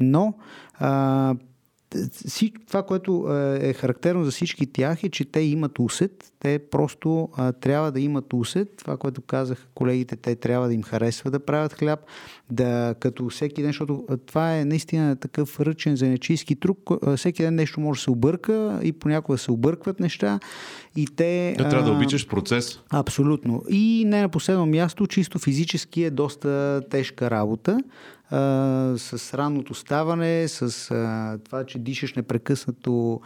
Но 0.00 0.34
а, 0.78 1.34
това, 2.66 2.82
което 2.82 3.26
е 3.60 3.72
характерно 3.72 4.24
за 4.24 4.30
всички 4.30 4.66
тях 4.66 5.04
е, 5.04 5.08
че 5.08 5.24
те 5.24 5.40
имат 5.40 5.78
усет. 5.78 6.32
Те 6.40 6.58
просто 6.70 7.28
а, 7.36 7.52
трябва 7.52 7.92
да 7.92 8.00
имат 8.00 8.32
усет. 8.32 8.76
Това, 8.76 8.96
което 8.96 9.20
казах 9.20 9.66
колегите, 9.74 10.16
те 10.16 10.36
трябва 10.36 10.66
да 10.68 10.74
им 10.74 10.82
харесва 10.82 11.30
да 11.30 11.40
правят 11.40 11.72
хляб, 11.72 12.00
да 12.50 12.94
като 13.00 13.28
всеки 13.28 13.62
ден, 13.62 13.68
защото 13.68 14.04
това 14.26 14.56
е 14.56 14.64
наистина 14.64 15.16
такъв 15.16 15.60
ръчен 15.60 15.96
занечийски 15.96 16.56
труд. 16.56 16.78
Всеки 17.16 17.42
ден 17.42 17.54
нещо 17.54 17.80
може 17.80 17.98
да 17.98 18.02
се 18.02 18.10
обърка 18.10 18.80
и 18.82 18.92
понякога 18.92 19.38
се 19.38 19.52
объркват 19.52 20.00
неща. 20.00 20.40
И 20.96 21.06
те, 21.06 21.54
да, 21.58 21.68
трябва 21.68 21.90
да 21.90 21.96
обичаш 21.96 22.28
процес. 22.28 22.80
Абсолютно. 22.90 23.62
И 23.68 24.04
не 24.06 24.20
на 24.20 24.28
последно 24.28 24.66
място, 24.66 25.06
чисто 25.06 25.38
физически 25.38 26.04
е 26.04 26.10
доста 26.10 26.82
тежка 26.90 27.30
работа 27.30 27.78
а, 28.34 28.94
с 28.98 29.34
ранното 29.34 29.74
ставане, 29.74 30.48
с 30.48 30.90
а, 30.90 31.38
това, 31.44 31.64
че 31.64 31.78
дишаш 31.78 32.14
непрекъснато 32.14 33.20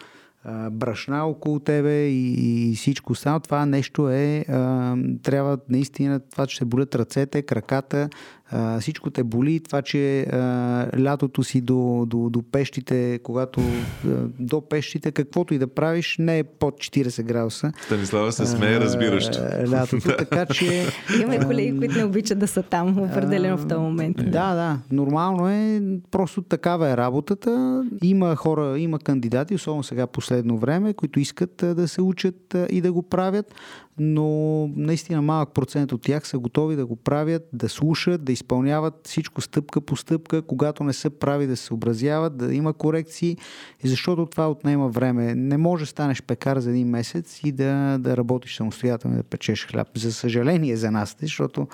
а, 0.44 0.70
брашна 0.70 1.24
около 1.24 1.58
тебе 1.58 2.06
и, 2.08 2.70
и 2.70 2.76
всичко 2.76 3.12
останало. 3.12 3.40
Това 3.40 3.66
нещо 3.66 4.08
е, 4.08 4.44
а, 4.48 4.96
трябва 5.22 5.58
наистина, 5.68 6.20
това, 6.20 6.46
че 6.46 6.56
се 6.56 6.64
болят 6.64 6.94
ръцете, 6.94 7.42
краката, 7.42 8.08
а, 8.50 8.80
всичко 8.80 9.10
те 9.10 9.24
боли, 9.24 9.60
това, 9.60 9.82
че 9.82 10.22
а, 10.22 10.86
лятото 11.00 11.42
си 11.42 11.60
до, 11.60 12.04
до, 12.06 12.30
до 12.30 12.42
пещите, 12.42 13.20
когато 13.22 13.60
а, 13.60 14.08
до 14.38 14.68
пещите, 14.68 15.12
каквото 15.12 15.54
и 15.54 15.58
да 15.58 15.66
правиш, 15.66 16.16
не 16.18 16.38
е 16.38 16.44
под 16.44 16.74
40 16.74 17.22
градуса. 17.22 17.72
Станислава 17.84 18.32
се 18.32 18.46
смее 18.46 18.80
разбиращо. 18.80 19.38
Лятото, 19.70 20.08
така 20.18 20.46
че... 20.46 20.86
Имаме 21.22 21.38
колеги, 21.38 21.78
които 21.78 21.98
не 21.98 22.04
обичат 22.04 22.38
да 22.38 22.48
са 22.48 22.62
там, 22.62 22.98
определено 22.98 23.58
в 23.58 23.68
този 23.68 23.80
момент. 23.80 24.16
Да, 24.16 24.54
да, 24.54 24.78
нормално 24.90 25.48
е, 25.48 25.82
просто 26.10 26.42
такава 26.42 26.90
е 26.90 26.96
работата. 26.96 27.84
Има 28.02 28.36
хора, 28.36 28.78
има 28.78 28.98
кандидати, 28.98 29.54
особено 29.54 29.82
сега 29.82 30.06
последно 30.06 30.58
време, 30.58 30.94
които 30.94 31.20
искат 31.20 31.56
да 31.56 31.88
се 31.88 32.02
учат 32.02 32.56
и 32.70 32.80
да 32.80 32.92
го 32.92 33.02
правят, 33.02 33.54
но 33.98 34.68
наистина 34.76 35.22
малък 35.22 35.54
процент 35.54 35.92
от 35.92 36.02
тях 36.02 36.28
са 36.28 36.38
готови 36.38 36.76
да 36.76 36.86
го 36.86 36.96
правят, 36.96 37.48
да 37.52 37.68
слушат, 37.68 38.24
да 38.24 38.32
изпълняват 38.38 38.94
всичко 39.04 39.40
стъпка 39.40 39.80
по 39.80 39.96
стъпка, 39.96 40.42
когато 40.42 40.84
не 40.84 40.92
са 40.92 41.10
прави 41.10 41.46
да 41.46 41.56
се 41.56 41.64
съобразяват, 41.64 42.36
да 42.36 42.54
има 42.54 42.72
корекции, 42.72 43.36
защото 43.84 44.26
това 44.26 44.50
отнема 44.50 44.88
време. 44.88 45.34
Не 45.34 45.56
може 45.56 45.82
да 45.82 45.86
станеш 45.86 46.22
пекар 46.22 46.58
за 46.58 46.70
един 46.70 46.88
месец 46.88 47.40
и 47.44 47.52
да, 47.52 47.98
да 47.98 48.16
работиш 48.16 48.56
самостоятелно 48.56 49.16
да 49.16 49.22
печеш 49.22 49.66
хляб. 49.66 49.88
За 49.98 50.12
съжаление 50.12 50.76
за 50.76 50.90
нас, 50.90 51.16
защото... 51.20 51.68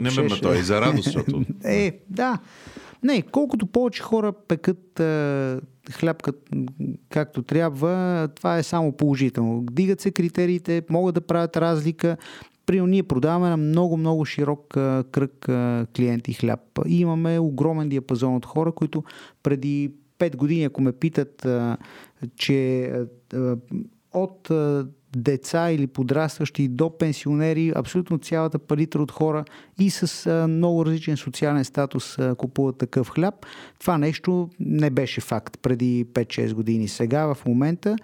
Не 0.00 0.10
ме 0.10 0.28
той, 0.42 0.62
за 0.62 0.80
радост, 0.80 1.04
защото... 1.04 1.44
е, 1.64 2.00
да. 2.10 2.38
Не, 3.02 3.22
колкото 3.22 3.66
повече 3.66 4.02
хора 4.02 4.32
пекат 4.32 5.00
а, 5.00 5.60
хляб 5.92 6.22
как, 6.22 6.36
както 7.10 7.42
трябва, 7.42 8.28
това 8.36 8.58
е 8.58 8.62
само 8.62 8.92
положително. 8.92 9.64
Дигат 9.70 10.00
се 10.00 10.10
критериите, 10.10 10.82
могат 10.90 11.14
да 11.14 11.20
правят 11.20 11.56
разлика. 11.56 12.16
При 12.68 12.80
ние 12.80 13.02
продаваме 13.02 13.48
на 13.48 13.56
много-много 13.56 14.24
широк 14.24 14.76
а, 14.76 15.04
кръг 15.12 15.48
а, 15.48 15.86
клиенти 15.96 16.32
хляб. 16.32 16.60
И 16.86 17.00
имаме 17.00 17.38
огромен 17.38 17.88
диапазон 17.88 18.36
от 18.36 18.46
хора, 18.46 18.72
които 18.72 19.04
преди 19.42 19.92
5 20.18 20.36
години, 20.36 20.64
ако 20.64 20.82
ме 20.82 20.92
питат, 20.92 21.44
а, 21.44 21.76
че 22.36 22.84
а, 23.34 23.56
от 24.12 24.50
а, 24.50 24.86
деца 25.16 25.70
или 25.70 25.86
подрастващи 25.86 26.68
до 26.68 26.98
пенсионери, 26.98 27.72
абсолютно 27.76 28.18
цялата 28.18 28.58
палитра 28.58 29.02
от 29.02 29.12
хора 29.12 29.44
и 29.80 29.90
с 29.90 30.26
а, 30.26 30.48
много 30.48 30.86
различен 30.86 31.16
социален 31.16 31.64
статус 31.64 32.18
а, 32.18 32.34
купуват 32.34 32.78
такъв 32.78 33.08
хляб. 33.08 33.34
Това 33.80 33.98
нещо 33.98 34.50
не 34.60 34.90
беше 34.90 35.20
факт 35.20 35.58
преди 35.62 36.06
5-6 36.06 36.54
години. 36.54 36.88
Сега 36.88 37.34
в 37.34 37.46
момента 37.46 37.96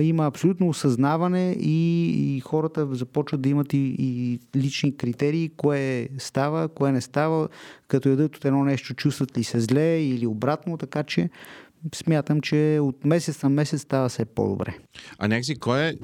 има 0.00 0.26
абсолютно 0.26 0.68
осъзнаване 0.68 1.56
и, 1.60 2.06
и 2.36 2.40
хората 2.40 2.94
започват 2.94 3.40
да 3.40 3.48
имат 3.48 3.72
и, 3.72 3.96
и 3.98 4.38
лични 4.56 4.96
критерии, 4.96 5.50
кое 5.56 6.08
става, 6.18 6.68
кое 6.68 6.92
не 6.92 7.00
става, 7.00 7.48
като 7.88 8.08
ядат 8.08 8.36
от 8.36 8.44
едно 8.44 8.64
нещо, 8.64 8.94
чувстват 8.94 9.38
ли 9.38 9.44
се 9.44 9.60
зле 9.60 10.00
или 10.00 10.26
обратно, 10.26 10.78
така 10.78 11.02
че 11.02 11.30
смятам, 11.94 12.40
че 12.40 12.78
от 12.82 13.04
месец 13.04 13.42
на 13.42 13.48
месец 13.48 13.80
става 13.80 14.08
все 14.08 14.24
по-добре. 14.24 14.78
А 15.18 15.28
някакси, 15.28 15.58
кой 15.58 15.82
е... 15.82 15.94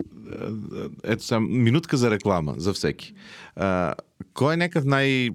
Ето 1.05 1.25
сега, 1.25 1.41
минутка 1.41 1.97
за 1.97 2.11
реклама 2.11 2.55
за 2.57 2.73
всеки. 2.73 3.15
А, 3.57 3.95
кой 4.35 4.55
е 4.55 4.57
някакъв 4.57 4.85
най- 4.85 5.31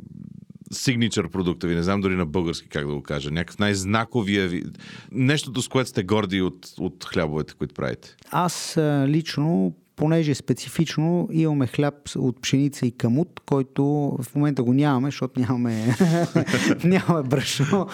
сигничър 0.76 1.30
продукта 1.30 1.68
ви, 1.68 1.76
не 1.76 1.84
знам 1.84 2.02
дори 2.02 2.16
на 2.16 2.26
български 2.26 2.70
как 2.70 2.88
да 2.88 2.94
го 2.94 3.04
кажа, 3.04 3.32
някакъв 3.32 3.60
най-знаковия 3.60 4.48
ви, 4.48 4.64
нещото 5.12 5.62
с 5.62 5.68
което 5.68 5.90
сте 5.90 6.04
горди 6.04 6.42
от, 6.42 6.68
от 6.80 7.06
хлябовете, 7.06 7.54
които 7.54 7.74
правите? 7.74 8.16
Аз 8.32 8.78
лично 9.08 9.74
понеже 9.96 10.36
специфично, 10.36 11.30
имаме 11.32 11.68
хляб 11.68 11.94
от 12.16 12.42
пшеница 12.42 12.86
и 12.86 12.92
камут, 12.92 13.42
който 13.46 13.84
в 14.22 14.36
момента 14.36 14.64
го 14.64 14.74
нямаме, 14.74 15.08
защото 15.08 15.40
нямаме, 15.40 15.96
нямаме 16.84 17.30
брашно 17.30 17.88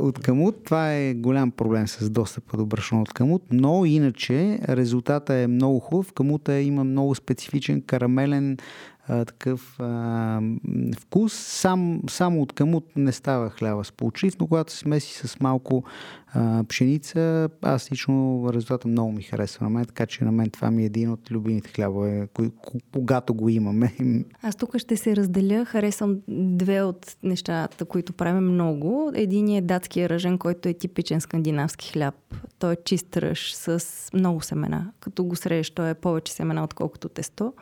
от 0.00 0.18
камут. 0.18 0.64
Това 0.64 0.94
е 0.94 1.14
голям 1.14 1.50
проблем 1.50 1.88
с 1.88 2.10
достъпа 2.10 2.56
до 2.56 2.66
брашно 2.66 3.02
от 3.02 3.12
камут, 3.12 3.42
но 3.50 3.84
иначе 3.84 4.58
резултата 4.68 5.34
е 5.34 5.46
много 5.46 5.80
хубав. 5.80 6.12
Камута 6.12 6.60
има 6.60 6.84
много 6.84 7.14
специфичен 7.14 7.82
карамелен 7.82 8.56
а, 9.08 9.24
такъв 9.24 9.80
а, 9.80 10.40
вкус. 11.00 11.32
Сам, 11.32 12.00
само 12.08 12.42
от 12.42 12.52
камут 12.52 12.84
не 12.96 13.12
става 13.12 13.50
хляба 13.50 13.84
с 13.84 13.92
получив, 13.92 14.34
но 14.40 14.46
когато 14.46 14.72
се 14.72 14.78
смеси 14.78 15.28
с 15.28 15.40
малко 15.40 15.84
а, 16.34 16.64
пшеница, 16.68 17.48
аз 17.62 17.92
лично 17.92 18.44
резултата 18.52 18.88
много 18.88 19.12
ми 19.12 19.22
харесва 19.22 19.64
на 19.64 19.70
мен, 19.70 19.84
така 19.84 20.06
че 20.06 20.24
на 20.24 20.32
мен 20.32 20.50
това 20.50 20.70
ми 20.70 20.82
е 20.82 20.86
един 20.86 21.10
от 21.10 21.30
любимите 21.30 21.70
хлябове, 21.70 22.28
когато 22.92 23.34
го 23.34 23.48
имаме. 23.48 23.96
Аз 24.42 24.56
тук 24.56 24.78
ще 24.78 24.96
се 24.96 25.16
разделя. 25.16 25.64
Харесвам 25.64 26.18
две 26.28 26.82
от 26.82 27.16
нещата, 27.22 27.84
които 27.84 28.12
правим 28.12 28.52
много. 28.52 29.12
Един 29.14 29.48
е 29.48 29.60
датския 29.60 30.08
ръжен, 30.08 30.38
който 30.38 30.68
е 30.68 30.74
типичен 30.74 31.20
скандинавски 31.20 31.92
хляб. 31.92 32.14
Той 32.58 32.72
е 32.72 32.76
чист 32.84 33.16
ръж 33.16 33.54
с 33.54 33.84
много 34.14 34.40
семена. 34.40 34.92
Като 35.00 35.24
го 35.24 35.36
срежеш, 35.36 35.70
той 35.70 35.90
е 35.90 35.94
повече 35.94 36.32
семена, 36.32 36.64
отколкото 36.64 37.08
тесто. 37.08 37.52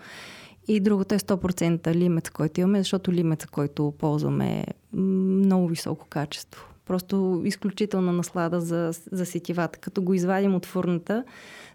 И 0.68 0.80
другото 0.80 1.14
е 1.14 1.18
100% 1.18 1.94
лимец, 1.94 2.30
който 2.30 2.60
имаме, 2.60 2.78
защото 2.78 3.12
лимец, 3.12 3.46
който 3.46 3.94
ползваме 3.98 4.60
е 4.60 4.64
много 4.96 5.68
високо 5.68 6.06
качество. 6.06 6.64
Просто 6.86 7.42
изключителна 7.44 8.12
наслада 8.12 8.60
за, 8.60 8.90
за 9.12 9.26
сетивата. 9.26 9.78
Като 9.78 10.02
го 10.02 10.14
извадим 10.14 10.54
от 10.54 10.66
фурната, 10.66 11.24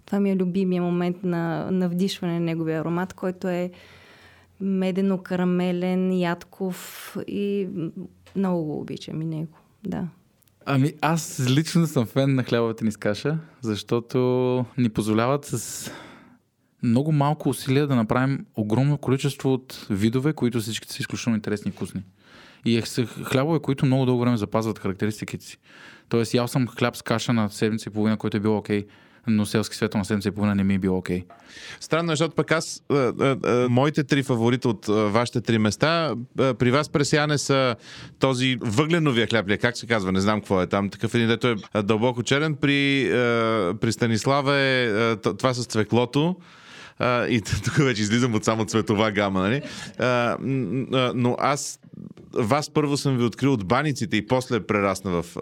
това 0.05 0.19
ми 0.19 0.31
е 0.31 0.35
любимия 0.35 0.81
момент 0.81 1.23
на, 1.23 1.71
на 1.71 1.89
вдишване 1.89 2.33
на 2.33 2.39
неговия 2.39 2.81
аромат, 2.81 3.13
който 3.13 3.47
е 3.47 3.71
медено-карамелен, 4.61 6.19
ядков 6.19 7.17
и 7.27 7.67
много 8.35 8.63
го 8.63 8.79
обичам 8.79 9.21
и 9.21 9.25
него. 9.25 9.57
Да. 9.83 10.07
Ами 10.65 10.93
аз 11.01 11.45
лично 11.49 11.87
съм 11.87 12.05
фен 12.05 12.35
на 12.35 12.43
хлябовата 12.43 12.85
ни 12.85 12.91
с 12.91 12.97
каша, 12.97 13.37
защото 13.61 14.17
ни 14.77 14.89
позволяват 14.89 15.45
с 15.45 15.91
много 16.83 17.11
малко 17.11 17.49
усилия 17.49 17.87
да 17.87 17.95
направим 17.95 18.45
огромно 18.55 18.97
количество 18.97 19.53
от 19.53 19.87
видове, 19.89 20.33
които 20.33 20.59
всички 20.59 20.93
са 20.93 20.97
изключително 20.99 21.35
интересни 21.35 21.69
и 21.69 21.71
вкусни. 21.71 22.03
И 22.65 22.77
е 22.77 22.81
са 22.81 23.05
хлябове, 23.05 23.59
които 23.59 23.85
много 23.85 24.05
дълго 24.05 24.21
време 24.21 24.37
запазват 24.37 24.79
характеристиките 24.79 25.45
си. 25.45 25.57
Тоест, 26.09 26.33
ял 26.33 26.47
съм 26.47 26.67
хляб 26.67 26.95
с 26.95 27.01
каша 27.01 27.33
на 27.33 27.49
седмица 27.49 27.89
и 27.89 27.93
половина, 27.93 28.17
който 28.17 28.37
е 28.37 28.39
бил 28.39 28.57
окей. 28.57 28.85
но 29.27 29.45
селски 29.45 29.75
свето 29.75 29.97
на 29.97 30.05
7 30.05 30.27
и 30.27 30.31
половина 30.31 30.55
не 30.55 30.63
ми 30.63 30.73
е 30.73 30.79
било 30.79 30.97
окей. 30.97 31.23
Странно, 31.79 32.11
е, 32.11 32.15
защото 32.15 32.35
пък 32.35 32.51
аз, 32.51 32.83
а, 32.89 32.95
а, 32.95 33.37
а, 33.43 33.69
моите 33.69 34.03
три 34.03 34.23
фаворита 34.23 34.69
от 34.69 34.89
а, 34.89 34.93
вашите 34.93 35.41
три 35.41 35.57
места, 35.57 36.15
а, 36.39 36.53
при 36.53 36.71
вас 36.71 36.89
пресяне 36.89 37.37
са 37.37 37.75
този 38.19 38.57
въгленовия 38.61 39.27
хляб, 39.27 39.47
ли, 39.47 39.53
е, 39.53 39.57
как 39.57 39.77
се 39.77 39.87
казва, 39.87 40.11
не 40.11 40.21
знам 40.21 40.39
какво 40.39 40.61
е 40.61 40.67
там, 40.67 40.89
такъв 40.89 41.15
един, 41.15 41.27
дето 41.27 41.47
е 41.47 41.83
дълбоко 41.83 42.23
черен, 42.23 42.55
при, 42.55 43.11
а, 43.11 43.73
при 43.81 43.91
Станислава 43.91 44.55
е 44.55 44.85
а, 44.85 45.17
това 45.17 45.53
с 45.53 45.65
цвеклото. 45.65 46.35
А, 46.99 47.27
и 47.27 47.41
тук 47.63 47.75
вече 47.75 48.01
излизам 48.01 48.35
от 48.35 48.43
само 48.43 48.65
цветова 48.65 49.11
гама, 49.11 49.41
нали? 49.41 49.61
А, 49.99 50.37
но 51.15 51.35
аз 51.39 51.79
вас 52.33 52.69
първо 52.69 52.97
съм 52.97 53.17
ви 53.17 53.23
открил 53.23 53.53
от 53.53 53.65
баниците 53.65 54.17
и 54.17 54.27
после 54.27 54.59
прерасна 54.59 55.21
в, 55.21 55.37
а, 55.37 55.41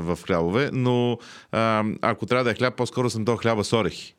в 0.00 0.18
хлябове, 0.26 0.70
но 0.72 1.18
а, 1.52 1.84
ако 2.02 2.26
трябва 2.26 2.44
да 2.44 2.50
е 2.50 2.54
хляб, 2.54 2.76
по-скоро 2.76 3.10
съм 3.10 3.24
то 3.24 3.36
хляба 3.36 3.64
с 3.64 3.72
орехи. 3.72 4.14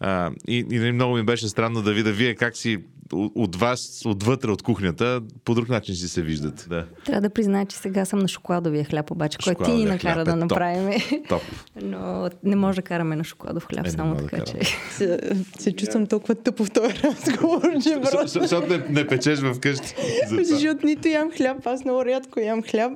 А, 0.00 0.30
и, 0.48 0.66
и 0.70 0.78
нали, 0.78 0.92
много 0.92 1.14
ми 1.14 1.22
беше 1.22 1.48
странно 1.48 1.82
да 1.82 1.92
видя 1.92 2.12
вие 2.12 2.34
как 2.34 2.56
си 2.56 2.78
от 3.12 3.56
вас, 3.56 4.02
отвътре 4.06 4.50
от 4.50 4.62
кухнята, 4.62 5.20
по 5.44 5.54
друг 5.54 5.68
начин 5.68 5.94
си 5.94 6.08
се 6.08 6.22
виждат. 6.22 6.66
Да. 6.70 6.86
Трябва 7.04 7.20
да 7.20 7.30
призная, 7.30 7.66
че 7.66 7.76
сега 7.76 8.04
съм 8.04 8.18
на 8.18 8.28
шоколадовия 8.28 8.84
хляб, 8.84 9.10
обаче, 9.10 9.38
който 9.44 9.64
ти 9.64 9.72
ни 9.72 9.84
накара 9.84 10.24
да 10.24 10.30
е 10.30 10.34
топ. 10.34 10.40
направим. 10.40 11.00
Топ. 11.28 11.42
Но 11.82 12.30
не 12.44 12.56
може 12.56 12.76
да 12.76 12.82
караме 12.82 13.16
на 13.16 13.24
шоколадов 13.24 13.66
хляб, 13.66 13.86
Е, 13.86 13.88
не 13.88 13.90
само 13.90 14.10
може 14.10 14.22
да 14.22 14.28
така, 14.28 14.44
че... 14.44 14.76
Се, 14.90 15.18
се 15.58 15.72
чувствам 15.72 16.06
толкова 16.06 16.34
тъпо 16.34 16.64
в 16.64 16.70
този 16.70 16.94
разговор, 17.04 17.62
че 17.82 18.00
просто... 18.00 18.40
Защото 18.40 18.68
не, 18.68 18.84
не 18.90 19.06
печеш 19.06 19.38
вкъщи. 19.38 19.94
Защото 20.42 20.86
нито 20.86 21.08
ям 21.08 21.30
хляб, 21.30 21.66
аз 21.66 21.84
много 21.84 22.04
рядко 22.04 22.40
ям 22.40 22.62
хляб. 22.62 22.92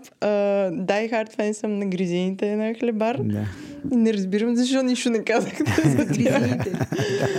Дай 0.73 1.09
хард 1.09 1.33
фен 1.33 1.55
съм 1.55 1.79
на 1.79 1.87
гризините 1.87 2.57
на 2.57 2.75
хлебар. 2.75 3.17
Да. 3.21 3.45
И 3.93 3.97
Не 3.97 4.15
разбирам 4.15 4.57
защо 4.57 4.83
нищо 4.83 5.11
не 5.11 5.25
казахте 5.25 5.65
за 5.85 6.07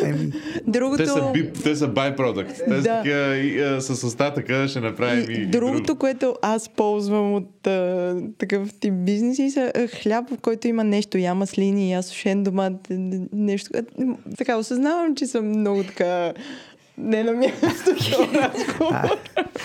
Другото... 0.67 1.03
Те 1.03 1.09
са, 1.09 1.31
бип, 1.33 1.63
те 1.63 1.75
са 1.75 1.93
byproduct. 1.93 2.47
Те 2.47 2.55
са 2.55 2.81
Да. 2.81 3.01
така, 3.03 3.35
и, 3.35 3.59
а, 3.61 3.81
с 3.81 4.03
остатъка 4.03 4.67
ще 4.67 4.79
направим 4.79 5.29
и, 5.29 5.33
И 5.33 5.41
и 5.41 5.45
другото, 5.45 5.83
друго. 5.83 5.99
което 5.99 6.35
аз 6.41 6.69
ползвам 6.69 7.33
от 7.33 7.67
а, 7.67 8.15
такъв 8.37 8.69
тип 8.79 8.93
бизнеси, 8.93 9.49
са 9.49 9.71
хляб, 10.01 10.29
в 10.29 10.37
който 10.41 10.67
има 10.67 10.83
нещо, 10.83 11.17
я 11.17 11.35
маслини, 11.35 11.91
я 11.91 12.03
сушен 12.03 12.43
домат, 12.43 12.73
нещо. 13.33 13.69
Така, 14.37 14.57
осъзнавам, 14.57 15.15
че 15.15 15.27
съм 15.27 15.49
много 15.49 15.83
така 15.83 16.33
не 16.97 17.23
на 17.23 17.33
място. 17.33 17.95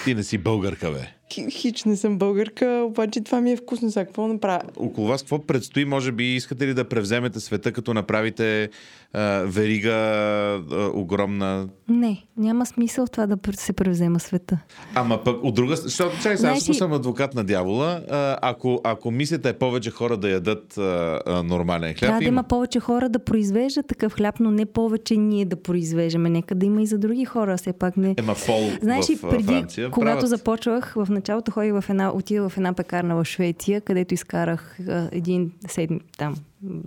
Ти 0.05 0.15
не 0.15 0.23
си 0.23 0.39
българка, 0.39 0.91
бе. 0.91 1.09
Хи- 1.33 1.51
Хич 1.51 1.85
не 1.85 1.97
съм 1.97 2.19
българка, 2.19 2.83
обаче 2.85 3.21
това 3.21 3.41
ми 3.41 3.53
е 3.53 3.57
вкусно. 3.57 3.91
Сега 3.91 4.05
какво 4.05 4.29
направя? 4.29 4.61
Около 4.77 5.07
вас 5.07 5.23
какво 5.23 5.39
предстои? 5.41 5.85
Може 5.85 6.13
би 6.13 6.25
искате 6.27 6.67
ли 6.67 6.75
да 6.75 6.85
превземете 6.85 7.41
света, 7.41 7.73
като 7.73 7.95
направите 7.95 8.69
а, 9.13 9.21
верига 9.41 9.93
а, 9.93 10.63
огромна? 10.95 11.69
Не, 11.89 12.23
няма 12.37 12.67
смисъл 12.67 13.07
това 13.07 13.27
да 13.27 13.37
се 13.53 13.73
превзема 13.73 14.21
света. 14.21 14.59
Ама 14.95 15.25
пък 15.25 15.45
от 15.45 15.55
друга 15.55 15.77
страна, 15.77 16.11
чай 16.13 16.37
сега, 16.37 16.51
аз 16.51 16.59
Значи- 16.59 16.75
съм 16.75 16.93
адвокат 16.93 17.35
на 17.35 17.45
дявола. 17.45 18.01
А, 18.11 18.39
ако, 18.43 18.81
ако 18.85 19.11
мислите 19.11 19.49
е 19.49 19.53
повече 19.53 19.91
хора 19.91 20.17
да 20.17 20.31
ядат 20.31 20.79
а, 20.79 20.83
а, 21.27 21.43
нормален 21.43 21.89
хляб, 21.89 21.99
Трябва 21.99 22.21
да 22.21 22.25
има 22.25 22.43
повече 22.43 22.81
хора 22.81 23.09
да 23.09 23.19
произвеждат 23.19 23.87
такъв 23.87 24.13
хляб, 24.13 24.35
но 24.41 24.51
не 24.51 24.67
повече 24.67 25.17
ние 25.17 25.45
да 25.45 25.57
произвеждаме. 25.57 26.31
Нека 26.31 26.55
да 26.55 26.67
има 26.67 26.83
и 26.83 26.87
за 26.87 26.99
други 26.99 27.25
хора, 27.25 27.57
все 27.57 27.73
пак 27.73 27.97
не. 27.97 28.15
Ема 28.19 28.35
фол 28.35 28.71
Знаеш 28.83 29.07
в 29.07 29.31
преди, 29.31 29.45
Франция. 29.45 29.91
когато 29.91 30.07
правят. 30.11 30.29
започвах, 30.29 30.93
в 30.95 31.07
началото 31.23 31.51
ходих 31.51 31.73
в 31.73 31.91
една, 31.91 32.11
отидах 32.15 32.49
в 32.49 32.57
една 32.57 32.73
пекарна 32.73 33.17
в 33.17 33.25
Швеция, 33.25 33.81
където 33.81 34.15
изкарах 34.15 34.79
а, 34.89 35.09
един 35.13 35.53
седми 35.69 36.01
там, 36.19 36.37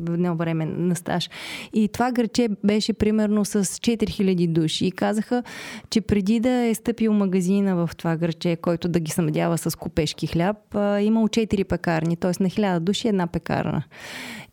едно 0.09 0.35
време 0.35 0.65
на 0.65 0.95
стаж. 0.95 1.29
И 1.73 1.87
това 1.87 2.11
граче 2.11 2.49
беше 2.63 2.93
примерно 2.93 3.45
с 3.45 3.63
4000 3.63 4.47
души. 4.47 4.85
И 4.85 4.91
казаха, 4.91 5.43
че 5.89 6.01
преди 6.01 6.39
да 6.39 6.49
е 6.49 6.73
стъпил 6.73 7.13
магазина 7.13 7.75
в 7.75 7.89
това 7.97 8.17
граче, 8.17 8.55
който 8.55 8.87
да 8.87 8.99
ги 8.99 9.11
снабдява 9.11 9.57
с 9.57 9.77
купешки 9.77 10.27
хляб, 10.27 10.75
а, 10.75 11.01
имал 11.01 11.27
4 11.27 11.63
пекарни, 11.63 12.15
т.е. 12.15 12.43
на 12.43 12.49
1000 12.49 12.79
души 12.79 13.07
една 13.07 13.27
пекарна. 13.27 13.83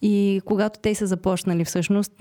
И 0.03 0.41
когато 0.45 0.80
те 0.80 0.95
са 0.95 1.07
започнали 1.07 1.64
всъщност, 1.64 2.12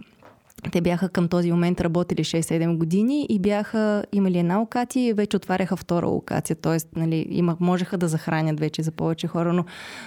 те 0.72 0.82
бяха 0.82 1.10
към 1.10 1.28
този 1.28 1.52
момент 1.52 1.82
работили 1.82 2.24
6-7 2.24 2.78
години 2.78 3.26
и 3.30 3.40
бяха 3.40 4.04
имали 4.12 4.40
една 4.40 4.58
локация 4.58 5.08
и 5.08 5.14
вече 5.14 5.38
отваряха 5.38 5.76
втора 5.76 6.08
локация. 6.08 6.56
Тоест, 6.56 6.88
нали, 6.96 7.28
има, 7.30 7.58
можеха 7.60 7.98
да 7.98 8.08
захранят 8.08 8.60
вече 8.60 8.84
за 8.84 8.92
повече 8.92 9.28
хора, 9.28 9.54
но 9.54 9.66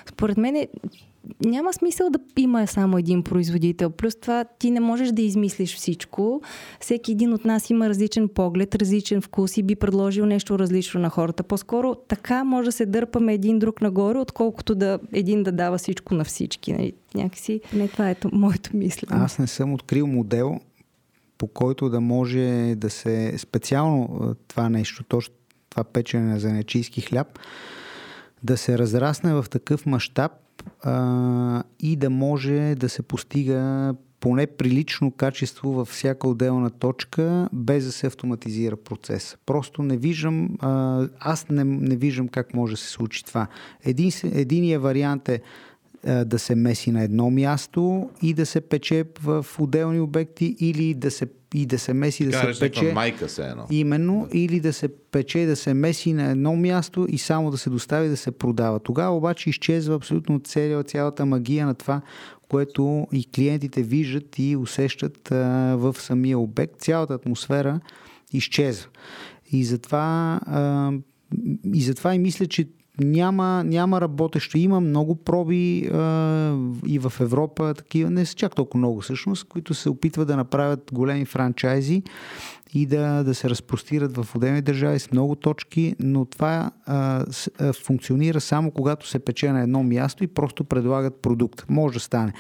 според 0.09 0.37
мен 0.37 0.67
няма 1.45 1.73
смисъл 1.73 2.11
да 2.11 2.19
има 2.37 2.67
само 2.67 2.99
един 2.99 3.23
производител. 3.23 3.91
Плюс 3.91 4.17
това 4.17 4.45
ти 4.45 4.71
не 4.71 4.81
можеш 4.81 5.13
да 5.13 5.23
измислиш 5.23 5.77
всичко. 5.77 6.43
Всеки 6.81 7.13
един 7.13 7.33
от 7.33 7.45
нас 7.45 7.71
има 7.71 7.89
различен 7.89 8.29
поглед, 8.29 8.75
различен 8.75 9.21
вкус 9.21 9.57
и 9.57 9.63
би 9.63 9.77
предложил 9.77 10.27
нещо 10.27 10.59
различно 10.59 11.01
на 11.01 11.11
хората. 11.11 11.43
По-скоро 11.43 11.95
така 11.95 12.45
може 12.45 12.67
да 12.67 12.73
се 12.73 12.87
дърпаме 12.87 13.35
един 13.35 13.59
друг 13.59 13.81
нагоре, 13.83 14.19
отколкото 14.19 14.75
да 14.75 14.99
един 15.13 15.43
да 15.43 15.53
дава 15.53 15.79
всичко 15.79 16.15
на 16.15 16.25
всички. 16.25 16.73
Нали? 16.73 16.93
Някакси 17.15 17.61
не 17.75 17.89
това 17.89 18.11
е 18.11 18.17
моето 18.33 18.77
мислене. 18.77 19.23
Аз 19.25 19.39
не 19.39 19.47
съм 19.47 19.73
открил 19.73 20.07
модел, 20.07 20.61
по 21.39 21.47
който 21.47 21.89
да 21.89 22.01
може 22.01 22.75
да 22.77 22.91
се 22.91 23.39
специално 23.39 24.21
това 24.49 24.69
нещо, 24.69 25.05
точно 25.05 25.35
това 25.71 25.85
печене 25.85 26.33
на 26.33 26.41
занечийски 26.41 27.01
хляб, 27.01 27.39
да 28.43 28.57
се 28.57 28.79
разрасне 28.79 29.35
в 29.35 29.47
такъв 29.51 29.87
мащаб 29.87 30.33
а, 30.83 31.63
и 31.81 31.97
да 31.97 32.11
може 32.11 32.75
да 32.75 32.89
се 32.89 33.03
постига 33.03 33.95
поне 34.21 34.47
прилично 34.47 35.11
качество 35.11 35.73
във 35.73 35.89
всяка 35.89 36.29
отделна 36.29 36.71
точка, 36.71 37.49
без 37.53 37.85
да 37.85 37.93
се 37.93 38.07
автоматизира 38.07 38.77
процес. 38.77 39.37
Просто 39.47 39.83
не 39.83 39.97
виждам, 39.97 40.49
а, 40.61 41.03
аз 41.21 41.49
не, 41.49 41.65
не 41.65 41.97
виждам 41.97 42.29
как 42.29 42.55
може 42.55 42.73
да 42.75 42.81
се 42.81 42.89
случи 42.89 43.25
това. 43.25 43.47
Един, 43.85 44.11
единия 44.25 44.81
вариант 44.81 45.29
е 45.29 45.41
да 46.25 46.39
се 46.39 46.55
меси 46.55 46.91
на 46.91 47.03
едно 47.03 47.31
място 47.31 48.11
и 48.23 48.35
да 48.35 48.47
се 48.47 48.61
пече 48.61 49.05
в 49.23 49.47
отделни 49.59 50.01
обекти 50.01 50.57
или 50.61 50.95
да 50.95 51.11
се, 51.11 51.27
и 51.55 51.67
да 51.67 51.79
се 51.79 51.95
меси 51.95 52.25
да 52.25 52.31
Караш 52.31 52.57
се 52.57 52.61
пече 52.61 52.93
майка 52.93 53.29
се 53.29 53.43
едно. 53.43 53.67
Именно, 53.71 54.29
или 54.33 54.61
да 54.61 54.73
се 54.73 54.89
пече, 54.89 55.47
да 55.47 55.57
се 55.57 55.75
меси 55.75 56.13
на 56.13 56.31
едно 56.31 56.57
място 56.57 57.07
и 57.09 57.19
само 57.19 57.51
да 57.51 57.59
се 57.59 57.71
достави 57.71 58.09
да 58.09 58.17
се 58.17 58.31
продава. 58.31 58.81
Тогава 58.81 59.17
обаче 59.17 59.51
изчезва 59.51 59.95
абсолютно 59.95 60.41
целия, 60.41 60.83
цялата 60.83 61.27
магия 61.27 61.67
на 61.67 61.75
това, 61.75 62.01
което 62.49 63.07
и 63.13 63.25
клиентите 63.25 63.83
виждат 63.83 64.39
и 64.39 64.57
усещат 64.57 65.33
а, 65.33 65.77
в 65.77 65.97
самия 65.99 66.39
обект. 66.39 66.81
Цялата 66.81 67.15
атмосфера 67.15 67.81
изчезва. 68.33 68.89
И 69.53 69.65
затова, 69.65 70.41
а, 70.47 70.93
и 71.75 71.83
затова 71.83 72.15
и 72.15 72.19
мисля, 72.19 72.47
че 72.47 72.69
няма, 72.99 73.65
няма 73.65 74.01
работещо. 74.01 74.59
Има 74.59 74.81
много 74.81 75.15
проби 75.15 75.87
а, 75.87 75.99
и 76.87 76.99
в 76.99 77.13
Европа, 77.21 77.75
такива, 77.75 78.11
не 78.11 78.27
са 78.27 78.35
чак 78.35 78.55
толкова 78.55 78.79
много 78.79 79.01
всъщност, 79.01 79.45
които 79.45 79.75
се 79.75 79.89
опитват 79.89 80.29
да 80.29 80.37
направят 80.37 80.91
големи 80.93 81.25
франчайзи 81.25 82.03
и 82.75 82.87
да, 82.87 83.25
да 83.25 83.35
се 83.35 83.51
разпростират 83.51 84.17
в 84.17 84.37
отделни 84.37 84.63
държави 84.63 84.99
с 84.99 85.13
много 85.13 85.35
точки, 85.35 85.97
но 86.01 86.25
това 86.25 86.71
а, 86.87 87.25
с, 87.31 87.51
а, 87.59 87.73
функционира 87.73 88.41
само 88.41 88.71
когато 88.71 89.09
се 89.09 89.19
пече 89.19 89.53
на 89.53 89.63
едно 89.63 89.83
място 89.83 90.25
и 90.25 90.27
просто 90.27 90.65
предлагат 90.65 91.23
продукт. 91.23 91.65
Може 91.69 91.95
да 91.95 92.01
стане. 92.01 92.33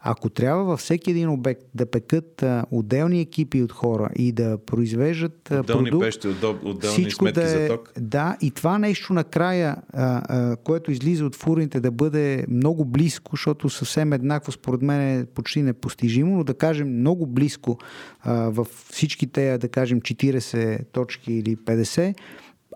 Ако 0.00 0.30
трябва 0.30 0.64
във 0.64 0.80
всеки 0.80 1.10
един 1.10 1.28
обект 1.28 1.62
да 1.74 1.86
пекат 1.86 2.42
а, 2.42 2.64
отделни 2.70 3.20
екипи 3.20 3.62
от 3.62 3.72
хора 3.72 4.10
и 4.16 4.32
да 4.32 4.58
произвеждат 4.66 5.50
а, 5.50 5.60
Отделни 5.60 5.90
продукт, 5.90 6.06
пещи, 6.06 6.28
отдел- 6.28 6.58
отделни 6.64 6.92
всичко 6.92 7.24
сметки 7.24 7.40
да 7.40 7.46
е, 7.46 7.48
за 7.48 7.68
ток. 7.68 7.92
Да, 8.00 8.36
и 8.40 8.50
това 8.50 8.78
нещо 8.78 9.12
накрая, 9.12 9.76
а, 9.92 10.22
а, 10.28 10.56
което 10.56 10.90
излиза 10.90 11.24
от 11.24 11.36
фурините 11.36 11.80
да 11.80 11.90
бъде 11.90 12.44
много 12.48 12.84
близко, 12.84 13.30
защото 13.32 13.70
съвсем 13.70 14.12
еднакво 14.12 14.52
според 14.52 14.82
мен 14.82 15.20
е 15.20 15.24
почти 15.24 15.62
непостижимо, 15.62 16.36
но 16.36 16.44
да 16.44 16.54
кажем 16.54 16.98
много 16.98 17.26
близко 17.26 17.78
а, 18.20 18.34
в 18.34 18.66
всички 18.90 19.26
те, 19.26 19.58
да 19.58 19.68
кажем 19.68 19.79
40 19.86 20.92
точки 20.92 21.32
или 21.32 21.56
50, 21.56 22.14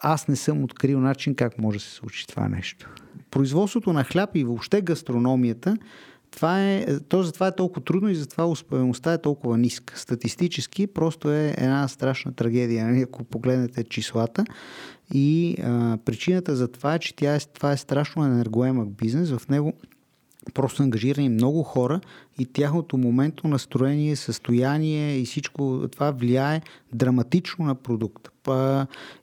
аз 0.00 0.28
не 0.28 0.36
съм 0.36 0.64
открил 0.64 1.00
начин 1.00 1.34
как 1.34 1.58
може 1.58 1.78
да 1.78 1.84
се 1.84 1.90
случи 1.90 2.26
това 2.26 2.48
нещо. 2.48 2.90
Производството 3.30 3.92
на 3.92 4.04
хляб 4.04 4.30
и 4.34 4.44
въобще 4.44 4.80
гастрономията 4.80 5.76
това 6.34 6.62
е, 6.62 6.86
то 7.08 7.22
затова 7.22 7.46
е 7.46 7.54
толкова 7.54 7.84
трудно 7.84 8.08
и 8.08 8.14
затова 8.14 8.46
успеваемостта 8.46 9.12
е 9.12 9.22
толкова 9.22 9.58
ниска. 9.58 9.98
Статистически 9.98 10.86
просто 10.86 11.32
е 11.32 11.54
една 11.58 11.88
страшна 11.88 12.32
трагедия, 12.32 12.86
нали, 12.86 13.00
ако 13.00 13.24
погледнете 13.24 13.84
числата. 13.84 14.44
И 15.14 15.56
а, 15.62 15.98
причината 16.04 16.56
за 16.56 16.68
това 16.68 16.94
е, 16.94 16.98
че 16.98 17.16
тя 17.16 17.34
е, 17.34 17.40
това 17.40 17.72
е 17.72 17.76
страшно 17.76 18.24
енергоемък 18.24 18.88
бизнес. 18.88 19.30
В 19.30 19.48
него 19.48 19.72
просто 20.54 20.82
ангажирани 20.82 21.28
много 21.28 21.62
хора 21.62 22.00
и 22.38 22.46
тяхното 22.46 22.96
моментно 22.96 23.50
настроение, 23.50 24.16
състояние 24.16 25.18
и 25.18 25.24
всичко 25.24 25.88
това 25.92 26.10
влияе 26.10 26.62
драматично 26.92 27.64
на 27.64 27.74
продукта. 27.74 28.30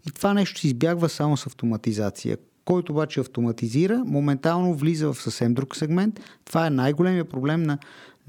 И 0.08 0.12
това 0.12 0.34
нещо 0.34 0.60
се 0.60 0.68
избягва 0.68 1.10
само 1.10 1.38
с 1.38 1.46
автоматизация. 1.46 2.38
Който 2.66 2.92
обаче 2.92 3.20
автоматизира, 3.20 4.04
моментално 4.06 4.74
влиза 4.74 5.14
в 5.14 5.22
съвсем 5.22 5.54
друг 5.54 5.76
сегмент. 5.76 6.20
Това 6.46 6.68
е 6.68 6.70
най-големия 6.70 7.26
проблем 7.26 7.64
на, 7.64 7.78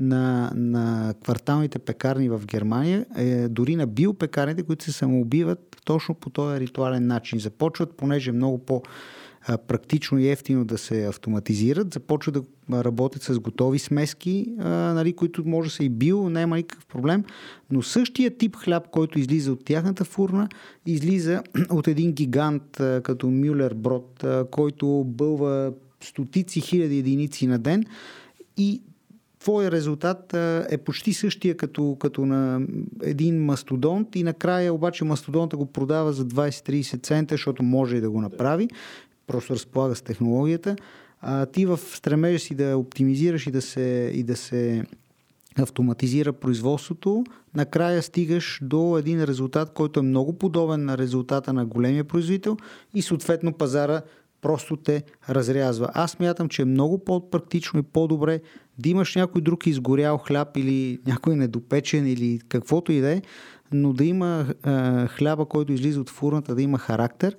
на, 0.01 0.53
на 0.55 1.15
кварталните 1.25 1.79
пекарни 1.79 2.29
в 2.29 2.41
Германия, 2.47 3.07
е, 3.17 3.49
дори 3.49 3.77
на 3.77 3.87
биопекарните, 3.87 4.63
които 4.63 4.85
се 4.85 4.93
самоубиват 4.93 5.77
точно 5.85 6.15
по 6.15 6.31
този 6.31 6.61
ритуален 6.61 7.07
начин. 7.07 7.39
Започват, 7.39 7.97
понеже 7.97 8.33
много 8.33 8.59
по- 8.59 8.83
практично 9.69 10.19
и 10.19 10.29
ефтино 10.29 10.65
да 10.65 10.79
се 10.79 11.07
автоматизират, 11.07 11.95
започват 11.95 12.35
да 12.35 12.85
работят 12.85 13.23
с 13.23 13.39
готови 13.39 13.79
смески, 13.79 14.47
нали, 14.59 15.13
които 15.13 15.49
може 15.49 15.69
да 15.69 15.75
са 15.75 15.85
и 15.85 15.89
био, 15.89 16.31
няма 16.31 16.57
никакъв 16.57 16.87
проблем, 16.87 17.25
но 17.71 17.83
същия 17.83 18.37
тип 18.37 18.57
хляб, 18.57 18.89
който 18.91 19.19
излиза 19.19 19.53
от 19.53 19.65
тяхната 19.65 20.05
фурна, 20.05 20.49
излиза 20.87 21.43
от 21.71 21.89
един 21.89 22.13
гигант 22.13 22.63
като 23.03 23.31
Мюлер 23.31 23.75
Брод, 23.75 24.25
който 24.51 25.05
бълва 25.07 25.73
стотици 26.01 26.61
хиляди 26.61 26.99
единици 26.99 27.47
на 27.47 27.59
ден. 27.59 27.85
И 28.57 28.83
твоя 29.41 29.71
резултат 29.71 30.35
е 30.71 30.79
почти 30.79 31.13
същия 31.13 31.57
като, 31.57 31.97
като 32.01 32.27
на 32.27 32.61
един 33.03 33.45
мастодонт. 33.45 34.17
И 34.17 34.23
накрая 34.23 34.75
обаче 34.75 35.05
мастодонта 35.05 35.57
го 35.57 35.67
продава 35.67 36.13
за 36.13 36.25
20-30 36.25 37.03
цента, 37.03 37.35
защото 37.35 37.63
може 37.63 37.97
и 37.97 38.01
да 38.01 38.11
го 38.11 38.21
направи 38.21 38.69
просто 39.27 39.55
разполага 39.55 39.95
с 39.95 40.03
технологията, 40.03 40.77
а 41.21 41.47
ти 41.47 41.67
в 41.67 41.79
стремежа 41.79 42.39
си 42.39 42.55
да 42.55 42.77
оптимизираш 42.77 43.47
и 43.47 43.51
да 43.51 43.63
се, 43.63 44.13
и 44.15 44.23
да 44.23 44.37
се 44.37 44.85
автоматизира 45.59 46.33
производството, 46.33 47.25
накрая 47.55 48.03
стигаш 48.03 48.61
до 48.63 48.99
един 48.99 49.25
резултат, 49.25 49.73
който 49.75 50.01
е 50.01 50.03
много 50.03 50.33
подобен 50.33 50.85
на 50.85 50.99
резултата 50.99 51.53
на 51.53 51.67
големия 51.67 52.05
производител 52.05 52.57
и 52.95 53.03
съответно 53.03 53.53
пазара 53.53 54.03
просто 54.43 54.77
те 54.77 55.03
разрязва. 55.29 55.89
Аз 55.95 56.19
мятам, 56.19 56.49
че 56.49 56.63
е 56.63 56.65
много 56.65 57.05
по-практично 57.05 57.81
и 57.81 57.83
по-добре 57.83 58.41
да 58.79 58.89
имаш 58.89 59.15
някой 59.15 59.43
друг 59.43 59.67
изгорял 59.67 60.19
хляб 60.19 60.57
или 60.57 60.99
някой 61.07 61.37
недопечен 61.37 62.07
или 62.07 62.41
каквото 62.49 62.93
и 62.93 63.01
да 63.01 63.11
е, 63.11 63.23
но 63.73 63.93
да 63.93 64.05
има 64.05 64.47
е, 64.47 64.71
хляба, 65.07 65.45
който 65.45 65.73
излиза 65.73 66.01
от 66.01 66.11
фурната, 66.11 66.55
да 66.55 66.63
има 66.63 66.79
характер 66.79 67.37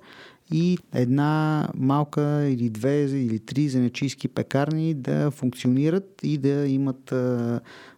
и 0.52 0.78
една 0.94 1.68
малка 1.74 2.48
или 2.48 2.70
две 2.70 3.02
или 3.02 3.38
три 3.38 3.68
зенечийски 3.68 4.28
пекарни 4.28 4.94
да 4.94 5.30
функционират 5.30 6.20
и 6.22 6.38
да 6.38 6.66
имат 6.68 7.14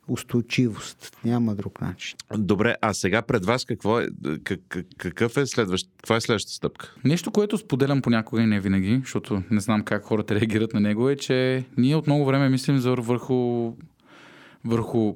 устойчивост. 0.09 1.17
Няма 1.25 1.55
друг 1.55 1.81
начин. 1.81 2.19
Добре, 2.39 2.77
а 2.81 2.95
сега 2.95 3.23
пред 3.23 3.45
вас 3.45 3.65
какво 3.65 4.01
е, 4.01 4.09
как, 4.45 4.77
какъв 4.97 5.37
е 5.37 5.47
следващ, 5.47 5.89
каква 5.97 6.17
е 6.17 6.21
следващата 6.21 6.55
стъпка? 6.55 6.95
Нещо, 7.05 7.31
което 7.31 7.59
споделям 7.59 8.03
понякога 8.03 8.43
и 8.43 8.47
не 8.47 8.61
винаги, 8.61 9.01
защото 9.03 9.43
не 9.51 9.61
знам 9.61 9.83
как 9.83 10.05
хората 10.05 10.35
реагират 10.35 10.75
на 10.75 10.81
него, 10.81 11.09
е, 11.09 11.17
че 11.17 11.65
ние 11.77 11.97
от 11.97 12.07
много 12.07 12.25
време 12.25 12.49
мислим 12.49 12.79
за 12.79 12.95
върху, 12.95 13.73
върху 14.65 15.15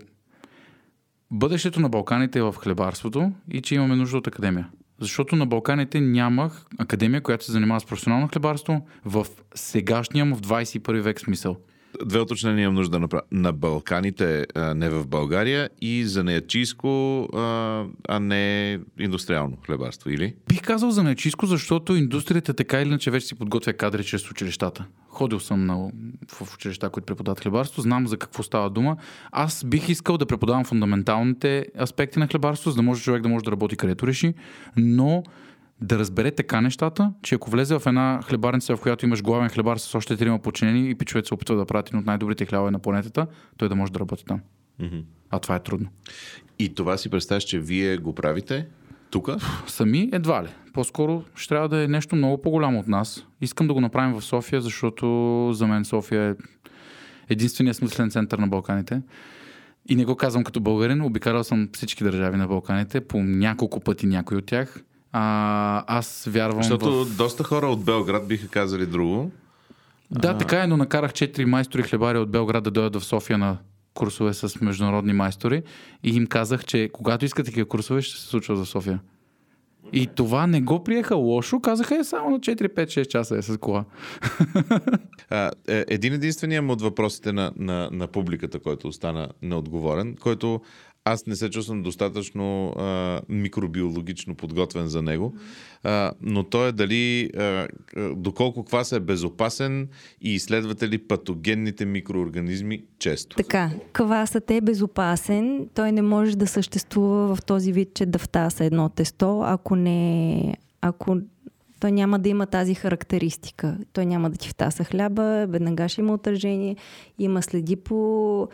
бъдещето 1.30 1.80
на 1.80 1.88
Балканите 1.88 2.42
в 2.42 2.54
хлебарството 2.58 3.32
и 3.50 3.62
че 3.62 3.74
имаме 3.74 3.96
нужда 3.96 4.18
от 4.18 4.26
академия. 4.26 4.68
Защото 5.00 5.36
на 5.36 5.46
Балканите 5.46 6.00
нямах 6.00 6.66
академия, 6.78 7.20
която 7.20 7.44
се 7.44 7.52
занимава 7.52 7.80
с 7.80 7.86
професионално 7.86 8.28
хлебарство 8.28 8.86
в 9.04 9.26
сегашния 9.54 10.24
му 10.24 10.36
в 10.36 10.40
21 10.40 11.00
век 11.00 11.20
смисъл. 11.20 11.56
Две 12.04 12.20
уточнения 12.20 12.62
имам 12.62 12.74
нужда 12.74 12.90
да 12.90 12.98
направя. 12.98 13.22
На 13.32 13.52
Балканите, 13.52 14.46
а 14.54 14.74
не 14.74 14.90
в 14.90 15.06
България 15.06 15.70
и 15.80 16.04
за 16.04 16.24
неячийско, 16.24 17.28
а 18.08 18.20
не 18.20 18.78
индустриално 18.98 19.56
хлебарство, 19.66 20.10
или? 20.10 20.34
Бих 20.48 20.62
казал 20.62 20.90
за 20.90 21.02
неячийско, 21.02 21.46
защото 21.46 21.96
индустрията 21.96 22.54
така 22.54 22.80
или 22.80 22.88
иначе 22.88 23.10
вече 23.10 23.26
си 23.26 23.34
подготвя 23.34 23.72
кадри 23.72 24.04
чрез 24.04 24.30
училищата. 24.30 24.84
Ходил 25.08 25.40
съм 25.40 25.66
на, 25.66 25.90
в 26.28 26.54
училища, 26.54 26.90
които 26.90 27.06
преподават 27.06 27.40
хлебарство, 27.40 27.82
знам 27.82 28.06
за 28.06 28.16
какво 28.16 28.42
става 28.42 28.70
дума. 28.70 28.96
Аз 29.32 29.64
бих 29.64 29.88
искал 29.88 30.18
да 30.18 30.26
преподавам 30.26 30.64
фундаменталните 30.64 31.66
аспекти 31.80 32.18
на 32.18 32.26
хлебарство, 32.26 32.70
за 32.70 32.76
да 32.76 32.82
може 32.82 33.02
човек 33.02 33.22
да 33.22 33.28
може 33.28 33.44
да 33.44 33.50
работи 33.50 33.76
където 33.76 34.06
реши, 34.06 34.34
но 34.76 35.22
да 35.80 35.98
разбере 35.98 36.30
така 36.30 36.60
нещата, 36.60 37.12
че 37.22 37.34
ако 37.34 37.50
влезе 37.50 37.78
в 37.78 37.86
една 37.86 38.20
хлебарница, 38.24 38.76
в 38.76 38.80
която 38.80 39.06
имаш 39.06 39.22
главен 39.22 39.48
хлебар 39.48 39.76
с 39.76 39.94
още 39.94 40.16
трима 40.16 40.38
подчинени 40.38 40.90
и 40.90 40.94
пичовете 40.94 41.28
се 41.28 41.34
опитва 41.34 41.56
да 41.56 41.66
правят 41.66 41.88
един 41.88 42.00
от 42.00 42.06
най-добрите 42.06 42.46
хлябове 42.46 42.70
на 42.70 42.78
планетата, 42.78 43.26
той 43.56 43.68
да 43.68 43.76
може 43.76 43.92
да 43.92 44.00
работи 44.00 44.24
там. 44.24 44.40
Mm-hmm. 44.80 45.04
А 45.30 45.38
това 45.38 45.54
е 45.56 45.62
трудно. 45.62 45.88
И 46.58 46.74
това 46.74 46.96
си 46.96 47.08
представяш, 47.08 47.44
че 47.44 47.58
вие 47.58 47.96
го 47.96 48.14
правите 48.14 48.66
тук? 49.10 49.30
Сами 49.66 50.08
едва 50.12 50.42
ли. 50.42 50.48
По-скоро 50.72 51.24
ще 51.34 51.48
трябва 51.48 51.68
да 51.68 51.82
е 51.84 51.88
нещо 51.88 52.16
много 52.16 52.42
по-голямо 52.42 52.78
от 52.78 52.88
нас. 52.88 53.26
Искам 53.40 53.66
да 53.66 53.74
го 53.74 53.80
направим 53.80 54.14
в 54.14 54.24
София, 54.24 54.60
защото 54.60 55.50
за 55.52 55.66
мен 55.66 55.84
София 55.84 56.30
е 56.30 56.34
единственият 57.30 57.76
смислен 57.76 58.10
център 58.10 58.38
на 58.38 58.48
Балканите. 58.48 59.02
И 59.88 59.96
не 59.96 60.04
го 60.04 60.16
казвам 60.16 60.44
като 60.44 60.60
българин, 60.60 61.02
обикарал 61.02 61.44
съм 61.44 61.68
всички 61.72 62.04
държави 62.04 62.36
на 62.36 62.48
Балканите, 62.48 63.00
по 63.00 63.22
няколко 63.22 63.80
пъти 63.80 64.06
някой 64.06 64.36
от 64.36 64.46
тях. 64.46 64.82
А, 65.12 65.84
аз 65.98 66.24
вярвам 66.30 66.62
Защото 66.62 67.04
в... 67.04 67.16
доста 67.16 67.44
хора 67.44 67.66
от 67.66 67.84
Белград 67.84 68.28
биха 68.28 68.48
казали 68.48 68.86
друго. 68.86 69.30
Да, 70.10 70.28
а... 70.28 70.38
така 70.38 70.62
е, 70.62 70.66
но 70.66 70.76
накарах 70.76 71.12
четири 71.12 71.44
майстори 71.44 71.82
хлебари 71.82 72.18
от 72.18 72.30
Белград 72.30 72.64
да 72.64 72.70
дойдат 72.70 73.02
в 73.02 73.04
София 73.04 73.38
на 73.38 73.58
курсове 73.94 74.34
с 74.34 74.60
международни 74.60 75.12
майстори 75.12 75.62
и 76.04 76.16
им 76.16 76.26
казах, 76.26 76.64
че 76.64 76.90
когато 76.92 77.24
искат 77.24 77.46
такива 77.46 77.68
курсове, 77.68 78.02
ще 78.02 78.20
се 78.20 78.26
случва 78.26 78.56
за 78.56 78.66
София. 78.66 79.00
И 79.92 80.06
това 80.06 80.46
не 80.46 80.60
го 80.60 80.84
приеха 80.84 81.14
лошо, 81.14 81.60
казаха 81.60 81.96
е 81.96 82.04
само 82.04 82.30
на 82.30 82.40
4-5-6 82.40 83.06
часа 83.06 83.36
е 83.36 83.42
с 83.42 83.58
кола. 83.58 83.84
А, 85.30 85.50
е, 85.68 85.84
един 85.88 86.12
единственият 86.12 86.64
от 86.68 86.82
въпросите 86.82 87.32
на, 87.32 87.52
на, 87.56 87.88
на 87.92 88.06
публиката, 88.06 88.58
който 88.60 88.88
остана 88.88 89.28
неотговорен, 89.42 90.16
който 90.20 90.60
аз 91.04 91.26
не 91.26 91.36
се 91.36 91.50
чувствам 91.50 91.82
достатъчно 91.82 92.68
а, 92.68 93.20
микробиологично 93.28 94.34
подготвен 94.34 94.86
за 94.86 95.02
него, 95.02 95.34
а, 95.82 96.12
но 96.20 96.44
то 96.44 96.66
е 96.66 96.72
дали 96.72 97.30
а, 97.36 97.68
доколко 98.16 98.64
квас 98.64 98.92
е 98.92 99.00
безопасен 99.00 99.88
и 100.20 100.34
изследвате 100.34 100.88
ли 100.88 100.98
патогенните 100.98 101.84
микроорганизми 101.84 102.84
често. 102.98 103.36
Така, 103.36 103.70
квасът 103.92 104.50
е 104.50 104.60
безопасен, 104.60 105.68
той 105.74 105.92
не 105.92 106.02
може 106.02 106.36
да 106.36 106.46
съществува 106.46 107.36
в 107.36 107.42
този 107.42 107.72
вид, 107.72 107.94
че 107.94 108.06
да 108.06 108.18
втаса 108.18 108.64
едно 108.64 108.88
тесто, 108.88 109.40
ако 109.40 109.76
не... 109.76 110.54
Ако 110.80 111.16
той 111.80 111.92
няма 111.92 112.18
да 112.18 112.28
има 112.28 112.46
тази 112.46 112.74
характеристика. 112.74 113.78
Той 113.92 114.06
няма 114.06 114.30
да 114.30 114.36
ти 114.36 114.48
втаса 114.48 114.84
хляба, 114.84 115.46
веднага 115.48 115.88
ще 115.88 116.00
има 116.00 116.14
отражение, 116.14 116.76
има 117.18 117.42
следи 117.42 117.76
по 117.76 118.48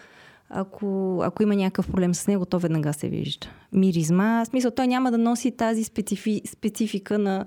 ако, 0.51 1.21
ако 1.23 1.43
има 1.43 1.55
някакъв 1.57 1.87
проблем 1.87 2.15
с 2.15 2.27
него, 2.27 2.47
то 2.47 2.59
веднага 2.59 2.93
се 2.93 3.09
вижда. 3.09 3.47
Миризма, 3.73 4.45
в 4.45 4.49
смисъл, 4.49 4.71
той 4.71 4.87
няма 4.87 5.11
да 5.11 5.19
носи 5.19 5.51
тази 5.51 5.85
специфи, 5.85 6.43
специфика 6.47 7.19
на 7.19 7.47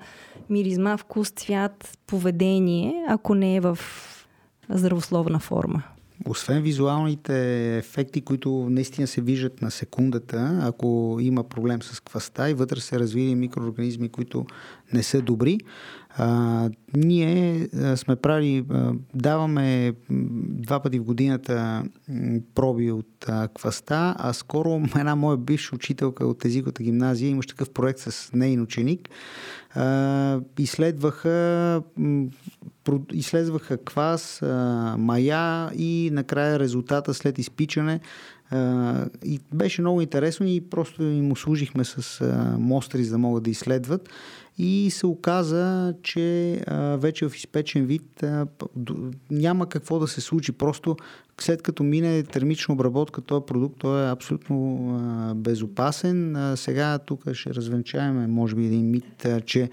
миризма, 0.49 0.97
вкус, 0.97 1.31
цвят, 1.31 1.97
поведение, 2.07 3.05
ако 3.07 3.35
не 3.35 3.55
е 3.55 3.59
в 3.59 3.79
здравословна 4.69 5.39
форма. 5.39 5.83
Освен 6.25 6.61
визуалните 6.61 7.77
ефекти, 7.77 8.21
които 8.21 8.67
наистина 8.69 9.07
се 9.07 9.21
виждат 9.21 9.61
на 9.61 9.71
секундата, 9.71 10.59
ако 10.63 11.17
има 11.21 11.43
проблем 11.43 11.81
с 11.81 11.99
кваста 11.99 12.49
и 12.49 12.53
вътре 12.53 12.79
се 12.79 12.99
развили 12.99 13.35
микроорганизми, 13.35 14.09
които 14.09 14.45
не 14.93 15.03
са 15.03 15.21
добри, 15.21 15.59
а, 16.17 16.69
ние 16.95 17.67
сме 17.95 18.15
правили, 18.15 18.65
даваме 19.13 19.93
два 20.09 20.79
пъти 20.79 20.99
в 20.99 21.03
годината 21.03 21.83
проби 22.55 22.91
от 22.91 23.25
кваста, 23.53 24.15
а 24.17 24.33
скоро 24.33 24.81
една 24.97 25.15
моя 25.15 25.37
бивша 25.37 25.75
учителка 25.75 26.27
от 26.27 26.45
езиковата 26.45 26.83
гимназия 26.83 27.29
имаше 27.29 27.49
такъв 27.49 27.69
проект 27.69 27.99
с 27.99 28.29
нейн 28.33 28.61
ученик. 28.61 29.09
А, 29.75 30.41
изследваха, 30.59 31.81
изследваха 33.13 33.77
квас, 33.77 34.41
а, 34.41 34.95
мая 34.97 35.71
и 35.75 36.09
накрая 36.13 36.59
резултата 36.59 37.13
след 37.13 37.37
изпичане 37.37 37.99
и 39.25 39.39
беше 39.53 39.81
много 39.81 40.01
интересно 40.01 40.47
и 40.47 40.61
просто 40.69 41.03
им 41.03 41.35
служихме 41.35 41.83
с 41.85 42.25
мостри, 42.59 43.03
за 43.03 43.11
да 43.11 43.17
могат 43.17 43.43
да 43.43 43.49
изследват 43.49 44.09
и 44.59 44.91
се 44.91 45.07
оказа, 45.07 45.93
че 46.03 46.59
а, 46.67 46.97
вече 46.97 47.29
в 47.29 47.35
изпечен 47.35 47.85
вид 47.85 48.23
а, 48.23 48.47
няма 49.31 49.69
какво 49.69 49.99
да 49.99 50.07
се 50.07 50.21
случи. 50.21 50.51
Просто 50.51 50.95
след 51.41 51.61
като 51.61 51.83
мине 51.83 52.23
термична 52.23 52.73
обработка, 52.73 53.21
този 53.21 53.45
продукт 53.45 53.75
той 53.79 54.05
е 54.05 54.11
абсолютно 54.11 54.87
а, 54.89 55.35
безопасен. 55.35 56.35
А, 56.35 56.57
сега 56.57 56.97
тук 56.97 57.33
ще 57.33 57.53
развенчаем, 57.53 58.31
може 58.31 58.55
би, 58.55 58.65
един 58.65 58.91
мит, 58.91 59.25
а, 59.25 59.41
че 59.41 59.69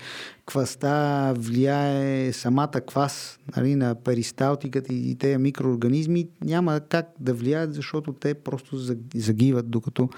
кваста 0.47 1.35
влияе 1.37 2.33
самата 2.33 2.81
квас 2.87 3.39
нали, 3.57 3.75
на 3.75 3.95
перисталтиката 3.95 4.95
и 4.95 5.15
тези 5.15 5.39
микроорганизми. 5.39 6.29
Няма 6.45 6.81
как 6.89 7.07
да 7.21 7.35
влияят, 7.35 7.75
защото 7.75 8.13
те 8.13 8.35
просто 8.35 8.77
загиват, 9.15 9.71
докато 9.71 10.09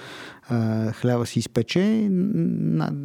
а, 0.49 0.93
хляба 0.93 1.27
си 1.27 1.39
изпече. 1.39 2.09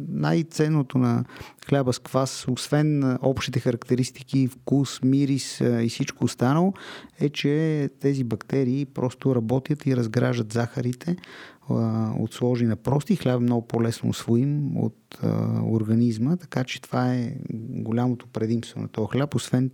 Най-ценното 0.08 0.98
на 0.98 1.24
хляба 1.68 1.92
с 1.92 1.98
квас, 1.98 2.44
освен 2.48 3.18
общите 3.22 3.60
характеристики, 3.60 4.48
вкус, 4.48 5.02
мирис 5.02 5.60
и 5.60 5.88
всичко 5.88 6.24
останало, 6.24 6.72
е, 7.20 7.28
че 7.28 7.88
тези 8.00 8.24
бактерии 8.34 8.84
просто 8.84 9.34
работят 9.34 9.86
и 9.86 9.96
разграждат 9.96 10.52
захарите 10.52 11.16
от 12.18 12.32
сложи 12.32 12.64
на 12.66 12.76
прости. 12.76 13.16
Хляб 13.16 13.40
е 13.40 13.42
много 13.42 13.66
по-лесно 13.66 14.10
освоим 14.10 14.76
от 14.76 15.18
организма, 15.62 16.36
така 16.36 16.64
че 16.64 16.82
това 16.82 17.14
е 17.14 17.36
голямото 17.52 18.26
предимство 18.26 18.80
на 18.80 18.88
този 18.88 19.08
хляб. 19.12 19.34
Освен 19.34 19.70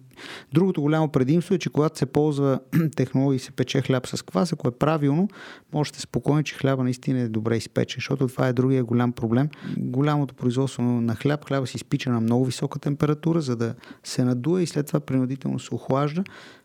другото 0.52 0.82
голямо 0.82 1.08
предимство 1.08 1.54
е, 1.54 1.58
че 1.58 1.70
когато 1.70 1.98
се 1.98 2.06
ползва 2.06 2.60
технология 2.96 3.36
и 3.36 3.40
се 3.40 3.52
пече 3.52 3.80
хляб 3.80 4.06
с 4.06 4.22
квас, 4.22 4.52
ако 4.52 4.68
е 4.68 4.70
правилно, 4.70 5.28
можете 5.72 6.00
спокойно, 6.00 6.42
че 6.42 6.54
хляба 6.54 6.84
наистина 6.84 7.20
е 7.20 7.28
добре 7.28 7.56
изпечен, 7.56 7.98
защото 7.98 8.28
това 8.28 8.48
е 8.48 8.52
другия 8.52 8.84
голям 8.84 9.12
проблем. 9.12 9.48
Голямото 9.78 10.34
производство 10.34 10.82
на 10.82 11.14
хляб, 11.14 11.44
хляба 11.44 11.66
се 11.66 11.76
изпича 11.76 12.10
на 12.10 12.20
много 12.20 12.44
висока 12.44 12.78
температура, 12.78 13.40
за 13.40 13.56
да 13.56 13.74
се 14.04 14.24
надуе 14.24 14.62
и 14.62 14.66
след 14.66 14.86
това 14.86 15.00
принудително 15.00 15.58
се 15.58 15.74
охлажда 15.74 16.24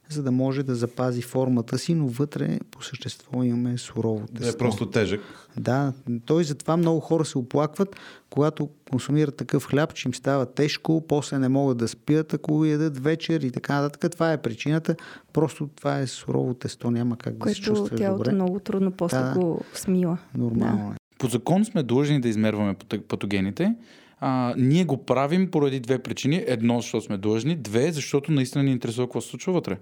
за 0.10 0.24
да 0.24 0.32
може 0.32 0.64
да 0.64 0.76
запази 0.76 1.22
формата 1.22 1.78
си, 1.78 1.93
но 1.93 2.08
вътре 2.08 2.60
по 2.72 2.84
същество 2.84 3.43
имаме 3.43 3.78
сурово 3.78 4.20
тесто. 4.28 4.41
Да 4.41 4.49
е 4.49 4.58
просто 4.58 4.86
тежък. 4.86 5.22
Да, 5.58 5.93
той 6.26 6.43
затова 6.43 6.78
много 6.78 6.99
хора 6.99 7.26
се 7.26 7.38
оплакват, 7.38 7.95
когато 8.30 8.70
консумират 8.91 9.36
такъв 9.36 9.66
хляб, 9.66 9.93
че 9.93 10.08
им 10.08 10.14
става 10.14 10.45
тежко, 10.45 11.03
после 11.08 11.39
не 11.39 11.49
могат 11.49 11.78
да 11.78 11.88
спят, 11.88 12.34
ако 12.34 12.66
ядат 12.66 12.99
вечер 12.99 13.41
и 13.41 13.51
така 13.51 13.82
нататък. 13.82 14.12
Това 14.12 14.34
е 14.34 14.38
причината. 14.38 14.95
Просто 15.34 15.70
това 15.70 15.99
е 15.99 16.08
сурово 16.08 16.53
тесто, 16.53 16.91
няма 16.91 17.18
как 17.18 17.38
Което 17.38 17.51
да 17.51 17.56
се 17.56 17.62
чувстваш 17.64 17.99
тялото 17.99 18.18
добре. 18.18 18.32
много 18.34 18.60
трудно 18.60 18.91
после 18.91 19.18
Да. 19.20 19.34
го 19.34 19.62
смила. 19.74 20.18
Нормално 20.38 20.91
е. 20.91 20.95
По 21.18 21.28
закон 21.28 21.66
сме 21.66 21.84
длъжни 21.84 22.22
да 22.22 22.28
измерваме 22.30 22.74
пато- 22.76 23.01
патогените. 23.01 23.76
А, 24.20 24.53
ние 24.57 24.86
го 24.86 25.05
правим 25.05 25.51
поради 25.51 25.80
две 25.80 25.99
причини. 25.99 26.43
Едно, 26.47 26.82
защото 26.82 27.05
сме 27.05 27.18
длъжни. 27.18 27.55
Две, 27.55 27.91
защото 27.91 28.32
наистина 28.32 28.63
ни 28.63 28.72
интересува 28.72 29.07
какво 29.07 29.22
се 29.22 29.30
случва 29.30 29.53
вътре. 29.53 29.78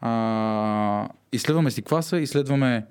А, 0.00 1.08
изследваме 1.32 1.70
си 1.70 1.82
кваса, 1.82 2.18
изследваме 2.20 2.86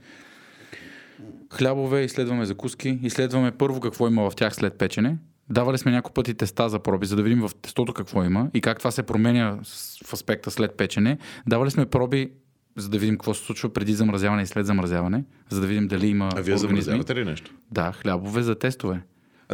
хлябове, 1.54 2.02
изследваме 2.02 2.46
закуски, 2.46 3.00
изследваме 3.04 3.52
първо 3.52 3.80
какво 3.80 4.08
има 4.08 4.30
в 4.30 4.36
тях 4.36 4.56
след 4.56 4.74
печене. 4.74 5.18
Давали 5.50 5.78
сме 5.78 5.92
няколко 5.92 6.14
пъти 6.14 6.34
теста 6.34 6.70
за 6.70 6.80
проби, 6.80 7.06
за 7.06 7.16
да 7.16 7.24
видим 7.24 7.42
в 7.42 7.52
тестото 7.62 7.94
какво 7.94 8.24
има 8.24 8.50
и 8.54 8.62
как 8.62 8.78
това 8.78 8.92
се 8.92 9.04
променя 9.04 9.58
в 10.06 10.14
аспекта 10.14 10.52
след 10.52 10.78
печене. 10.78 11.18
Давали 11.48 11.72
сме 11.72 11.86
проби, 11.86 12.32
за 12.78 12.90
да 12.90 12.98
видим 12.98 13.16
какво 13.16 13.34
се 13.34 13.46
случва 13.46 13.74
преди 13.74 13.94
замразяване 13.94 14.42
и 14.42 14.46
след 14.46 14.66
замразяване, 14.66 15.24
за 15.50 15.62
да 15.62 15.68
видим 15.68 15.88
дали 15.88 16.08
има 16.08 16.30
А 16.36 16.42
вие 16.42 16.56
организми. 16.56 16.82
замразявате 16.82 17.16
ли 17.16 17.26
нещо? 17.26 17.52
Да, 17.72 17.92
хлябове 17.92 18.42
за 18.42 18.56
тестове. 18.56 19.02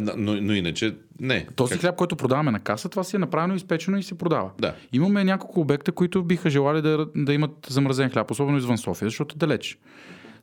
Но, 0.01 0.35
но, 0.41 0.53
иначе 0.53 0.95
не. 1.19 1.47
Този 1.55 1.71
Как? 1.71 1.81
хляб, 1.81 1.95
който 1.95 2.15
продаваме 2.15 2.51
на 2.51 2.59
каса, 2.59 2.89
това 2.89 3.03
си 3.03 3.15
е 3.15 3.19
направено, 3.19 3.55
изпечено 3.55 3.97
и 3.97 4.03
се 4.03 4.17
продава. 4.17 4.51
Да. 4.59 4.75
Имаме 4.93 5.23
няколко 5.23 5.61
обекта, 5.61 5.91
които 5.91 6.23
биха 6.23 6.49
желали 6.49 6.81
да, 6.81 7.07
да 7.15 7.33
имат 7.33 7.67
замразен 7.69 8.09
хляб, 8.09 8.31
особено 8.31 8.57
извън 8.57 8.77
София, 8.77 9.07
защото 9.07 9.35
е 9.35 9.37
далеч. 9.37 9.79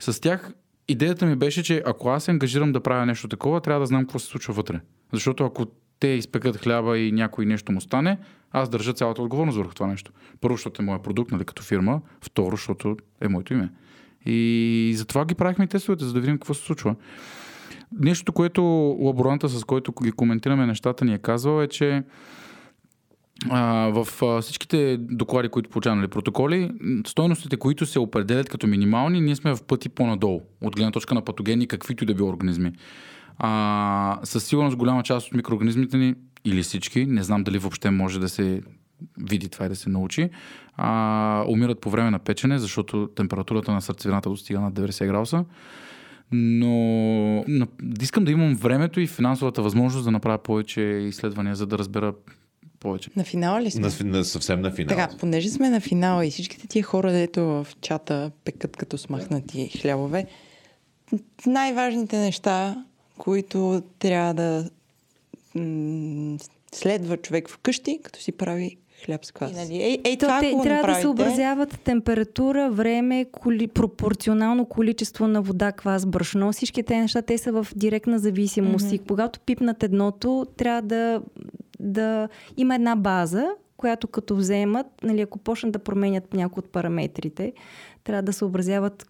С 0.01 0.21
тях 0.21 0.53
идеята 0.89 1.27
ми 1.27 1.37
беше, 1.37 1.63
че 1.63 1.83
ако 1.87 2.09
аз 2.09 2.25
се 2.25 2.31
ангажирам 2.31 2.73
да 2.73 2.81
правя 2.81 3.07
нещо 3.07 3.29
такова, 3.29 3.61
трябва 3.61 3.81
да 3.81 3.87
знам 3.87 4.03
какво 4.03 4.19
се 4.19 4.27
случва 4.27 4.55
вътре. 4.55 4.81
Защото 5.13 5.45
ако 5.45 5.67
те 6.01 6.09
изпекат 6.09 6.57
хляба 6.57 6.99
и 6.99 7.13
някой 7.13 7.47
нещо 7.47 7.73
му 7.73 7.81
стане, 7.81 8.19
аз 8.53 8.69
държа 8.69 8.93
цялата 8.93 9.23
отговорност 9.23 9.59
върху 9.59 9.75
това 9.75 9.87
нещо. 9.87 10.13
Първо, 10.41 10.57
защото 10.57 10.83
е 10.83 10.85
моя 10.85 11.03
продукт, 11.03 11.33
нали, 11.33 11.45
като 11.45 11.63
фирма. 11.63 12.01
Второ, 12.21 12.57
защото 12.57 12.97
е 13.21 13.29
моето 13.29 13.53
име. 13.53 13.71
И 14.27 14.93
затова 14.97 15.25
ги 15.25 15.35
правихме 15.35 15.65
и 15.65 15.69
тестовете, 15.69 16.05
за 16.05 16.13
да 16.13 16.21
видим 16.21 16.35
какво 16.35 16.55
се 16.55 16.63
случва. 16.63 16.95
Нещо, 18.01 18.33
което 18.33 18.63
лаборанта, 19.01 19.49
с 19.49 19.65
който 19.65 19.93
ги 20.03 20.13
коментираме 20.13 20.67
нещата, 20.67 21.05
ни 21.05 21.15
е 21.15 21.19
казвал 21.19 21.63
е, 21.63 21.69
че 21.69 22.03
а, 23.51 23.91
в 23.93 24.23
а, 24.23 24.41
всичките 24.41 24.97
доклади, 25.01 25.49
които 25.49 25.71
получаваме, 25.71 26.01
нали, 26.01 26.11
протоколи, 26.11 26.71
стойностите, 27.07 27.57
които 27.57 27.87
се 27.87 27.99
определят 27.99 28.49
като 28.49 28.67
минимални, 28.67 29.21
ние 29.21 29.37
сме 29.37 29.57
в 29.57 29.63
пъти 29.63 29.89
по-надолу, 29.89 30.41
от 30.63 30.77
гледна 30.77 30.91
точка 30.91 31.15
на 31.15 31.23
патогени, 31.23 31.67
каквито 31.67 32.05
и 32.05 32.07
да 32.07 32.15
било 32.15 32.29
организми. 32.29 32.73
А, 33.39 34.19
със 34.23 34.45
сигурност 34.45 34.77
голяма 34.77 35.03
част 35.03 35.27
от 35.27 35.35
микроорганизмите 35.35 35.97
ни, 35.97 36.15
или 36.45 36.63
всички, 36.63 37.07
не 37.07 37.23
знам 37.23 37.45
дали 37.45 37.59
въобще 37.59 37.91
може 37.91 38.21
да 38.21 38.29
се 38.29 38.63
види 39.19 39.49
това 39.49 39.67
и 39.67 39.69
да 39.69 39.77
се 39.77 39.91
научи, 39.91 40.31
а, 40.77 41.45
умират 41.49 41.81
по 41.81 41.91
време 41.91 42.11
на 42.11 42.19
печене, 42.19 42.59
защото 42.59 43.09
температурата 43.17 43.73
на 43.73 43.83
сърцевината 43.83 44.29
достига 44.29 44.61
над 44.61 44.75
90 44.75 45.07
градуса. 45.07 45.45
Но 46.37 47.45
искам 48.03 48.25
да 48.25 48.33
имам 48.33 48.55
времето 48.55 49.01
и 49.01 49.07
финансовата 49.07 49.63
възможност 49.63 50.05
да 50.05 50.11
направя 50.11 50.39
повече 50.39 50.81
изследвания, 50.81 51.55
за 51.55 51.67
да 51.67 51.79
разбера 51.79 52.15
повече. 52.81 53.11
На 53.17 53.25
финала 53.25 53.63
ли 53.63 53.71
сме? 53.71 53.81
На, 53.81 54.11
на, 54.11 54.25
съвсем 54.25 54.61
на 54.61 54.71
финал. 54.71 54.97
Така, 54.97 55.17
понеже 55.19 55.49
сме 55.49 55.71
на 55.71 55.81
финала 55.81 56.27
и 56.27 56.31
всичките 56.31 56.67
тия 56.67 56.83
хора, 56.83 57.13
дето 57.13 57.45
в 57.45 57.67
чата 57.81 58.31
пекат 58.45 58.77
като 58.77 58.99
смахнати 58.99 59.69
хлябове, 59.81 60.27
най-важните 61.47 62.19
неща, 62.19 62.85
които 63.19 63.83
трябва 63.99 64.35
да 64.35 64.71
м- 65.55 66.39
следва 66.73 67.17
човек 67.17 67.51
вкъщи, 67.51 68.01
като 68.03 68.21
си 68.21 68.33
прави 68.33 68.77
хляб 69.05 69.25
с 69.25 69.33
квас. 69.33 69.53
И, 69.53 69.55
нали, 69.55 69.83
ей, 69.83 69.99
ей, 70.05 70.19
То 70.19 70.27
това, 70.27 70.41
те, 70.41 70.51
трябва 70.51 70.63
да 70.63 70.75
направите, 70.75 71.01
съобразяват 71.01 71.81
температура, 71.81 72.71
време, 72.71 73.25
коли, 73.33 73.69
пропорционално 73.69 74.67
количество 74.67 75.29
на 75.29 75.43
вода, 75.43 75.73
квас, 75.73 76.07
брашно. 76.07 76.53
Всички 76.53 76.83
тези 76.83 77.01
неща, 77.01 77.23
те 77.23 77.39
са 77.39 77.53
в 77.53 77.67
директна 77.77 78.19
зависимост. 78.19 78.87
Mm-hmm. 78.87 78.95
И 78.95 78.99
когато 78.99 79.41
пипнат 79.41 79.83
едното, 79.83 80.47
трябва 80.57 80.83
да, 80.83 81.23
да 81.81 82.29
има 82.57 82.75
една 82.75 82.97
база, 82.97 83.47
която 83.77 84.09
като 84.09 84.37
вземат, 84.37 84.87
нали, 85.03 85.21
ако 85.21 85.39
почнат 85.39 85.73
да 85.73 85.79
променят 85.79 86.35
някои 86.35 86.61
от 86.61 86.73
параметрите, 86.73 87.53
трябва 88.05 88.23
да 88.23 88.33
съобразяват 88.33 89.07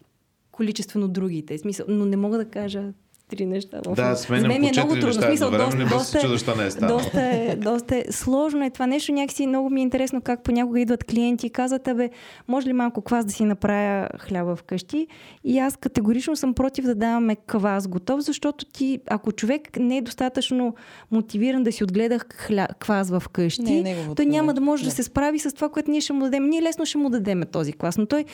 количествено 0.53 1.09
другите. 1.09 1.59
Смисъл, 1.59 1.87
но 1.89 2.05
не 2.05 2.17
мога 2.17 2.39
да 2.39 2.45
кажа 2.45 2.93
три 3.29 3.47
неща. 3.47 3.81
в- 3.87 3.95
Да, 3.95 4.15
За 4.15 4.23
сменям 4.23 4.49
мен 4.49 4.61
ми 4.61 4.69
е 4.69 4.73
много 4.73 4.89
трудно. 4.91 5.07
неща 5.07 5.23
Смисъл, 5.23 5.51
не 5.51 5.57
доста, 5.59 5.79
се 5.79 5.85
доста, 5.87 6.21
чудя, 6.21 6.33
защо 6.33 6.57
не 6.57 6.67
е 6.67 6.71
станало. 6.71 6.99
доста 6.99 7.21
е, 7.23 7.57
доста 7.57 7.97
е 7.97 8.05
сложно 8.11 8.65
е 8.65 8.71
това 8.71 8.87
нещо. 8.87 9.13
Някакси 9.13 9.47
много 9.47 9.71
ми 9.71 9.81
е 9.81 9.83
интересно 9.83 10.21
как 10.21 10.43
понякога 10.43 10.81
идват 10.81 11.05
клиенти 11.05 11.47
и 11.47 11.51
казват, 11.51 11.89
абе, 11.89 12.11
може 12.49 12.67
ли 12.67 12.73
малко 12.73 13.03
квас 13.03 13.25
да 13.25 13.33
си 13.33 13.45
направя 13.45 14.09
хляба 14.19 14.57
вкъщи? 14.57 15.07
И 15.45 15.59
аз 15.59 15.77
категорично 15.77 16.37
съм 16.37 16.55
против 16.55 16.85
да 16.85 16.95
даваме 16.95 17.37
квас 17.39 17.89
готов, 17.89 18.21
защото 18.21 18.65
ти, 18.65 19.01
ако 19.07 19.33
човек 19.33 19.79
не 19.79 19.97
е 19.97 20.03
достатъчно 20.03 20.75
мотивиран 21.11 21.63
да 21.63 21.73
си 21.73 21.85
отгледа 21.85 22.19
хля... 22.31 22.69
квас 22.81 23.11
в 23.11 23.23
къщи, 23.29 23.63
Не 23.65 23.83
неговото 23.83 24.15
той 24.15 24.27
няма 24.27 24.55
да 24.55 24.61
може 24.61 24.83
да. 24.83 24.91
да. 24.91 24.95
се 24.95 25.03
справи 25.03 25.39
с 25.39 25.53
това, 25.53 25.69
което 25.69 25.91
ние 25.91 26.01
ще 26.01 26.13
му 26.13 26.21
дадем. 26.21 26.45
Ние 26.45 26.63
лесно 26.63 26.87
ще 26.87 26.99
му 26.99 27.11
дадем 27.11 27.43
този 27.53 27.73
квас, 27.73 27.99
но 27.99 28.07
той 28.07 28.25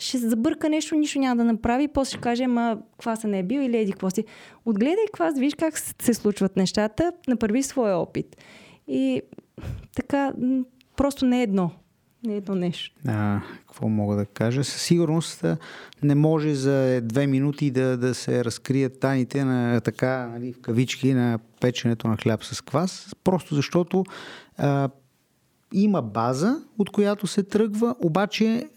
ще 0.00 0.18
забърка 0.18 0.68
нещо, 0.68 0.94
нищо 0.94 1.18
няма 1.18 1.36
да 1.36 1.44
направи, 1.44 1.88
после 1.88 2.10
ще 2.10 2.20
каже, 2.20 2.44
ама 2.44 2.78
кваса 2.98 3.28
не 3.28 3.38
е 3.38 3.42
бил 3.42 3.60
или 3.60 3.76
еди 3.76 3.92
какво 3.92 4.10
си. 4.10 4.24
Отгледай 4.64 5.04
квас, 5.12 5.38
виж 5.38 5.54
как 5.58 5.78
се 5.78 6.14
случват 6.14 6.56
нещата, 6.56 7.12
направи 7.28 7.62
своя 7.62 7.96
опит. 7.96 8.36
И 8.88 9.22
така, 9.96 10.32
просто 10.96 11.26
не 11.26 11.40
е 11.40 11.42
едно. 11.42 11.70
Не 12.22 12.34
е 12.34 12.36
едно 12.36 12.54
нещо. 12.54 12.96
А, 13.08 13.40
какво 13.60 13.88
мога 13.88 14.16
да 14.16 14.26
кажа? 14.26 14.64
Със 14.64 14.82
сигурност 14.82 15.44
не 16.02 16.14
може 16.14 16.54
за 16.54 17.00
две 17.00 17.26
минути 17.26 17.70
да, 17.70 17.96
да 17.96 18.14
се 18.14 18.44
разкрият 18.44 19.00
тайните 19.00 19.44
на 19.44 19.80
така, 19.80 20.26
нали, 20.26 20.52
в 20.52 20.60
кавички, 20.60 21.14
на 21.14 21.38
печенето 21.60 22.08
на 22.08 22.16
хляб 22.16 22.44
с 22.44 22.60
квас, 22.60 23.14
просто 23.24 23.54
защото 23.54 24.04
а, 24.58 24.88
има 25.72 26.02
база, 26.02 26.62
от 26.78 26.90
която 26.90 27.26
се 27.26 27.42
тръгва, 27.42 27.94
обаче 28.00 28.68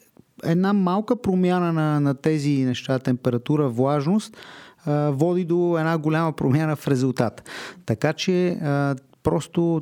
една 0.45 0.73
малка 0.73 1.21
промяна 1.21 1.73
на, 1.73 1.99
на 1.99 2.13
тези 2.13 2.65
неща, 2.65 2.99
температура, 2.99 3.69
влажност, 3.69 4.37
а, 4.85 5.09
води 5.09 5.45
до 5.45 5.77
една 5.77 5.97
голяма 5.97 6.31
промяна 6.31 6.75
в 6.75 6.87
резултат. 6.87 7.49
Така 7.85 8.13
че 8.13 8.49
а, 8.49 8.95
просто 9.23 9.81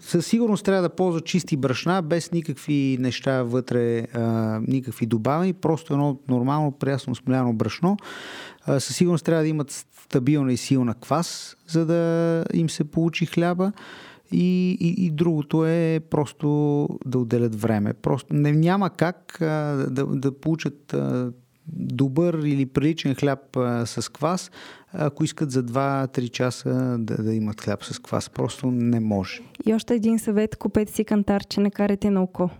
със 0.00 0.26
сигурност 0.26 0.64
трябва 0.64 0.82
да 0.82 0.88
ползва 0.88 1.20
чисти 1.20 1.56
брашна, 1.56 2.02
без 2.02 2.32
никакви 2.32 2.96
неща 3.00 3.42
вътре, 3.42 3.98
а, 4.00 4.60
никакви 4.66 5.06
добавени, 5.06 5.52
просто 5.52 5.92
едно 5.92 6.18
нормално 6.28 6.72
прясно 6.72 7.14
смоляно 7.14 7.52
брашно. 7.52 7.96
А, 8.66 8.80
със 8.80 8.96
сигурност 8.96 9.24
трябва 9.24 9.42
да 9.42 9.48
имат 9.48 9.86
стабилна 10.04 10.52
и 10.52 10.56
силна 10.56 10.94
квас, 10.94 11.56
за 11.68 11.86
да 11.86 12.44
им 12.52 12.70
се 12.70 12.84
получи 12.84 13.26
хляба. 13.26 13.72
И, 14.32 14.70
и, 14.72 15.06
и 15.06 15.10
другото 15.10 15.66
е 15.66 16.00
просто 16.10 16.46
да 17.06 17.18
отделят 17.18 17.54
време. 17.54 17.92
Просто 17.92 18.34
не, 18.34 18.52
няма 18.52 18.90
как 18.90 19.40
а, 19.40 19.46
да, 19.90 20.06
да 20.06 20.32
получат 20.32 20.94
а, 20.94 21.32
добър 21.72 22.34
или 22.34 22.66
приличен 22.66 23.14
хляб 23.14 23.56
а, 23.56 23.86
с 23.86 24.12
квас, 24.12 24.50
ако 24.92 25.24
искат 25.24 25.50
за 25.50 25.64
2-3 25.64 26.30
часа 26.30 26.96
да, 26.98 27.16
да 27.16 27.34
имат 27.34 27.60
хляб 27.60 27.84
с 27.84 27.98
квас. 27.98 28.30
Просто 28.30 28.66
не 28.66 29.00
може. 29.00 29.40
И 29.66 29.74
още 29.74 29.94
един 29.94 30.18
съвет, 30.18 30.56
купете 30.56 30.92
си 30.92 31.04
кантарче, 31.04 31.60
не 31.60 31.70
карайте 31.70 32.10
на 32.10 32.22
око. 32.22 32.50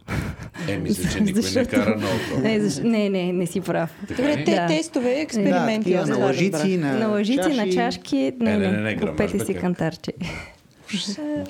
Е, 0.68 0.78
мисля, 0.78 1.10
че 1.10 1.20
никой 1.20 1.32
не 1.32 1.42
Защото- 1.42 1.70
кара 1.70 1.90
на 1.90 2.06
око. 2.06 2.40
Не, 2.42 2.60
защ... 2.60 2.82
не, 2.84 3.08
не, 3.08 3.32
не 3.32 3.46
си 3.46 3.60
прав. 3.60 3.94
Добре, 4.08 4.44
те, 4.44 4.54
Да. 4.54 4.66
тестове, 4.66 5.20
експерименти. 5.20 5.92
да, 5.92 6.06
на 6.06 6.18
лъжици, 6.18 6.76
на, 6.76 6.98
на 6.98 7.08
лъжици, 7.08 7.36
чаши. 7.38 7.56
на 7.56 7.70
чашки. 7.70 8.16
Не, 8.16 8.52
Е, 8.52 8.58
не, 8.58 8.70
не, 8.70 8.72
не, 8.72 8.80
не, 8.82 8.96
купете 9.00 9.38
си 9.38 9.54
кантарче. 9.54 10.12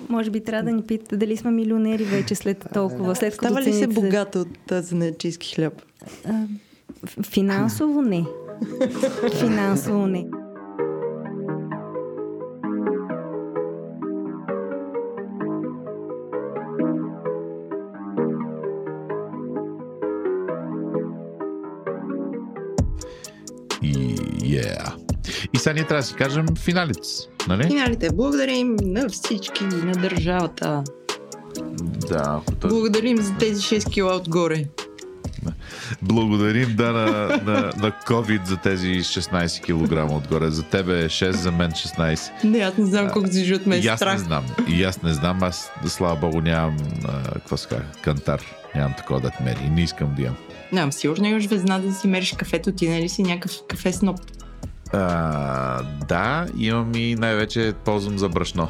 Може 0.08 0.30
би 0.30 0.44
трябва 0.44 0.70
да 0.70 0.76
ни 0.76 0.82
питате 0.82 1.16
дали 1.16 1.36
сме 1.36 1.50
милионери 1.50 2.04
вече 2.04 2.34
след 2.34 2.66
толкова, 2.74 3.16
след 3.16 3.36
като 3.36 3.54
Става 3.54 3.62
ли 3.62 3.72
се 3.72 3.86
богата 3.86 4.38
от 4.38 4.48
тази 4.66 4.94
нечийски 4.94 5.54
хляб? 5.54 5.82
А, 6.24 6.44
Финансово 7.22 8.02
не. 8.02 8.24
Финансово 9.40 10.06
не. 10.06 10.26
И 25.52 25.58
сега 25.58 25.72
ние 25.74 25.84
трябва 25.84 26.02
да 26.02 26.06
си 26.06 26.14
кажем 26.14 26.46
финалите, 26.58 27.00
нали? 27.48 27.62
Финалите, 27.62 28.08
благодарим 28.12 28.76
на 28.82 29.08
всички, 29.08 29.64
на 29.64 29.92
държавата. 29.92 30.82
Да, 32.08 32.40
този- 32.60 32.74
Благодарим 32.74 33.18
за 33.18 33.34
тези 33.38 33.62
6 33.62 33.90
кила 33.90 34.16
отгоре. 34.16 34.64
Благодарим 36.02 36.76
да, 36.76 36.92
на, 36.92 37.10
на, 37.44 37.72
на 37.76 37.92
COVID 38.06 38.44
за 38.44 38.56
тези 38.56 38.86
16 38.86 39.60
кг 39.62 40.12
отгоре. 40.12 40.50
За 40.50 40.62
тебе 40.62 41.00
е 41.00 41.08
6, 41.08 41.30
за 41.30 41.52
мен 41.52 41.70
16. 41.70 42.44
Не, 42.44 42.58
аз 42.58 42.76
не 42.76 42.86
знам 42.86 43.10
колко 43.10 43.28
си 43.28 43.54
от 43.54 43.66
мен 43.66 43.82
И 43.82 43.86
аз 43.86 43.98
страх. 43.98 44.12
не 44.12 44.18
знам. 44.18 44.44
И 44.68 44.84
аз 44.84 45.02
не 45.02 45.14
знам. 45.14 45.42
Аз, 45.42 45.70
слава 45.86 46.16
богу, 46.16 46.40
нямам, 46.40 46.76
а, 47.04 47.22
какво 47.22 47.56
казва, 47.56 47.82
кантар. 48.02 48.40
Нямам 48.74 48.94
такова 48.96 49.20
да 49.20 49.30
мери. 49.44 49.70
Не 49.70 49.82
искам 49.82 50.14
да 50.16 50.22
имам. 50.22 50.36
Нямам, 50.72 50.92
сигурно 50.92 51.26
имаш 51.26 51.46
везна 51.46 51.80
да 51.80 51.92
си 51.94 52.06
мериш 52.08 52.32
кафето. 52.32 52.72
Ти 52.72 52.88
нали 52.88 53.08
си 53.08 53.22
някакъв 53.22 53.52
кафе 53.68 53.92
сноп? 53.92 54.20
А, 54.92 55.82
да, 56.08 56.46
имам 56.56 56.94
и 56.94 57.14
най-вече 57.14 57.72
ползвам 57.84 58.18
за 58.18 58.28
брашно. 58.28 58.68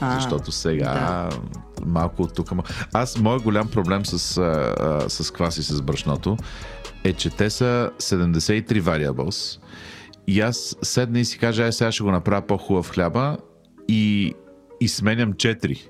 А, 0.00 0.14
защото 0.14 0.52
сега 0.52 1.28
малко 1.86 2.22
от 2.22 2.34
тук. 2.34 2.50
Аз, 2.92 3.18
моят 3.18 3.42
голям 3.42 3.68
проблем 3.68 4.06
с, 4.06 4.38
а, 4.38 5.04
с 5.08 5.30
квас 5.30 5.56
и 5.58 5.62
с 5.62 5.82
брашното 5.82 6.36
е, 7.04 7.12
че 7.12 7.30
те 7.30 7.50
са 7.50 7.90
73 7.98 8.82
variables 8.82 9.60
и 10.26 10.40
аз 10.40 10.76
седна 10.82 11.20
и 11.20 11.24
си 11.24 11.38
кажа, 11.38 11.64
ай 11.64 11.72
сега 11.72 11.92
ще 11.92 12.02
го 12.02 12.10
направя 12.10 12.46
по-хубав 12.46 12.90
хляба 12.90 13.36
и, 13.88 14.34
и 14.80 14.88
сменям 14.88 15.32
4. 15.32 15.88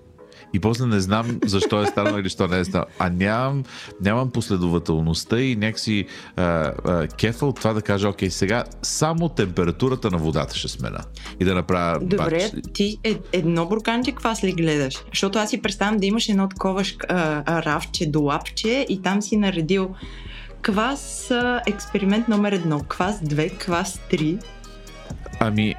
И 0.53 0.61
после 0.61 0.86
не 0.86 1.01
знам 1.01 1.40
защо 1.44 1.82
е 1.82 1.86
станало 1.86 2.18
или 2.18 2.24
защо 2.24 2.49
не 2.49 2.59
е 2.59 2.64
станало. 2.64 2.86
А 2.99 3.09
нямам, 3.11 3.64
нямам 4.01 4.30
последователността 4.30 5.40
и 5.40 5.57
някакси 5.57 6.07
а, 6.36 6.42
а, 6.42 7.07
кефа 7.07 7.46
от 7.46 7.57
това 7.57 7.72
да 7.72 7.82
кажа, 7.82 8.09
окей, 8.09 8.30
сега 8.30 8.64
само 8.82 9.28
температурата 9.28 10.11
на 10.11 10.18
водата 10.18 10.57
ще 10.57 10.68
смена. 10.68 11.01
И 11.40 11.44
да 11.44 11.55
направя 11.55 11.99
Добре, 12.01 12.51
бач. 12.55 12.62
ти 12.74 12.99
е, 13.05 13.18
едно 13.32 13.66
бурканче 13.66 14.12
квас 14.12 14.44
ли 14.44 14.53
гледаш? 14.53 14.94
Защото 15.12 15.38
аз 15.38 15.51
си 15.51 15.62
представям 15.62 15.96
да 15.96 16.07
имаш 16.07 16.28
едно 16.28 16.49
такова 16.49 16.80
шк- 16.80 17.07
а, 17.09 17.42
а, 17.46 17.62
рафче 17.62 18.07
до 18.07 18.22
лапче 18.22 18.86
и 18.88 19.03
там 19.03 19.22
си 19.22 19.36
наредил 19.36 19.94
квас 20.62 21.32
експеримент 21.66 22.28
номер 22.28 22.53
едно, 22.53 22.80
квас 22.88 23.20
2, 23.20 23.59
квас 23.59 24.01
3. 24.11 24.42
Ами, 25.40 25.74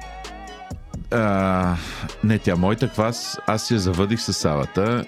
а, 1.10 1.76
не, 2.24 2.38
тя 2.38 2.56
моята 2.56 2.88
квас, 2.88 3.38
аз 3.46 3.70
я 3.70 3.78
завъдих 3.78 4.20
с 4.20 4.32
салата 4.32 5.04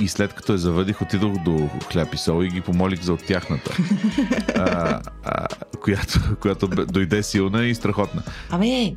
и 0.00 0.08
след 0.08 0.32
като 0.32 0.52
я 0.52 0.58
завъдих, 0.58 1.02
отидох 1.02 1.32
до 1.44 1.68
хляб 1.92 2.14
и 2.14 2.16
сол 2.16 2.42
и 2.42 2.48
ги 2.48 2.60
помолих 2.60 3.02
за 3.02 3.12
от 3.12 3.26
тяхната, 3.26 3.76
а, 4.56 5.00
а, 5.24 5.46
която, 5.82 6.36
която 6.40 6.66
дойде 6.68 7.22
силна 7.22 7.66
и 7.66 7.74
страхотна. 7.74 8.22
Абе, 8.50 8.92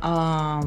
а, 0.00 0.60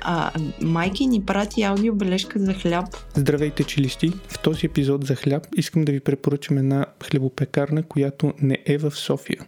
а, 0.00 0.32
майки 0.60 1.06
ни 1.06 1.24
прати 1.24 1.62
аудиобележка 1.62 2.38
за 2.38 2.54
хляб. 2.54 2.86
Здравейте, 3.14 3.64
чилисти! 3.64 4.12
В 4.28 4.38
този 4.38 4.66
епизод 4.66 5.06
за 5.06 5.14
хляб 5.14 5.46
искам 5.56 5.84
да 5.84 5.92
ви 5.92 6.00
препоръчам 6.00 6.58
една 6.58 6.86
хлебопекарна, 7.04 7.82
която 7.82 8.34
не 8.42 8.58
е 8.66 8.78
в 8.78 8.90
София. 8.90 9.46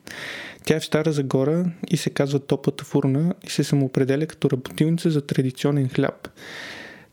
Тя 0.64 0.76
е 0.76 0.80
в 0.80 0.84
Стара 0.84 1.12
Загора 1.12 1.70
и 1.90 1.96
се 1.96 2.10
казва 2.10 2.38
Топлата 2.38 2.84
фурна 2.84 3.34
и 3.46 3.50
се 3.50 3.64
самоопределя 3.64 4.26
като 4.26 4.50
работилница 4.50 5.10
за 5.10 5.20
традиционен 5.20 5.88
хляб. 5.88 6.28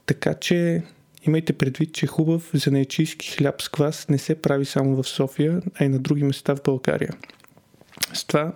Така 0.05 0.33
че 0.33 0.83
имайте 1.27 1.53
предвид, 1.53 1.93
че 1.93 2.07
хубав 2.07 2.49
занайчийски 2.53 3.31
хляб 3.31 3.61
с 3.61 3.69
квас 3.69 4.09
не 4.09 4.17
се 4.17 4.35
прави 4.35 4.65
само 4.65 5.03
в 5.03 5.07
София, 5.07 5.61
а 5.79 5.85
и 5.85 5.89
на 5.89 5.99
други 5.99 6.23
места 6.23 6.55
в 6.55 6.63
България. 6.63 7.11
С 8.13 8.25
това 8.25 8.53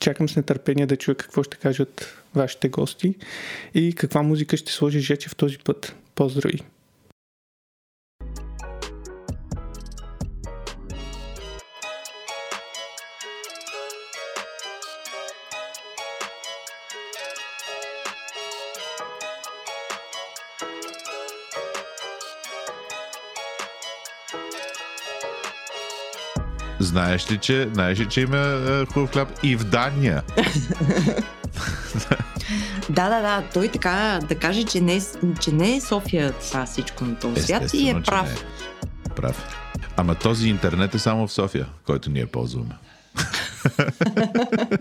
чакам 0.00 0.28
с 0.28 0.36
нетърпение 0.36 0.86
да 0.86 0.96
чуя 0.96 1.14
какво 1.14 1.42
ще 1.42 1.56
кажат 1.56 2.19
вашите 2.34 2.68
гости 2.68 3.14
и 3.74 3.92
каква 3.92 4.22
музика 4.22 4.56
ще 4.56 4.72
сложи 4.72 5.00
Жече 5.00 5.28
в 5.28 5.36
този 5.36 5.58
път. 5.58 5.96
Поздрави! 6.14 6.60
Знаеш 26.80 27.30
ли, 27.30 27.38
че, 27.38 27.68
знаеш 27.72 28.00
ли, 28.00 28.06
че 28.08 28.20
има 28.20 28.36
а, 28.36 28.86
хубав 28.86 29.10
хляб 29.10 29.28
и 29.42 29.56
в 29.56 29.64
Дания? 29.64 30.22
Да, 32.90 33.08
да, 33.08 33.20
да, 33.20 33.50
той 33.50 33.68
така 33.68 34.20
да 34.28 34.34
каже, 34.34 34.64
че 34.64 34.80
не, 34.80 34.96
е- 34.96 35.00
че 35.40 35.52
не 35.52 35.76
е 35.76 35.80
София 35.80 36.32
това 36.32 36.66
всичко 36.66 37.04
на 37.04 37.18
този 37.18 37.42
свят 37.42 37.74
и 37.74 37.90
е 37.90 38.02
прав. 38.02 38.34
е. 38.34 38.38
Прав. 39.10 39.56
Ама 39.96 40.14
този 40.14 40.48
интернет 40.48 40.94
е 40.94 40.98
само 40.98 41.26
в 41.26 41.32
София, 41.32 41.66
който 41.86 42.10
ние 42.10 42.26
ползваме. 42.26 42.74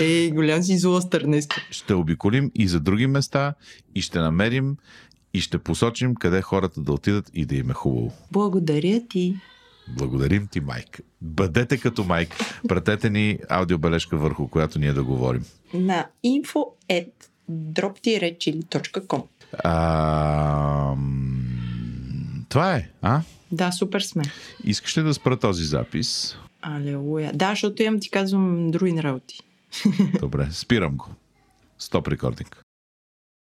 Ей, 0.00 0.30
голям 0.30 0.62
си 0.62 0.78
злостър 0.78 1.22
днес. 1.22 1.48
ще 1.70 1.94
обиколим 1.94 2.50
и 2.54 2.68
за 2.68 2.80
други 2.80 3.06
места 3.06 3.54
и 3.94 4.02
ще 4.02 4.18
намерим 4.18 4.76
и 5.34 5.40
ще 5.40 5.58
посочим 5.58 6.14
къде 6.14 6.42
хората 6.42 6.80
да 6.80 6.92
отидат 6.92 7.30
и 7.34 7.46
да 7.46 7.56
им 7.56 7.70
е 7.70 7.74
хубаво. 7.74 8.12
Благодаря 8.32 9.00
ти. 9.08 9.36
Благодарим 9.88 10.46
ти, 10.46 10.60
Майк. 10.60 11.00
Бъдете 11.20 11.78
като 11.78 12.04
Майк. 12.04 12.34
Пратете 12.68 13.10
ни 13.10 13.38
аудиобележка 13.48 14.16
върху 14.16 14.48
която 14.48 14.78
ние 14.78 14.92
да 14.92 15.04
говорим. 15.04 15.44
На 15.74 16.06
info 16.26 16.64
at 17.50 17.54
drop-chili.com 17.72 19.22
А, 19.64 20.94
това 22.48 22.74
е, 22.76 22.88
а? 23.02 23.20
Да, 23.52 23.72
супер 23.72 24.00
сме. 24.00 24.22
Искаш 24.64 24.98
ли 24.98 25.02
да 25.02 25.14
спра 25.14 25.38
този 25.38 25.64
запис? 25.64 26.36
Алелуя. 26.62 27.32
Да, 27.34 27.50
защото 27.50 27.82
имам 27.82 28.00
ти 28.00 28.10
казвам 28.10 28.70
други 28.70 29.02
работи. 29.02 29.40
Добре, 30.20 30.48
спирам 30.50 30.96
го. 30.96 31.08
Стоп 31.78 32.08
рекординг. 32.08 32.62